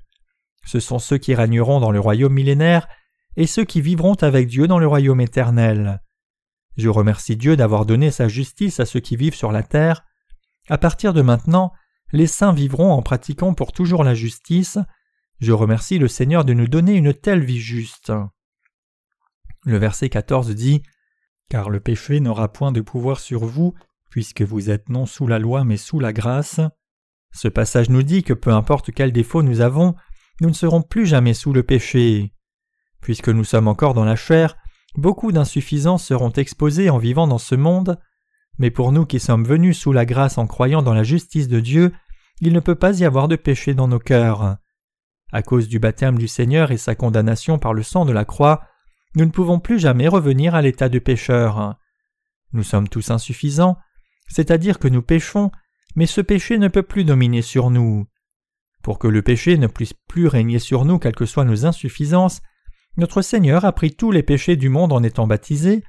[0.64, 2.88] Ce sont ceux qui régneront dans le royaume millénaire
[3.36, 6.02] et ceux qui vivront avec Dieu dans le royaume éternel.
[6.76, 10.04] Je remercie Dieu d'avoir donné sa justice à ceux qui vivent sur la terre.
[10.68, 11.72] À partir de maintenant,
[12.12, 14.78] les saints vivront en pratiquant pour toujours la justice.
[15.40, 18.12] Je remercie le Seigneur de nous donner une telle vie juste.
[19.66, 20.82] Le verset 14 dit
[21.48, 23.74] Car le péché n'aura point de pouvoir sur vous,
[24.10, 26.60] puisque vous êtes non sous la loi mais sous la grâce.
[27.32, 29.94] Ce passage nous dit que peu importe quel défaut nous avons,
[30.40, 32.32] nous ne serons plus jamais sous le péché.
[33.00, 34.56] Puisque nous sommes encore dans la chair,
[34.96, 37.98] beaucoup d'insuffisances seront exposées en vivant dans ce monde,
[38.58, 41.60] mais pour nous qui sommes venus sous la grâce en croyant dans la justice de
[41.60, 41.92] Dieu,
[42.40, 44.56] il ne peut pas y avoir de péché dans nos cœurs.
[45.32, 48.62] À cause du baptême du Seigneur et sa condamnation par le sang de la croix,
[49.14, 51.76] nous ne pouvons plus jamais revenir à l'état de pécheur.
[52.52, 53.76] Nous sommes tous insuffisants,
[54.28, 55.50] c'est-à-dire que nous péchons,
[55.96, 58.06] mais ce péché ne peut plus dominer sur nous.
[58.82, 62.40] Pour que le péché ne puisse plus régner sur nous quelles que soient nos insuffisances,
[62.96, 65.84] notre Seigneur a pris tous les péchés du monde en étant baptisé,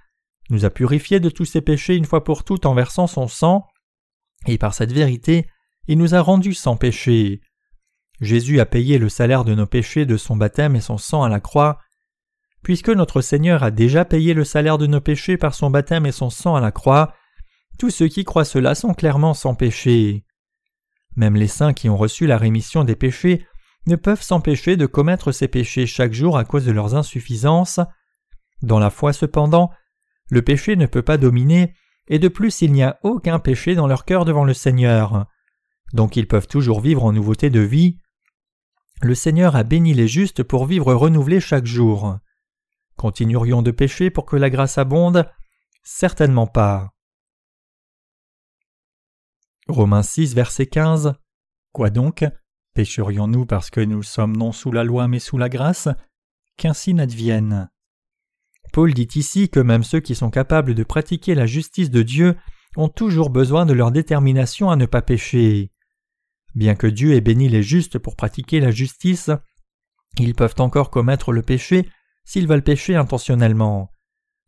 [0.50, 3.66] nous a purifiés de tous ces péchés une fois pour toutes en versant son sang,
[4.48, 5.48] et par cette vérité,
[5.88, 7.42] il nous a rendus sans péché.
[8.20, 11.30] Jésus a payé le salaire de nos péchés de son baptême et son sang à
[11.30, 11.80] la croix.
[12.64, 16.12] Puisque notre Seigneur a déjà payé le salaire de nos péchés par son baptême et
[16.12, 17.14] son sang à la croix,
[17.80, 20.24] tous ceux qui croient cela sont clairement sans péché.
[21.16, 23.46] Même les saints qui ont reçu la rémission des péchés
[23.88, 27.80] ne peuvent s'empêcher de commettre ces péchés chaque jour à cause de leurs insuffisances.
[28.62, 29.72] Dans la foi cependant,
[30.30, 31.74] le péché ne peut pas dominer,
[32.08, 35.26] et de plus il n'y a aucun péché dans leur cœur devant le Seigneur.
[35.94, 37.98] Donc ils peuvent toujours vivre en nouveauté de vie.
[39.02, 42.20] Le Seigneur a béni les justes pour vivre renouvelés chaque jour.
[43.02, 45.28] Continuerions de pécher pour que la grâce abonde?
[45.82, 46.92] Certainement pas.
[49.68, 51.16] Romains 6, verset 15.
[51.72, 52.24] Quoi donc?
[52.76, 55.88] Pécherions-nous parce que nous sommes non sous la loi mais sous la grâce?
[56.58, 57.72] Qu'ainsi n'advienne?
[58.72, 62.38] Paul dit ici que même ceux qui sont capables de pratiquer la justice de Dieu
[62.76, 65.72] ont toujours besoin de leur détermination à ne pas pécher.
[66.54, 69.32] Bien que Dieu ait béni les justes pour pratiquer la justice,
[70.20, 71.90] ils peuvent encore commettre le péché
[72.24, 73.92] s'ils veulent pécher intentionnellement.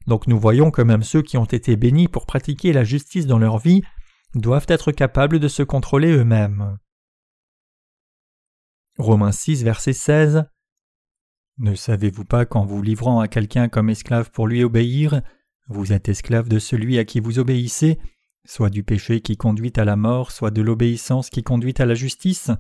[0.08, 3.40] Donc nous voyons que même ceux qui ont été bénis pour pratiquer la justice dans
[3.40, 3.84] leur vie
[4.36, 6.78] doivent être capables de se contrôler eux-mêmes.
[8.98, 10.46] Romains 6, verset 16
[11.58, 15.22] Ne savez-vous pas qu'en vous livrant à quelqu'un comme esclave pour lui obéir,
[15.68, 17.98] vous êtes esclave de celui à qui vous obéissez,
[18.46, 21.96] soit du péché qui conduit à la mort, soit de l'obéissance qui conduit à la
[21.96, 22.52] justice?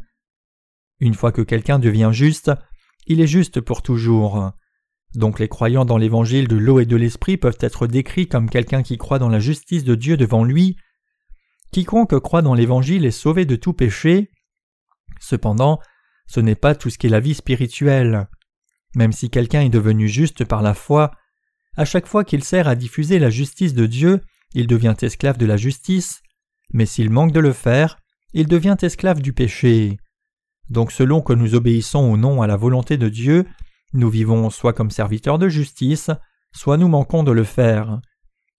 [0.99, 2.51] Une fois que quelqu'un devient juste,
[3.05, 4.53] il est juste pour toujours.
[5.15, 8.81] Donc les croyants dans l'évangile de l'eau et de l'esprit peuvent être décrits comme quelqu'un
[8.81, 10.75] qui croit dans la justice de Dieu devant lui.
[11.71, 14.31] Quiconque croit dans l'évangile est sauvé de tout péché.
[15.19, 15.79] Cependant,
[16.27, 18.27] ce n'est pas tout ce qu'est la vie spirituelle.
[18.95, 21.11] Même si quelqu'un est devenu juste par la foi,
[21.75, 24.21] à chaque fois qu'il sert à diffuser la justice de Dieu,
[24.53, 26.21] il devient esclave de la justice,
[26.71, 27.97] mais s'il manque de le faire,
[28.33, 29.97] il devient esclave du péché.
[30.69, 33.45] Donc selon que nous obéissons ou non à la volonté de Dieu,
[33.93, 36.11] nous vivons soit comme serviteurs de justice,
[36.51, 38.01] soit nous manquons de le faire.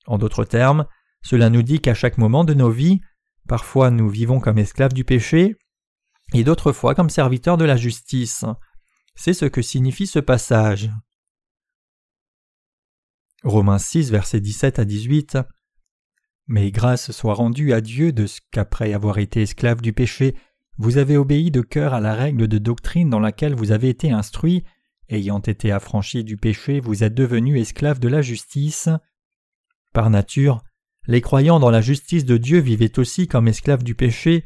[0.06, 0.86] En d'autres termes,
[1.23, 3.01] cela nous dit qu'à chaque moment de nos vies,
[3.48, 5.56] parfois nous vivons comme esclaves du péché,
[6.32, 8.44] et d'autres fois comme serviteurs de la justice.
[9.15, 10.90] C'est ce que signifie ce passage.
[13.43, 15.39] Romains 6, versets 17 à 18.
[16.47, 20.35] Mais grâce soit rendue à Dieu de ce qu'après avoir été esclave du péché,
[20.77, 24.11] vous avez obéi de cœur à la règle de doctrine dans laquelle vous avez été
[24.11, 24.65] instruit,
[25.14, 28.88] ayant été affranchi du péché, vous êtes devenu esclave de la justice.
[29.92, 30.62] Par nature,
[31.06, 34.44] les croyants dans la justice de Dieu vivaient aussi comme esclaves du péché,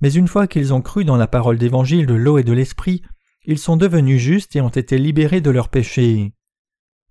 [0.00, 3.02] mais une fois qu'ils ont cru dans la parole d'évangile de l'eau et de l'esprit,
[3.44, 6.32] ils sont devenus justes et ont été libérés de leurs péchés.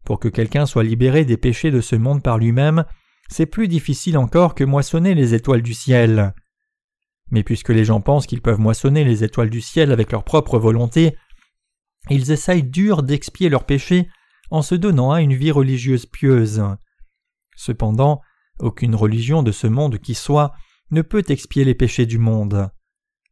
[0.06, 2.86] Pour que quelqu'un soit libéré des péchés de ce monde par lui-même,
[3.30, 6.34] c'est plus difficile encore que moissonner les étoiles du ciel.
[7.32, 10.58] Mais puisque les gens pensent qu'ils peuvent moissonner les étoiles du ciel avec leur propre
[10.58, 11.16] volonté,
[12.10, 14.10] ils essayent dur d'expier leurs péchés
[14.52, 16.64] en se donnant à une vie religieuse pieuse.
[17.56, 18.22] Cependant,
[18.60, 20.54] aucune religion de ce monde qui soit
[20.92, 22.70] ne peut expier les péchés du monde.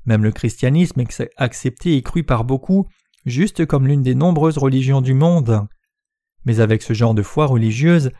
[0.05, 2.87] Même le christianisme est accepté et cru par beaucoup,
[3.25, 5.67] juste comme l'une des nombreuses religions du monde.
[6.45, 8.11] Mais avec ce genre de foi religieuse,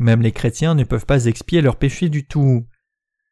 [0.00, 2.66] même les chrétiens ne peuvent pas expier leurs péchés du tout.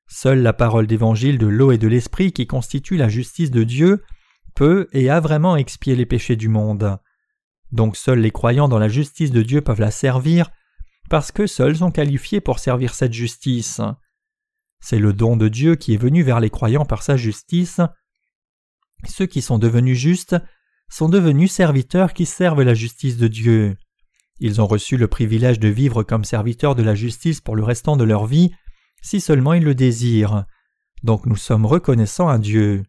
[0.06, 4.02] Seule la parole d'évangile de l'eau et de l'esprit qui constitue la justice de Dieu
[4.54, 6.98] peut et a vraiment expié les péchés du monde.
[7.72, 10.50] Donc seuls les croyants dans la justice de Dieu peuvent la servir,
[11.10, 13.80] parce que seuls sont qualifiés pour servir cette justice.
[14.80, 17.80] C'est le don de Dieu qui est venu vers les croyants par sa justice.
[19.06, 20.36] Ceux qui sont devenus justes
[20.88, 23.76] sont devenus serviteurs qui servent la justice de Dieu.
[24.40, 27.96] Ils ont reçu le privilège de vivre comme serviteurs de la justice pour le restant
[27.96, 28.52] de leur vie,
[29.02, 30.44] si seulement ils le désirent.
[31.02, 32.82] Donc nous sommes reconnaissants à Dieu.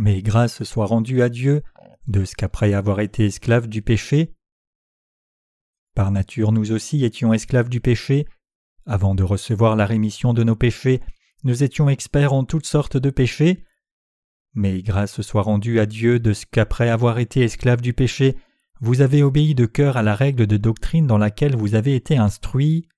[0.00, 1.64] Mais grâce soit rendue à Dieu
[2.06, 4.32] de ce qu'après avoir été esclaves du péché,
[5.96, 8.24] par nature nous aussi étions esclaves du péché,
[8.86, 11.00] avant de recevoir la rémission de nos péchés,
[11.42, 13.64] nous étions experts en toutes sortes de péchés,
[14.54, 18.36] mais grâce soit rendue à Dieu de ce qu'après avoir été esclaves du péché,
[18.80, 22.16] vous avez obéi de cœur à la règle de doctrine dans laquelle vous avez été
[22.16, 22.88] instruits.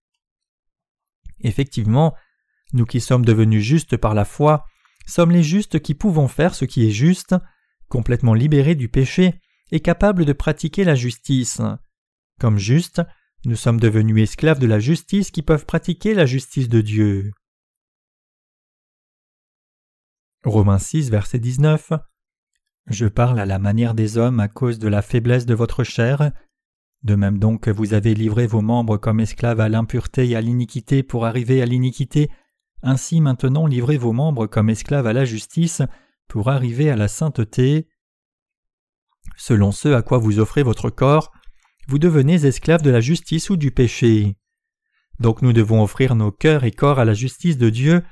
[1.39, 2.15] Effectivement,
[2.75, 4.67] nous qui sommes devenus justes par la foi,
[5.11, 7.35] sommes les justes qui pouvons faire ce qui est juste,
[7.89, 9.41] complètement libérés du péché
[9.73, 11.61] et capables de pratiquer la justice.
[12.41, 13.03] Comme justes,
[13.45, 17.33] nous sommes devenus esclaves de la justice qui peuvent pratiquer la justice de Dieu.
[20.45, 21.93] Romains 6, verset 19
[22.87, 26.33] Je parle à la manière des hommes à cause de la faiblesse de votre chair,
[27.03, 30.41] de même donc que vous avez livré vos membres comme esclaves à l'impureté et à
[30.41, 32.31] l'iniquité pour arriver à l'iniquité,
[32.83, 35.83] ainsi maintenant livrez vos membres comme esclaves à la justice
[36.29, 37.89] pour arriver à la sainteté.
[39.37, 41.33] Selon ce à quoi vous offrez votre corps,
[41.89, 44.37] vous devenez esclaves de la justice ou du péché.
[45.19, 48.03] Donc nous devons offrir nos cœurs et corps à la justice de Dieu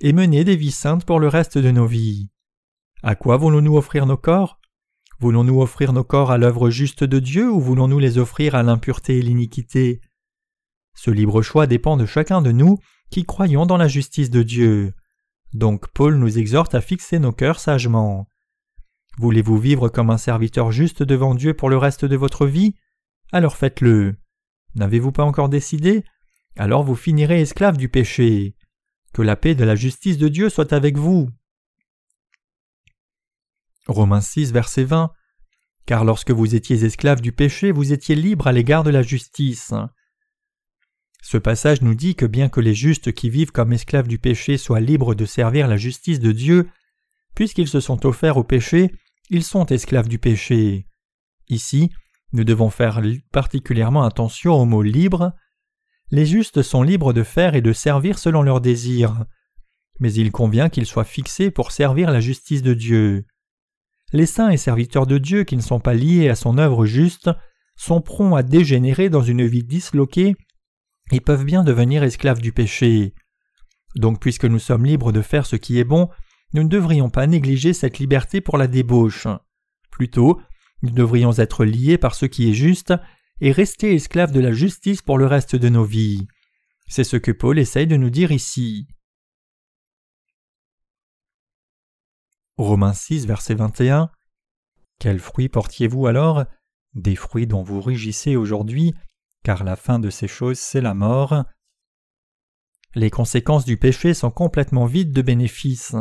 [0.00, 2.30] et mener des vies saintes pour le reste de nos vies.
[3.02, 4.60] À quoi voulons-nous offrir nos corps?
[5.20, 9.18] Voulons-nous offrir nos corps à l'œuvre juste de Dieu ou voulons-nous les offrir à l'impureté
[9.18, 10.00] et l'iniquité?
[10.94, 12.78] Ce libre choix dépend de chacun de nous
[13.14, 14.92] qui croyons dans la justice de Dieu.
[15.52, 18.26] Donc Paul nous exhorte à fixer nos cœurs sagement.
[19.18, 22.74] Voulez-vous vivre comme un serviteur juste devant Dieu pour le reste de votre vie?
[23.30, 24.16] Alors faites-le.
[24.74, 26.02] N'avez-vous pas encore décidé?
[26.56, 28.56] Alors vous finirez esclave du péché.
[29.12, 31.28] Que la paix de la justice de Dieu soit avec vous.
[33.86, 35.12] Romains 6, verset 20
[35.86, 39.72] Car lorsque vous étiez esclaves du péché, vous étiez libres à l'égard de la justice.
[41.24, 44.58] Ce passage nous dit que bien que les justes qui vivent comme esclaves du péché
[44.58, 46.68] soient libres de servir la justice de Dieu,
[47.34, 48.92] puisqu'ils se sont offerts au péché,
[49.30, 50.86] ils sont esclaves du péché.
[51.48, 51.90] Ici,
[52.34, 53.00] nous devons faire
[53.32, 55.32] particulièrement attention au mot libre.
[56.10, 59.24] Les justes sont libres de faire et de servir selon leurs désirs,
[60.00, 63.24] mais il convient qu'ils soient fixés pour servir la justice de Dieu.
[64.12, 67.30] Les saints et serviteurs de Dieu qui ne sont pas liés à son œuvre juste
[67.76, 70.36] sont prompts à dégénérer dans une vie disloquée
[71.12, 73.14] et peuvent bien devenir esclaves du péché.
[73.96, 76.08] Donc puisque nous sommes libres de faire ce qui est bon,
[76.52, 79.26] nous ne devrions pas négliger cette liberté pour la débauche.
[79.90, 80.40] Plutôt,
[80.82, 82.94] nous devrions être liés par ce qui est juste
[83.40, 86.26] et rester esclaves de la justice pour le reste de nos vies.
[86.86, 88.86] C'est ce que Paul essaye de nous dire ici.
[92.56, 94.10] Romains 6, verset 21
[95.00, 96.44] Quels fruits portiez-vous alors?
[96.94, 98.94] Des fruits dont vous rugissez aujourd'hui,
[99.44, 101.44] car la fin de ces choses c'est la mort.
[102.96, 105.94] Les conséquences du péché sont complètement vides de bénéfices.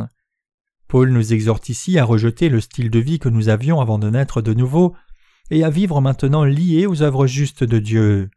[0.88, 4.10] Paul nous exhorte ici à rejeter le style de vie que nous avions avant de
[4.10, 4.96] naître de nouveau
[5.52, 8.30] et à vivre maintenant liés aux œuvres justes de Dieu.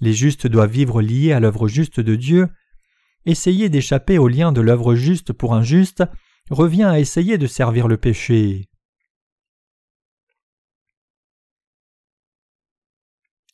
[0.00, 2.48] Les justes doivent vivre liés à l'œuvre juste de Dieu.
[3.24, 6.02] Essayer d'échapper au lien de l'œuvre juste pour un juste
[6.50, 8.68] revient à essayer de servir le péché.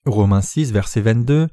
[0.05, 1.49] Romains 6, verset 22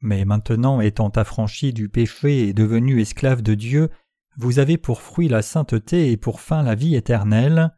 [0.00, 3.90] Mais maintenant, étant affranchis du péché et devenus esclaves de Dieu,
[4.36, 7.74] vous avez pour fruit la sainteté et pour fin la vie éternelle.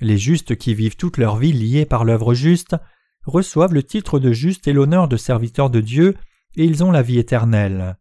[0.00, 2.76] Les justes qui vivent toute leur vie liés par l'œuvre juste
[3.26, 6.16] reçoivent le titre de juste et l'honneur de serviteurs de Dieu,
[6.56, 7.98] et ils ont la vie éternelle.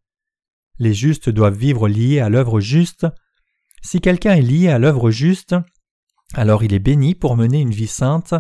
[0.80, 3.06] Les justes doivent vivre liés à l'œuvre juste.
[3.82, 5.54] Si quelqu'un est lié à l'œuvre juste,
[6.34, 8.36] alors il est béni pour mener une vie sainte.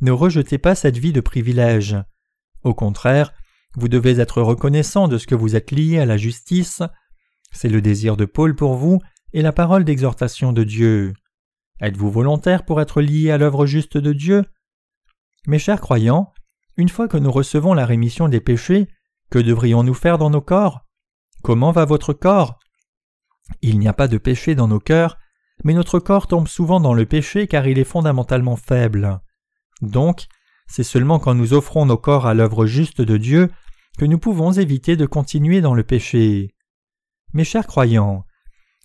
[0.00, 1.96] Ne rejetez pas cette vie de privilège.
[2.62, 3.32] Au contraire,
[3.76, 6.82] vous devez être reconnaissant de ce que vous êtes lié à la justice.
[7.52, 9.00] C'est le désir de Paul pour vous
[9.32, 11.12] et la parole d'exhortation de Dieu.
[11.80, 14.44] Êtes-vous volontaire pour être lié à l'œuvre juste de Dieu?
[15.46, 16.32] Mes chers croyants,
[16.76, 18.88] une fois que nous recevons la rémission des péchés,
[19.30, 20.80] que devrions-nous faire dans nos corps?
[21.42, 22.58] Comment va votre corps?
[23.62, 25.18] Il n'y a pas de péché dans nos cœurs,
[25.64, 29.20] mais notre corps tombe souvent dans le péché car il est fondamentalement faible.
[29.82, 30.26] Donc,
[30.66, 33.50] c'est seulement quand nous offrons nos corps à l'œuvre juste de Dieu
[33.98, 36.54] que nous pouvons éviter de continuer dans le péché.
[37.32, 38.24] Mes chers croyants,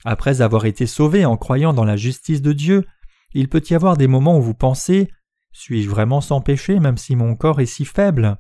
[0.04, 2.86] après avoir été sauvés en croyant dans la justice de Dieu,
[3.34, 5.12] il peut y avoir des moments où vous pensez
[5.52, 8.38] Suis-je vraiment sans péché même si mon corps est si faible?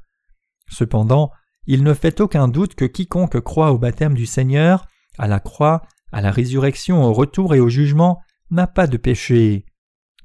[0.70, 1.32] Cependant,
[1.68, 4.88] il ne fait aucun doute que quiconque croit au baptême du Seigneur,
[5.18, 8.22] à la croix, à la résurrection, au retour et au jugement,
[8.52, 9.66] n'a pas de péché.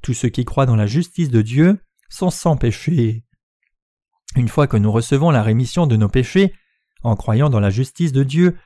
[0.02, 1.78] Tous ceux qui croient dans la justice de Dieu
[2.11, 3.24] sont sans péché.
[4.37, 6.53] Une fois que nous recevons la rémission de nos péchés,
[7.03, 8.59] en croyant dans la justice de Dieu,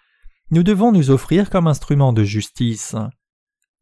[0.50, 2.96] nous devons nous offrir comme instruments de justice.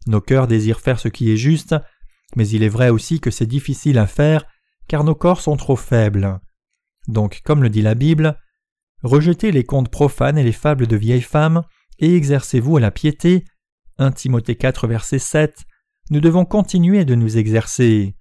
[0.06, 1.74] Nos cœurs désirent faire ce qui est juste,
[2.36, 4.44] mais il est vrai aussi que c'est difficile à faire,
[4.88, 6.40] car nos corps sont trop faibles.
[7.08, 8.38] Donc, comme le dit la Bible,
[9.02, 11.62] rejetez les contes profanes et les fables de vieilles femmes,
[11.98, 13.44] et exercez-vous à la piété.
[13.98, 15.64] 1 Timothée 4, verset 7.
[16.10, 18.16] Nous devons continuer de nous exercer.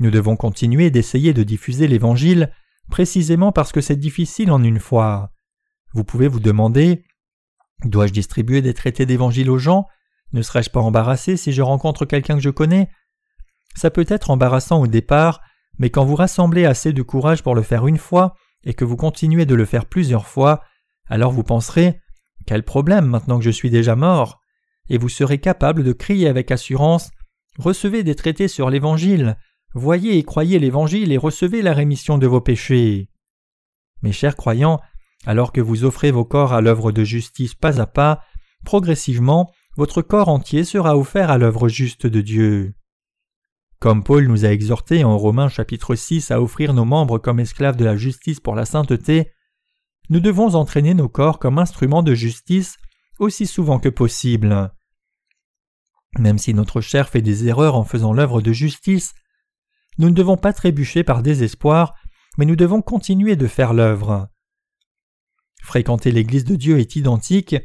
[0.00, 2.52] Nous devons continuer d'essayer de diffuser l'Évangile,
[2.90, 5.32] précisément parce que c'est difficile en une fois.
[5.92, 7.04] Vous pouvez vous demander
[7.84, 9.86] Dois-je distribuer des traités d'évangile aux gens?
[10.32, 12.90] Ne serais-je pas embarrassé si je rencontre quelqu'un que je connais?
[13.76, 15.40] Ça peut être embarrassant au départ,
[15.78, 18.34] mais quand vous rassemblez assez de courage pour le faire une fois,
[18.64, 20.62] et que vous continuez de le faire plusieurs fois,
[21.06, 22.00] alors vous penserez
[22.46, 24.40] Quel problème maintenant que je suis déjà mort?
[24.90, 27.10] Et vous serez capable de crier avec assurance
[27.58, 29.36] Recevez des traités sur l'Évangile,
[29.74, 33.08] voyez et croyez l'Évangile et recevez la rémission de vos péchés.
[34.02, 34.80] Mes chers croyants,
[35.26, 38.22] alors que vous offrez vos corps à l'œuvre de justice pas à pas,
[38.64, 42.74] progressivement, votre corps entier sera offert à l'œuvre juste de Dieu.
[43.78, 47.76] Comme Paul nous a exhortés en Romains chapitre 6 à offrir nos membres comme esclaves
[47.76, 49.30] de la justice pour la sainteté,
[50.10, 52.76] nous devons entraîner nos corps comme instruments de justice
[53.18, 54.72] aussi souvent que possible.
[56.18, 59.14] Même si notre chair fait des erreurs en faisant l'œuvre de justice,
[59.98, 61.94] nous ne devons pas trébucher par désespoir,
[62.38, 64.28] mais nous devons continuer de faire l'œuvre.
[65.62, 67.56] Fréquenter l'Église de Dieu est identique.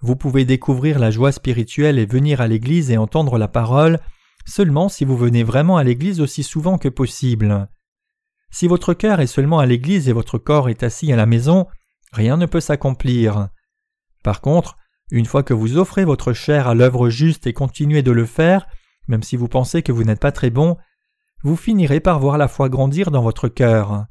[0.00, 4.00] Vous pouvez découvrir la joie spirituelle et venir à l'Église et entendre la parole
[4.44, 7.68] seulement si vous venez vraiment à l'Église aussi souvent que possible.
[8.50, 11.66] Si votre cœur est seulement à l'Église et votre corps est assis à la maison,
[12.12, 13.48] rien ne peut s'accomplir.
[14.22, 14.76] Par contre,
[15.10, 18.66] une fois que vous offrez votre chair à l'œuvre juste et continuez de le faire,
[19.08, 20.76] même si vous pensez que vous n'êtes pas très bon,
[21.42, 24.06] vous finirez par voir la foi grandir dans votre cœur.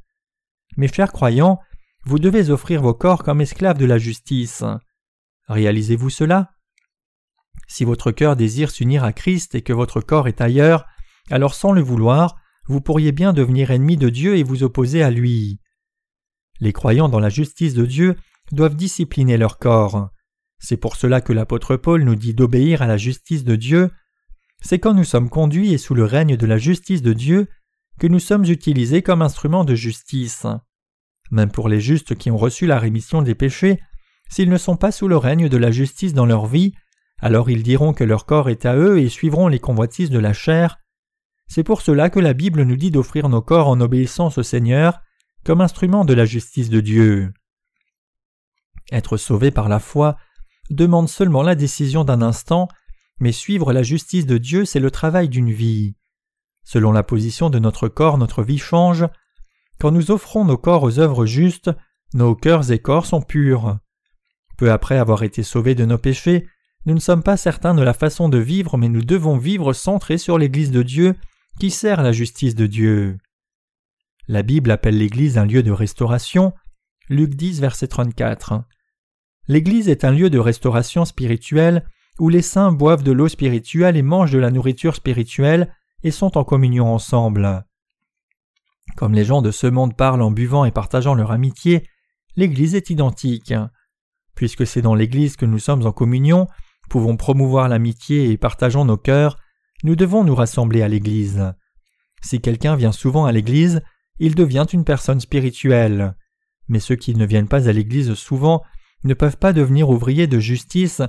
[0.77, 1.59] Mes chers croyants,
[2.05, 4.63] vous devez offrir vos corps comme esclaves de la justice.
[5.47, 6.51] Réalisez-vous cela?
[7.67, 10.85] Si votre cœur désire s'unir à Christ et que votre corps est ailleurs,
[11.29, 12.35] alors sans le vouloir,
[12.67, 15.59] vous pourriez bien devenir ennemi de Dieu et vous opposer à lui.
[16.59, 18.15] Les croyants dans la justice de Dieu
[18.51, 20.09] doivent discipliner leur corps.
[20.59, 23.89] C'est pour cela que l'apôtre Paul nous dit d'obéir à la justice de Dieu.
[24.61, 27.47] C'est quand nous sommes conduits et sous le règne de la justice de Dieu
[27.99, 30.45] que nous sommes utilisés comme instruments de justice.
[31.31, 33.79] Même pour les justes qui ont reçu la rémission des péchés,
[34.29, 36.73] s'ils ne sont pas sous le règne de la justice dans leur vie,
[37.19, 40.33] alors ils diront que leur corps est à eux et suivront les convoitises de la
[40.33, 40.77] chair.
[41.47, 45.01] C'est pour cela que la Bible nous dit d'offrir nos corps en obéissance au Seigneur
[45.43, 47.33] comme instrument de la justice de Dieu.
[48.91, 50.17] Être sauvé par la foi
[50.69, 52.67] demande seulement la décision d'un instant,
[53.21, 55.95] mais suivre la justice de Dieu, c'est le travail d'une vie.
[56.63, 59.05] Selon la position de notre corps, notre vie change.
[59.79, 61.71] Quand nous offrons nos corps aux œuvres justes,
[62.13, 63.77] nos cœurs et corps sont purs.
[64.57, 66.47] Peu après avoir été sauvés de nos péchés,
[66.85, 70.17] nous ne sommes pas certains de la façon de vivre, mais nous devons vivre centrés
[70.17, 71.15] sur l'Église de Dieu
[71.59, 73.17] qui sert la justice de Dieu.
[74.27, 76.53] La Bible appelle l'Église un lieu de restauration.
[77.07, 78.63] Luc 10, verset 34.
[79.47, 81.85] L'Église est un lieu de restauration spirituelle
[82.21, 85.73] où les saints boivent de l'eau spirituelle et mangent de la nourriture spirituelle
[86.03, 87.65] et sont en communion ensemble.
[88.95, 91.81] Comme les gens de ce monde parlent en buvant et partageant leur amitié,
[92.35, 93.55] l'Église est identique.
[94.35, 96.45] Puisque c'est dans l'Église que nous sommes en communion,
[96.91, 99.35] pouvons promouvoir l'amitié et partageons nos cœurs,
[99.83, 101.55] nous devons nous rassembler à l'Église.
[102.21, 103.81] Si quelqu'un vient souvent à l'Église,
[104.19, 106.15] il devient une personne spirituelle.
[106.67, 108.61] Mais ceux qui ne viennent pas à l'Église souvent
[109.05, 111.01] ne peuvent pas devenir ouvriers de justice,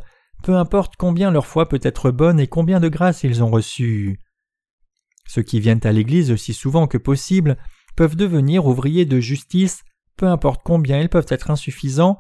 [0.43, 4.19] peu importe combien leur foi peut être bonne et combien de grâce ils ont reçues.
[5.27, 7.57] Ceux qui viennent à l'Église aussi souvent que possible
[7.97, 9.85] peuvent devenir ouvriers de justice,
[10.17, 12.19] peu importe combien ils peuvent être insuffisants,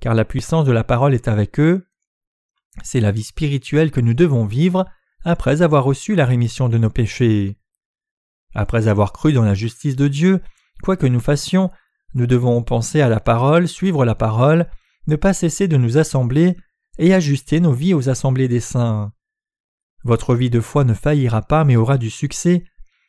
[0.00, 1.86] car la puissance de la parole est avec eux.
[2.82, 4.86] C'est la vie spirituelle que nous devons vivre
[5.24, 7.58] après avoir reçu la rémission de nos péchés.
[8.54, 10.42] Après avoir cru dans la justice de Dieu,
[10.82, 11.70] quoi que nous fassions,
[12.14, 14.68] nous devons penser à la parole, suivre la parole,
[15.06, 16.56] ne pas cesser de nous assembler
[16.98, 19.12] et ajuster nos vies aux assemblées des saints.
[20.04, 22.64] Votre vie de foi ne faillira pas mais aura du succès.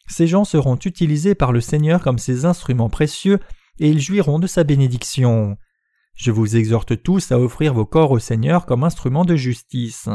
[0.07, 3.39] Ces gens seront utilisés par le Seigneur comme ses instruments précieux
[3.79, 5.57] et ils jouiront de sa bénédiction.
[6.15, 10.07] Je vous exhorte tous à offrir vos corps au Seigneur comme instruments de justice.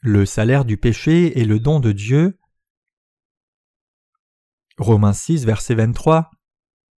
[0.00, 2.38] Le salaire du péché est le don de Dieu.
[4.76, 6.30] Romains 6, verset 23.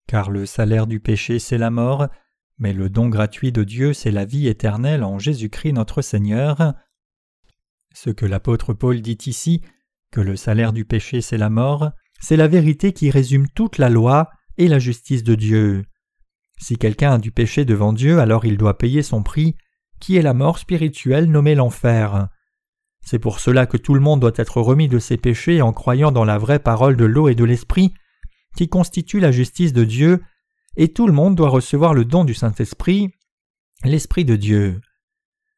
[0.07, 2.09] Car le salaire du péché, c'est la mort,
[2.59, 6.75] mais le don gratuit de Dieu, c'est la vie éternelle en Jésus-Christ notre Seigneur.
[7.93, 9.63] Ce que l'apôtre Paul dit ici,
[10.11, 11.91] que le salaire du péché, c'est la mort,
[12.21, 15.85] c'est la vérité qui résume toute la loi et la justice de Dieu.
[16.59, 19.57] Si quelqu'un a du péché devant Dieu, alors il doit payer son prix,
[20.01, 22.29] qui est la mort spirituelle nommée l'enfer.
[23.05, 26.13] C'est pour cela que tout le monde doit être remis de ses péchés en croyant
[26.13, 27.93] dans la vraie parole de l'eau et de l'esprit,
[28.57, 30.23] qui constitue la justice de Dieu,
[30.77, 33.11] et tout le monde doit recevoir le don du Saint-Esprit,
[33.85, 34.81] l'Esprit de Dieu.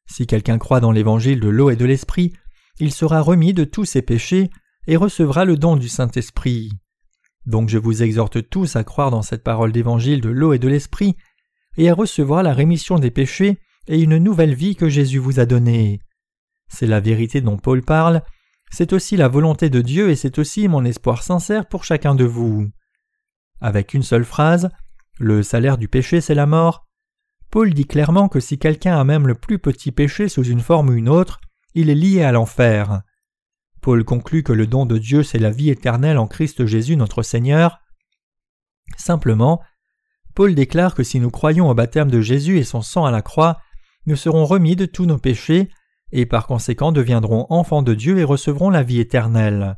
[0.06, 2.32] Si quelqu'un croit dans l'évangile de l'eau et de l'Esprit,
[2.78, 4.50] il sera remis de tous ses péchés
[4.86, 6.70] et recevra le don du Saint-Esprit.
[7.46, 10.68] Donc je vous exhorte tous à croire dans cette parole d'évangile de l'eau et de
[10.68, 11.16] l'Esprit,
[11.76, 15.46] et à recevoir la rémission des péchés et une nouvelle vie que Jésus vous a
[15.46, 16.00] donnée.
[16.68, 18.22] C'est la vérité dont Paul parle,
[18.70, 22.24] c'est aussi la volonté de Dieu et c'est aussi mon espoir sincère pour chacun de
[22.24, 22.68] vous.
[23.60, 24.70] Avec une seule phrase,
[25.18, 26.86] le salaire du péché c'est la mort,
[27.50, 30.90] Paul dit clairement que si quelqu'un a même le plus petit péché sous une forme
[30.90, 31.40] ou une autre,
[31.74, 33.02] il est lié à l'enfer.
[33.80, 37.22] Paul conclut que le don de Dieu c'est la vie éternelle en Christ Jésus notre
[37.22, 37.78] Seigneur.
[38.96, 39.62] Simplement,
[40.34, 43.22] Paul déclare que si nous croyons au baptême de Jésus et son sang à la
[43.22, 43.58] croix,
[44.06, 45.70] nous serons remis de tous nos péchés
[46.12, 49.76] et par conséquent deviendront enfants de Dieu et recevront la vie éternelle.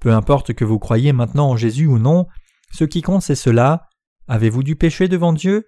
[0.00, 2.26] Peu importe que vous croyiez maintenant en Jésus ou non,
[2.72, 3.88] ce qui compte c'est cela.
[4.32, 5.66] Avez-vous du péché devant Dieu?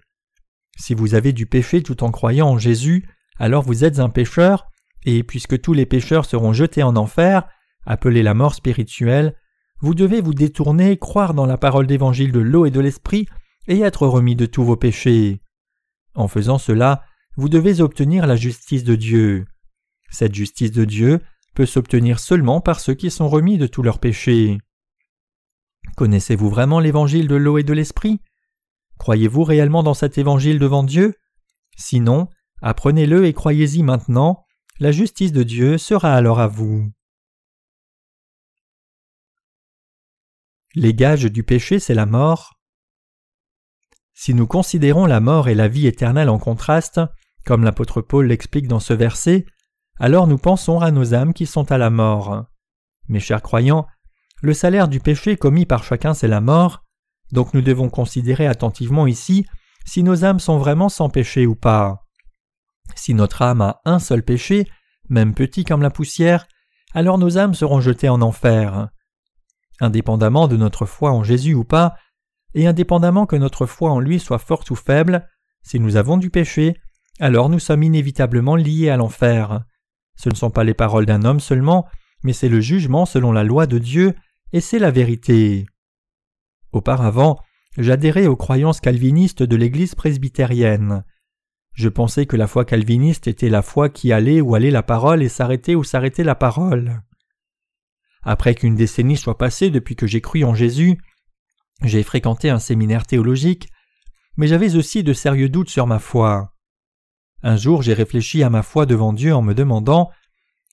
[0.75, 4.65] Si vous avez du péché tout en croyant en Jésus, alors vous êtes un pécheur,
[5.05, 7.47] et puisque tous les pécheurs seront jetés en enfer,
[7.85, 9.35] appelé la mort spirituelle,
[9.81, 13.27] vous devez vous détourner, croire dans la parole d'évangile de l'eau et de l'esprit,
[13.67, 15.41] et être remis de tous vos péchés.
[16.15, 17.03] En faisant cela,
[17.37, 19.45] vous devez obtenir la justice de Dieu.
[20.09, 21.21] Cette justice de Dieu
[21.53, 24.57] peut s'obtenir seulement par ceux qui sont remis de tous leurs péchés.
[25.97, 28.21] Connaissez-vous vraiment l'évangile de l'eau et de l'esprit?
[28.97, 31.15] Croyez-vous réellement dans cet évangile devant Dieu?
[31.77, 32.29] Sinon,
[32.61, 34.43] apprenez-le et croyez-y maintenant,
[34.79, 36.91] la justice de Dieu sera alors à vous.
[40.73, 42.59] Les gages du péché, c'est la mort.
[44.13, 46.99] Si nous considérons la mort et la vie éternelle en contraste,
[47.45, 49.45] comme l'apôtre Paul l'explique dans ce verset,
[49.99, 52.45] alors nous pensons à nos âmes qui sont à la mort.
[53.07, 53.85] Mes chers croyants,
[54.41, 56.84] le salaire du péché commis par chacun c'est la mort,
[57.31, 59.45] donc nous devons considérer attentivement ici
[59.85, 62.05] si nos âmes sont vraiment sans péché ou pas.
[62.95, 64.67] Si notre âme a un seul péché,
[65.09, 66.47] même petit comme la poussière,
[66.93, 68.89] alors nos âmes seront jetées en enfer.
[69.79, 71.95] Indépendamment de notre foi en Jésus ou pas,
[72.53, 75.27] et indépendamment que notre foi en lui soit forte ou faible,
[75.61, 76.79] si nous avons du péché,
[77.19, 79.63] alors nous sommes inévitablement liés à l'enfer.
[80.15, 81.85] Ce ne sont pas les paroles d'un homme seulement,
[82.23, 84.15] mais c'est le jugement selon la loi de Dieu,
[84.53, 85.65] et c'est la vérité.
[86.75, 87.39] Auparavant,
[87.77, 91.05] j'adhérais aux croyances calvinistes de l'Église presbytérienne.
[91.71, 95.23] Je pensais que la foi calviniste était la foi qui allait où allait la parole
[95.23, 97.01] et s'arrêtait où s'arrêtait la parole.
[98.23, 100.97] Après qu'une décennie soit passée depuis que j'ai cru en Jésus,
[101.81, 103.69] j'ai fréquenté un séminaire théologique,
[104.35, 106.53] mais j'avais aussi de sérieux doutes sur ma foi.
[107.41, 110.11] Un jour j'ai réfléchi à ma foi devant Dieu en me demandant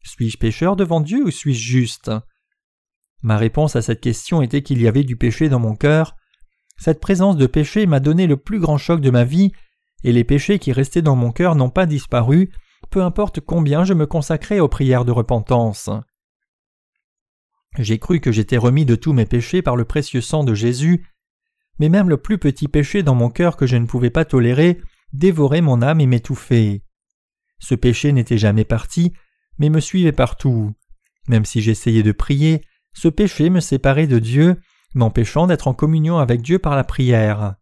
[0.02, 2.10] Suis-je pécheur devant Dieu ou suis-je juste?
[3.22, 6.16] Ma réponse à cette question était qu'il y avait du péché dans mon cœur.
[6.76, 9.52] Cette présence de péché m'a donné le plus grand choc de ma vie,
[10.04, 12.50] et les péchés qui restaient dans mon cœur n'ont pas disparu,
[12.90, 15.88] peu importe combien je me consacrais aux prières de repentance.
[17.78, 21.06] J'ai cru que j'étais remis de tous mes péchés par le précieux sang de Jésus,
[21.78, 24.80] mais même le plus petit péché dans mon cœur que je ne pouvais pas tolérer
[25.12, 26.82] dévorait mon âme et m'étouffait.
[27.58, 29.12] Ce péché n'était jamais parti,
[29.58, 30.72] mais me suivait partout.
[31.28, 32.62] Même si j'essayais de prier,
[32.94, 34.60] ce péché me séparait de Dieu,
[34.94, 37.54] m'empêchant d'être en communion avec Dieu par la prière.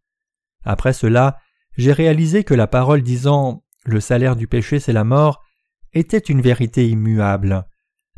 [0.64, 1.38] Après cela,
[1.76, 5.42] j'ai réalisé que la parole disant Le salaire du péché c'est la mort
[5.92, 7.66] était une vérité immuable.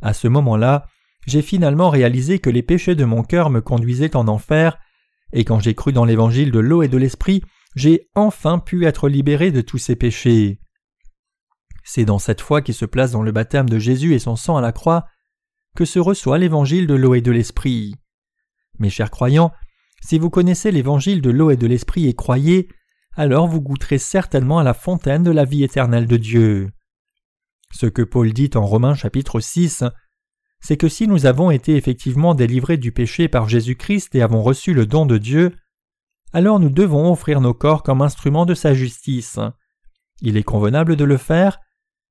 [0.00, 0.86] À ce moment-là,
[1.26, 4.78] j'ai finalement réalisé que les péchés de mon cœur me conduisaient en enfer,
[5.32, 7.42] et quand j'ai cru dans l'évangile de l'eau et de l'esprit,
[7.74, 10.60] j'ai enfin pu être libéré de tous ces péchés.
[11.84, 14.56] C'est dans cette foi qui se place dans le baptême de Jésus et son sang
[14.56, 15.06] à la croix
[15.76, 17.94] que se reçoit l'évangile de l'eau et de l'esprit.
[18.78, 19.52] Mes chers croyants,
[20.02, 22.68] si vous connaissez l'évangile de l'eau et de l'esprit et croyez,
[23.14, 26.70] alors vous goûterez certainement à la fontaine de la vie éternelle de Dieu.
[27.70, 29.84] Ce que Paul dit en Romains chapitre 6,
[30.60, 34.74] c'est que si nous avons été effectivement délivrés du péché par Jésus-Christ et avons reçu
[34.74, 35.56] le don de Dieu,
[36.32, 39.38] alors nous devons offrir nos corps comme instruments de sa justice.
[40.20, 41.58] Il est convenable de le faire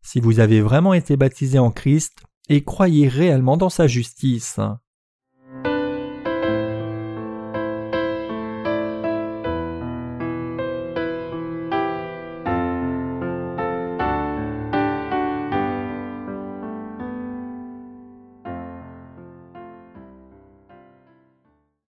[0.04, 4.60] si vous avez vraiment été baptisé en Christ et croyez réellement dans sa justice.